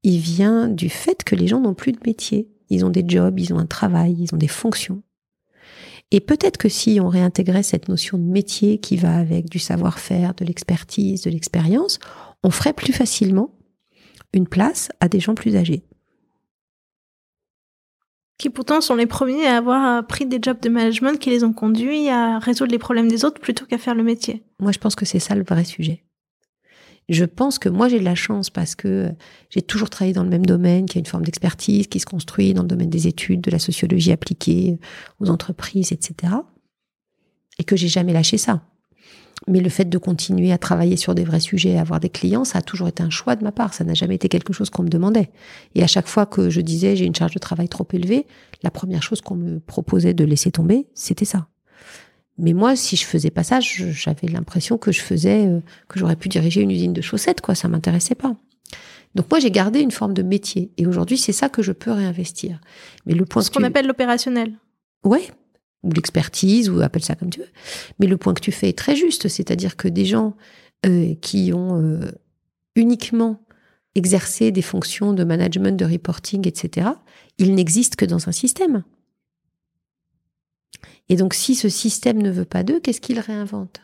[0.03, 2.49] il vient du fait que les gens n'ont plus de métier.
[2.69, 5.03] Ils ont des jobs, ils ont un travail, ils ont des fonctions.
[6.11, 10.35] Et peut-être que si on réintégrait cette notion de métier qui va avec du savoir-faire,
[10.35, 11.99] de l'expertise, de l'expérience,
[12.43, 13.49] on ferait plus facilement
[14.31, 15.83] une place à des gens plus âgés.
[18.37, 21.53] Qui pourtant sont les premiers à avoir pris des jobs de management qui les ont
[21.53, 24.43] conduits à résoudre les problèmes des autres plutôt qu'à faire le métier.
[24.59, 26.03] Moi, je pense que c'est ça le vrai sujet.
[27.07, 29.11] Je pense que moi j'ai de la chance parce que
[29.51, 32.53] j'ai toujours travaillé dans le même domaine, qui a une forme d'expertise, qui se construit
[32.53, 34.79] dans le domaine des études, de la sociologie appliquée
[35.19, 36.33] aux entreprises, etc.
[37.59, 38.63] Et que j'ai jamais lâché ça.
[39.47, 42.45] Mais le fait de continuer à travailler sur des vrais sujets, à avoir des clients,
[42.45, 43.73] ça a toujours été un choix de ma part.
[43.73, 45.29] Ça n'a jamais été quelque chose qu'on me demandait.
[45.75, 48.25] Et à chaque fois que je disais j'ai une charge de travail trop élevée,
[48.63, 51.47] la première chose qu'on me proposait de laisser tomber, c'était ça.
[52.37, 56.17] Mais moi, si je faisais pas ça, j'avais l'impression que je faisais, euh, que j'aurais
[56.17, 57.55] pu diriger une usine de chaussettes, quoi.
[57.55, 58.35] Ça m'intéressait pas.
[59.15, 60.71] Donc moi, j'ai gardé une forme de métier.
[60.77, 62.59] Et aujourd'hui, c'est ça que je peux réinvestir.
[63.05, 64.53] Mais le point ce qu'on appelle l'opérationnel.
[65.05, 65.29] Ouais,
[65.85, 67.49] ou l'expertise, ou appelle ça comme tu veux.
[67.99, 70.35] Mais le point que tu fais est très juste, c'est-à-dire que des gens
[70.85, 72.11] euh, qui ont euh,
[72.75, 73.45] uniquement
[73.93, 76.89] exercé des fonctions de management, de reporting, etc.,
[77.37, 78.83] ils n'existent que dans un système.
[81.07, 83.81] Et donc si ce système ne veut pas d'eux, qu'est-ce qu'ils réinventent?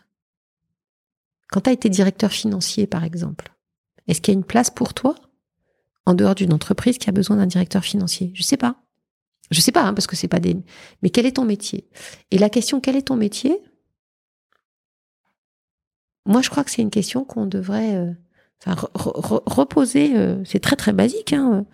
[1.50, 3.54] Quand tu as été directeur financier, par exemple,
[4.08, 5.16] est-ce qu'il y a une place pour toi
[6.06, 8.32] en dehors d'une entreprise qui a besoin d'un directeur financier?
[8.34, 8.82] Je sais pas.
[9.52, 10.56] Je sais pas, hein, parce que c'est pas des.
[11.04, 11.86] Mais quel est ton métier?
[12.32, 13.60] Et la question quel est ton métier?
[16.26, 18.14] Moi, je crois que c'est une question qu'on devrait euh,
[18.66, 20.16] reposer.
[20.16, 21.34] Euh, c'est très très basique.
[21.34, 21.66] Hein.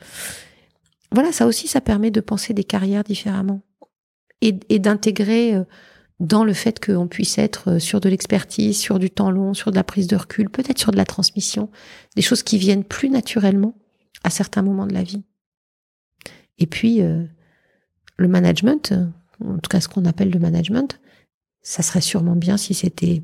[1.12, 3.62] Voilà, ça aussi, ça permet de penser des carrières différemment
[4.42, 5.64] et, d'intégrer euh,
[6.20, 9.76] dans le fait qu'on puisse être sur de l'expertise, sur du temps long, sur de
[9.76, 11.70] la prise de recul, peut-être sur de la transmission,
[12.16, 13.76] des choses qui viennent plus naturellement
[14.24, 15.24] à certains moments de la vie.
[16.58, 17.04] Et puis,
[18.18, 18.94] le management,
[19.44, 21.00] en tout cas ce qu'on appelle le management,
[21.62, 23.24] ça serait sûrement bien si c'était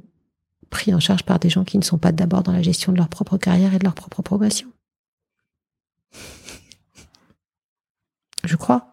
[0.69, 2.97] pris en charge par des gens qui ne sont pas d'abord dans la gestion de
[2.97, 4.67] leur propre carrière et de leur propre progression.
[8.43, 8.89] Je crois.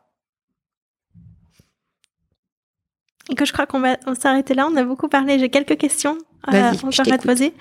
[3.36, 4.68] que je crois qu'on va s'arrêter là.
[4.70, 5.38] On a beaucoup parlé.
[5.38, 6.18] J'ai quelques questions
[6.52, 7.54] euh, encore à te poser.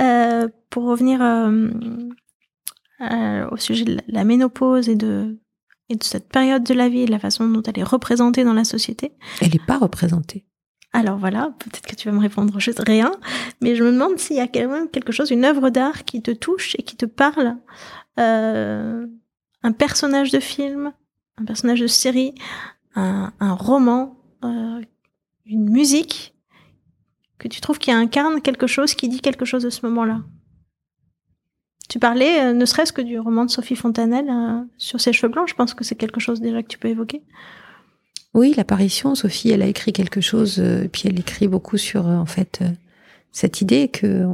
[0.00, 1.68] Euh, pour revenir euh,
[3.00, 5.38] euh, au sujet de la ménopause et de,
[5.88, 8.44] et de cette période de la vie et de la façon dont elle est représentée
[8.44, 9.12] dans la société.
[9.40, 10.44] Elle n'est pas représentée.
[10.92, 13.10] Alors voilà, peut-être que tu vas me répondre juste rien,
[13.60, 16.22] mais je me demande s'il y a quand même quelque chose, une œuvre d'art qui
[16.22, 17.56] te touche et qui te parle.
[18.20, 19.04] Euh,
[19.64, 20.92] un personnage de film,
[21.36, 22.34] un personnage de série,
[22.94, 24.80] un, un roman, euh,
[25.46, 26.34] une musique
[27.38, 30.20] que tu trouves qui incarne quelque chose, qui dit quelque chose de ce moment-là.
[31.88, 35.30] Tu parlais, euh, ne serait-ce que du roman de Sophie Fontanelle euh, sur ses cheveux
[35.30, 35.48] blancs.
[35.48, 37.22] Je pense que c'est quelque chose déjà que tu peux évoquer.
[38.32, 39.14] Oui, l'apparition.
[39.14, 42.62] Sophie, elle a écrit quelque chose, euh, puis elle écrit beaucoup sur, en fait,
[43.32, 44.24] cette idée que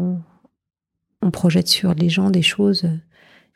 [1.22, 2.88] on, projette sur les gens des choses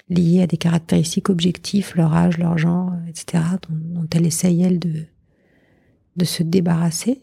[0.09, 4.79] liées à des caractéristiques objectives, leur âge, leur genre, etc., dont, dont elle essaye, elle,
[4.79, 5.07] de,
[6.17, 7.21] de se débarrasser.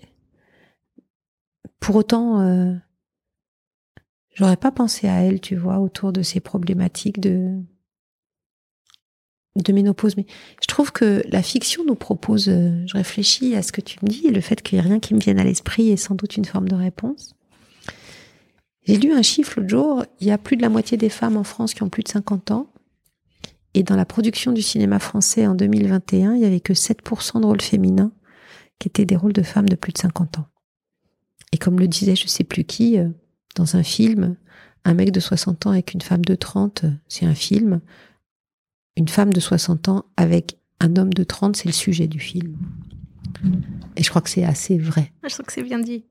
[1.79, 2.79] Pour autant,
[4.33, 7.61] j'aurais pas pensé à elle, tu vois, autour de ces problématiques de
[9.57, 10.15] de ménopause.
[10.17, 10.25] Mais
[10.61, 14.09] je trouve que la fiction nous propose, euh, je réfléchis à ce que tu me
[14.09, 16.15] dis, et le fait qu'il n'y ait rien qui me vienne à l'esprit est sans
[16.15, 17.35] doute une forme de réponse.
[18.85, 21.37] J'ai lu un chiffre l'autre jour, il y a plus de la moitié des femmes
[21.37, 22.71] en France qui ont plus de 50 ans.
[23.73, 27.45] Et dans la production du cinéma français en 2021, il n'y avait que 7% de
[27.45, 28.11] rôles féminins
[28.79, 30.47] qui étaient des rôles de femmes de plus de 50 ans.
[31.53, 33.09] Et comme le disait je sais plus qui, euh,
[33.55, 34.35] dans un film,
[34.85, 37.81] un mec de 60 ans avec une femme de 30, c'est un film.
[38.97, 42.55] Une femme de 60 ans avec un homme de 30, c'est le sujet du film.
[43.95, 45.11] Et je crois que c'est assez vrai.
[45.27, 46.03] Je trouve que c'est bien dit.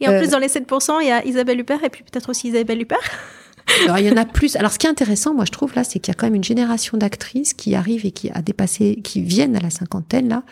[0.00, 2.30] Et en euh, plus, dans les 7%, il y a Isabelle Huppert et puis peut-être
[2.30, 2.98] aussi Isabelle Huppert.
[3.84, 4.56] Alors, il y en a plus.
[4.56, 6.34] Alors, ce qui est intéressant, moi, je trouve, là, c'est qu'il y a quand même
[6.34, 10.42] une génération d'actrices qui arrivent et qui a dépassé, qui viennent à la cinquantaine, là,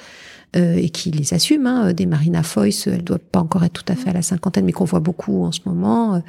[0.56, 1.66] euh, et qui les assument.
[1.66, 1.92] Hein.
[1.92, 4.72] Des Marina Foïs, elle doit pas encore être tout à fait à la cinquantaine, mais
[4.72, 6.16] qu'on voit beaucoup en ce moment.
[6.16, 6.20] Euh.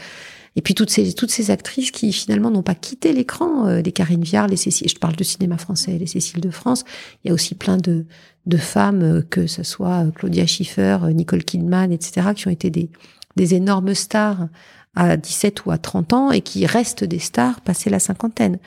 [0.56, 3.92] Et puis toutes ces toutes ces actrices qui finalement n'ont pas quitté l'écran, euh, les
[3.92, 6.84] Karine Viard, les Cécile, je parle de cinéma français, les Cécile de France.
[7.24, 8.06] Il y a aussi plein de
[8.46, 12.90] de femmes, euh, que ce soit Claudia Schiffer, Nicole Kidman, etc., qui ont été des
[13.38, 14.50] des énormes stars
[14.96, 18.60] à 17 ou à 30 ans et qui restent des stars passé la cinquantaine.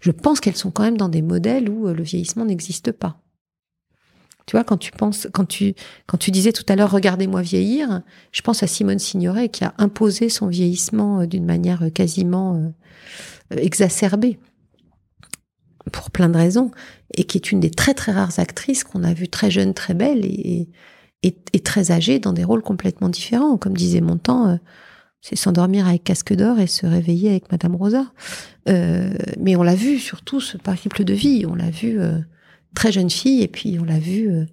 [0.00, 3.20] Je pense qu'elles sont quand même dans des modèles où le vieillissement n'existe pas.
[4.50, 8.02] Tu vois, quand tu disais tout à l'heure, regardez-moi vieillir,
[8.32, 12.56] je pense à Simone Signoret qui a imposé son vieillissement euh, d'une manière euh, quasiment
[12.56, 14.40] euh, exacerbée
[15.92, 16.72] pour plein de raisons
[17.14, 19.94] et qui est une des très très rares actrices qu'on a vues très jeune, très
[19.94, 20.68] belle et,
[21.22, 23.56] et, très âgée dans des rôles complètement différents.
[23.56, 24.58] Comme disait Montand,
[25.20, 28.12] c'est s'endormir avec casque d'or et se réveiller avec Madame Rosa.
[28.66, 32.00] mais on l'a vu surtout ce périple de vie, on l'a vu
[32.74, 34.46] très jeune fille, et puis on l'a vu euh,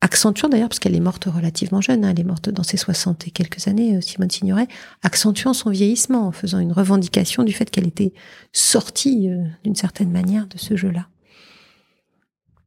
[0.00, 3.26] accentuant d'ailleurs, parce qu'elle est morte relativement jeune, hein, elle est morte dans ses 60
[3.26, 4.68] et quelques années, euh, Simone Signoret,
[5.02, 8.12] accentuant son vieillissement, en faisant une revendication du fait qu'elle était
[8.52, 11.08] sortie euh, d'une certaine manière de ce jeu-là.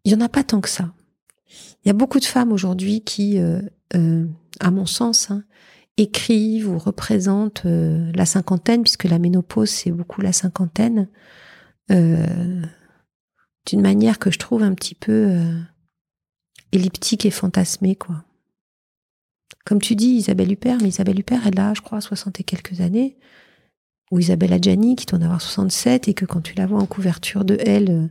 [0.04, 0.94] Il y en a pas tant que ça.
[1.84, 5.44] Il y a beaucoup de femmes aujourd'hui qui, à mon sens, hein,
[5.98, 11.08] écrivent ou représentent la cinquantaine, puisque la ménopause, c'est beaucoup la cinquantaine.
[13.68, 15.60] D'une manière que je trouve un petit peu euh,
[16.72, 18.24] elliptique et fantasmée, quoi.
[19.66, 22.82] Comme tu dis, Isabelle Huppert, mais Isabelle Huppert, elle a, je crois, 60 et quelques
[22.82, 23.18] années,
[24.10, 26.86] ou Isabelle Adjani, qui doit en avoir 67, et que quand tu la vois en
[26.86, 28.08] couverture de Elle, euh,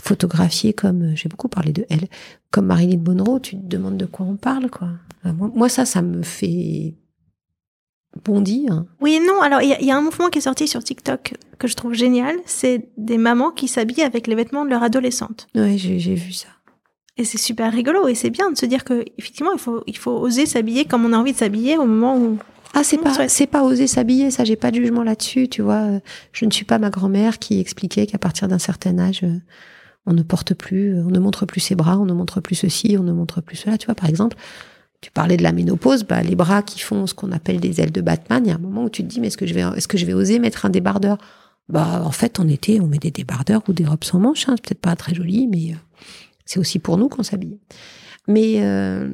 [0.00, 2.08] photographiée comme, euh, j'ai beaucoup parlé de Elle,
[2.50, 4.90] comme Marilyn Monroe, tu te demandes de quoi on parle, quoi.
[5.24, 6.94] moi, ça, ça me fait
[8.24, 8.72] bondir.
[8.72, 8.86] Hein.
[9.00, 9.40] Oui et non.
[9.40, 11.94] Alors, il y, y, a un mouvement qui est sorti sur TikTok que je trouve
[11.94, 15.46] génial, c'est des mamans qui s'habillent avec les vêtements de leur adolescente.
[15.54, 16.48] Oui, j'ai vu ça.
[17.16, 19.96] Et c'est super rigolo et c'est bien de se dire que effectivement il faut il
[19.96, 22.38] faut oser s'habiller comme on a envie de s'habiller au moment où
[22.74, 25.98] ah c'est pas c'est pas oser s'habiller ça j'ai pas de jugement là-dessus tu vois
[26.30, 29.24] je ne suis pas ma grand-mère qui expliquait qu'à partir d'un certain âge
[30.06, 32.96] on ne porte plus on ne montre plus ses bras on ne montre plus ceci
[32.96, 34.36] on ne montre plus cela tu vois par exemple
[35.00, 37.92] tu parlais de la ménopause, bah, les bras qui font ce qu'on appelle des ailes
[37.92, 39.54] de Batman, il y a un moment où tu te dis, mais est-ce que je
[39.54, 41.18] vais, est-ce que je vais oser mettre un débardeur?
[41.68, 44.48] Bah, en fait, en été, on met des débardeurs ou des robes sans manches.
[44.48, 44.54] Hein.
[44.56, 45.76] C'est peut-être pas très joli, mais euh,
[46.46, 47.58] c'est aussi pour nous qu'on s'habille.
[48.26, 49.12] Mais euh,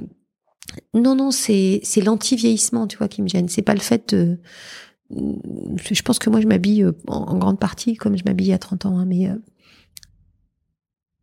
[0.95, 3.49] non, non, c'est c'est l'anti-vieillissement, tu vois, qui me gêne.
[3.49, 4.39] C'est pas le fait de.
[5.11, 8.87] Je pense que moi, je m'habille euh, en, grande partie comme je m'habille à 30
[8.87, 9.29] ans, hein, mais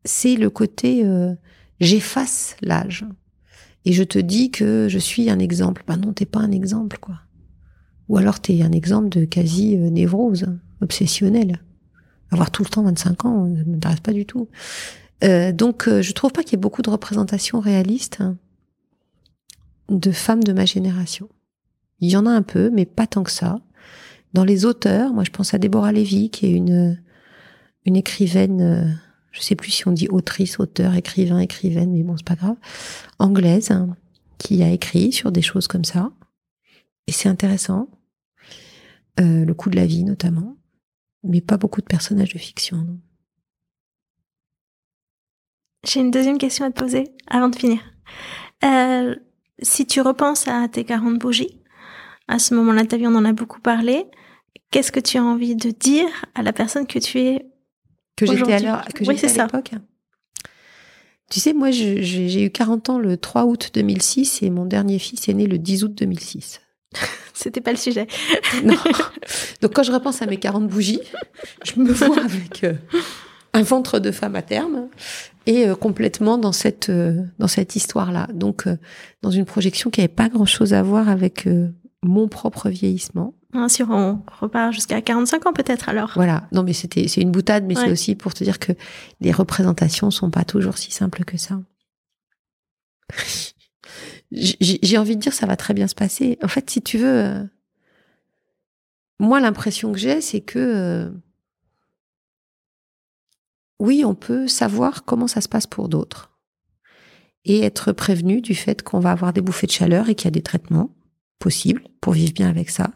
[0.04, 1.06] c'est le côté
[1.80, 3.06] j'efface l'âge
[3.86, 5.84] et je te dis que je suis un exemple.
[5.88, 7.16] Ben non, t'es pas un exemple, quoi.
[8.10, 10.45] Ou alors t'es un exemple de quasi névrose
[10.82, 11.62] obsessionnel.
[12.32, 14.48] Avoir tout le temps 25 ans, ça m'intéresse pas du tout.
[15.24, 18.24] Euh, donc, euh, je trouve pas qu'il y ait beaucoup de représentations réalistes
[19.90, 21.30] de femmes de ma génération.
[21.99, 23.60] Il y en a un peu, mais pas tant que ça.
[24.34, 27.02] Dans les auteurs, moi je pense à Déborah Lévy, qui est une,
[27.86, 28.86] une écrivaine, euh,
[29.32, 32.58] je sais plus si on dit autrice, auteur, écrivain, écrivaine, mais bon, c'est pas grave,
[33.20, 33.95] anglaise, hein,
[34.38, 36.12] qui a écrit sur des choses comme ça.
[37.08, 37.90] Et c'est intéressant.
[39.20, 40.58] Euh, le coup de la vie, notamment.
[41.24, 42.99] Mais pas beaucoup de personnages de fiction.
[45.86, 47.80] J'ai une deuxième question à te poser avant de finir.
[48.64, 49.16] Euh,
[49.62, 51.60] si tu repenses à tes 40 bougies,
[52.28, 54.06] à ce moment-là ta vie, on en a beaucoup parlé.
[54.70, 57.51] Qu'est-ce que tu as envie de dire à la personne que tu es
[58.26, 59.45] Que j'étais à que Oui, à ça.
[59.45, 59.72] l'époque
[61.30, 65.27] Tu sais, moi, j'ai eu 40 ans le 3 août 2006 et mon dernier fils
[65.30, 66.61] est né le 10 août 2006.
[67.34, 68.07] C'était pas le sujet.
[68.64, 68.76] Non.
[69.61, 70.99] Donc quand je repense à mes 40 bougies,
[71.64, 72.73] je me vois avec euh,
[73.53, 74.89] un ventre de femme à terme
[75.45, 78.27] et euh, complètement dans cette euh, dans cette histoire-là.
[78.34, 78.65] Donc
[79.22, 81.48] dans une projection qui n'avait pas grand-chose à voir avec
[82.03, 83.34] mon propre vieillissement.
[83.53, 86.11] Hein, si on repart jusqu'à 45 ans peut-être alors.
[86.15, 86.48] Voilà.
[86.53, 87.86] Non mais c'était c'est une boutade mais Ouais.
[87.86, 88.72] c'est aussi pour te dire que
[89.19, 91.60] les représentations sont pas toujours si simples que ça.
[94.32, 96.38] J'ai j'ai envie de dire ça va très bien se passer.
[96.41, 97.44] En fait, si tu veux euh,
[99.19, 101.10] moi l'impression que j'ai c'est que euh,
[103.80, 106.30] oui, on peut savoir comment ça se passe pour d'autres
[107.44, 110.28] et être prévenu du fait qu'on va avoir des bouffées de chaleur et qu'il y
[110.28, 110.95] a des traitements
[111.40, 112.91] possibles pour vivre bien avec ça.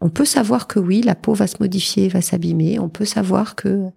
[0.00, 2.78] On peut savoir que oui, la peau va se modifier, va s'abîmer.
[2.78, 3.90] On peut savoir que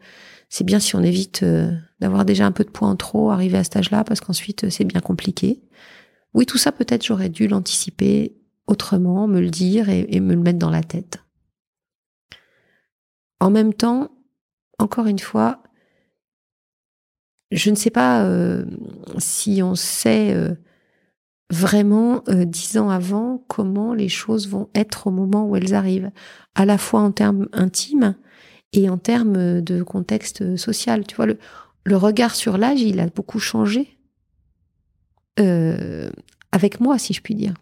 [0.50, 3.58] c'est bien si on évite euh, d'avoir déjà un peu de poids en trop arrivé
[3.58, 5.62] à cet âge-là parce qu'ensuite euh, c'est bien compliqué.
[6.34, 8.36] Oui, tout ça peut-être j'aurais dû l'anticiper
[8.68, 11.20] autrement, me le dire et, me le mettre dans la tête.
[13.40, 14.12] En même temps,
[14.78, 15.64] encore une fois,
[17.52, 18.66] je ne sais pas euh,
[19.18, 20.36] si on sait
[21.52, 26.12] vraiment euh, dix ans avant comment les choses vont être au moment où elles arrivent,
[26.56, 28.16] à la fois en termes intimes
[28.74, 31.06] et en termes de contexte social.
[31.06, 31.38] Tu vois, le,
[31.84, 33.98] le regard sur l'âge, il a beaucoup changé
[35.40, 36.10] euh,
[36.52, 37.54] avec moi, si je puis dire.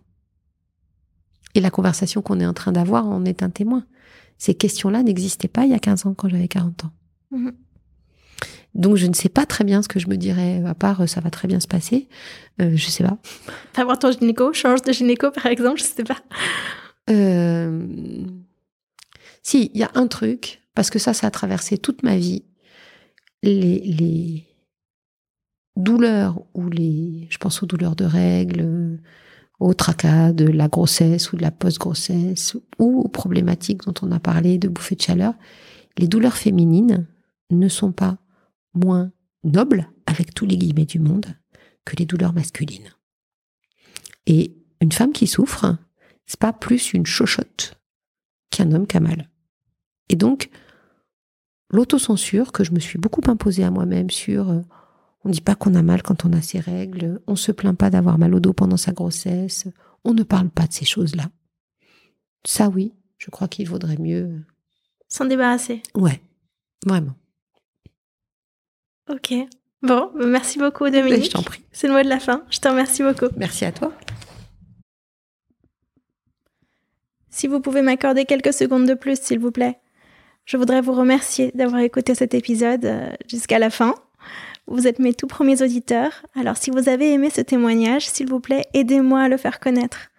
[1.55, 3.85] Et la conversation qu'on est en train d'avoir en est un témoin.
[4.37, 6.91] Ces questions-là n'existaient pas il y a 15 ans quand j'avais 40 ans.
[7.31, 7.53] Mhm.
[8.75, 11.07] Donc je ne sais pas très bien ce que je me dirais, à part euh,
[11.07, 12.07] ça va très bien se passer.
[12.61, 13.17] Euh, je sais pas.
[13.75, 16.19] Va voir ton gynéco, change de gynéco par exemple, je sais pas.
[17.09, 17.87] Euh,
[19.41, 22.43] Si, il y a un truc, parce que ça, ça a traversé toute ma vie.
[23.41, 24.45] Les, les
[25.75, 28.97] douleurs ou les, je pense aux douleurs de règles, euh,
[29.59, 34.19] au tracas de la grossesse ou de la post-grossesse ou aux problématiques dont on a
[34.19, 35.33] parlé de bouffées de chaleur,
[35.97, 37.07] les douleurs féminines
[37.49, 38.17] ne sont pas
[38.83, 39.11] moins
[39.43, 41.27] nobles, avec tous les guillemets du monde,
[41.85, 42.93] que les douleurs masculines.
[44.25, 45.77] Et une femme qui souffre,
[46.25, 47.79] c'est pas plus une chochotte
[48.51, 49.29] qu'un homme qui a mal.
[50.09, 50.49] Et donc,
[51.69, 54.61] l'autocensure que je me suis beaucoup imposée à moi-même sur euh,
[55.23, 57.89] on dit pas qu'on a mal quand on a ses règles, on se plaint pas
[57.89, 59.67] d'avoir mal au dos pendant sa grossesse,
[60.03, 61.29] on ne parle pas de ces choses-là.
[62.45, 64.43] Ça oui, je crois qu'il vaudrait mieux.
[65.07, 65.83] S'en débarrasser.
[65.95, 66.21] Ouais,
[66.85, 67.15] vraiment.
[69.09, 69.33] Ok.
[69.81, 71.25] Bon, merci beaucoup Dominique.
[71.25, 71.63] je t'en prie.
[71.71, 72.43] C'est le mot de la fin.
[72.49, 73.27] Je te remercie beaucoup.
[73.37, 73.91] Merci à toi.
[77.29, 79.77] Si vous pouvez m'accorder quelques secondes de plus, s'il vous plaît.
[80.45, 83.95] Je voudrais vous remercier d'avoir écouté cet épisode euh, jusqu'à la fin.
[84.67, 88.39] Vous êtes mes tout premiers auditeurs, alors si vous avez aimé ce témoignage, s'il vous
[88.39, 90.09] plaît, aidez-moi à le faire connaître.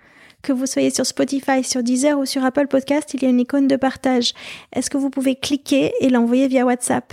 [0.43, 3.41] Que vous soyez sur Spotify, sur Deezer ou sur Apple Podcast, il y a une
[3.41, 4.33] icône de partage.
[4.73, 7.12] Est-ce que vous pouvez cliquer et l'envoyer via WhatsApp?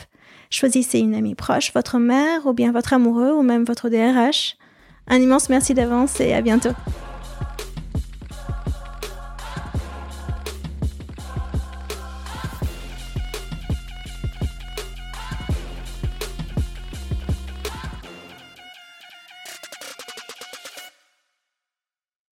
[0.49, 4.57] Choisissez une amie proche, votre mère ou bien votre amoureux ou même votre DRH.
[5.07, 6.73] Un immense merci d'avance et à bientôt.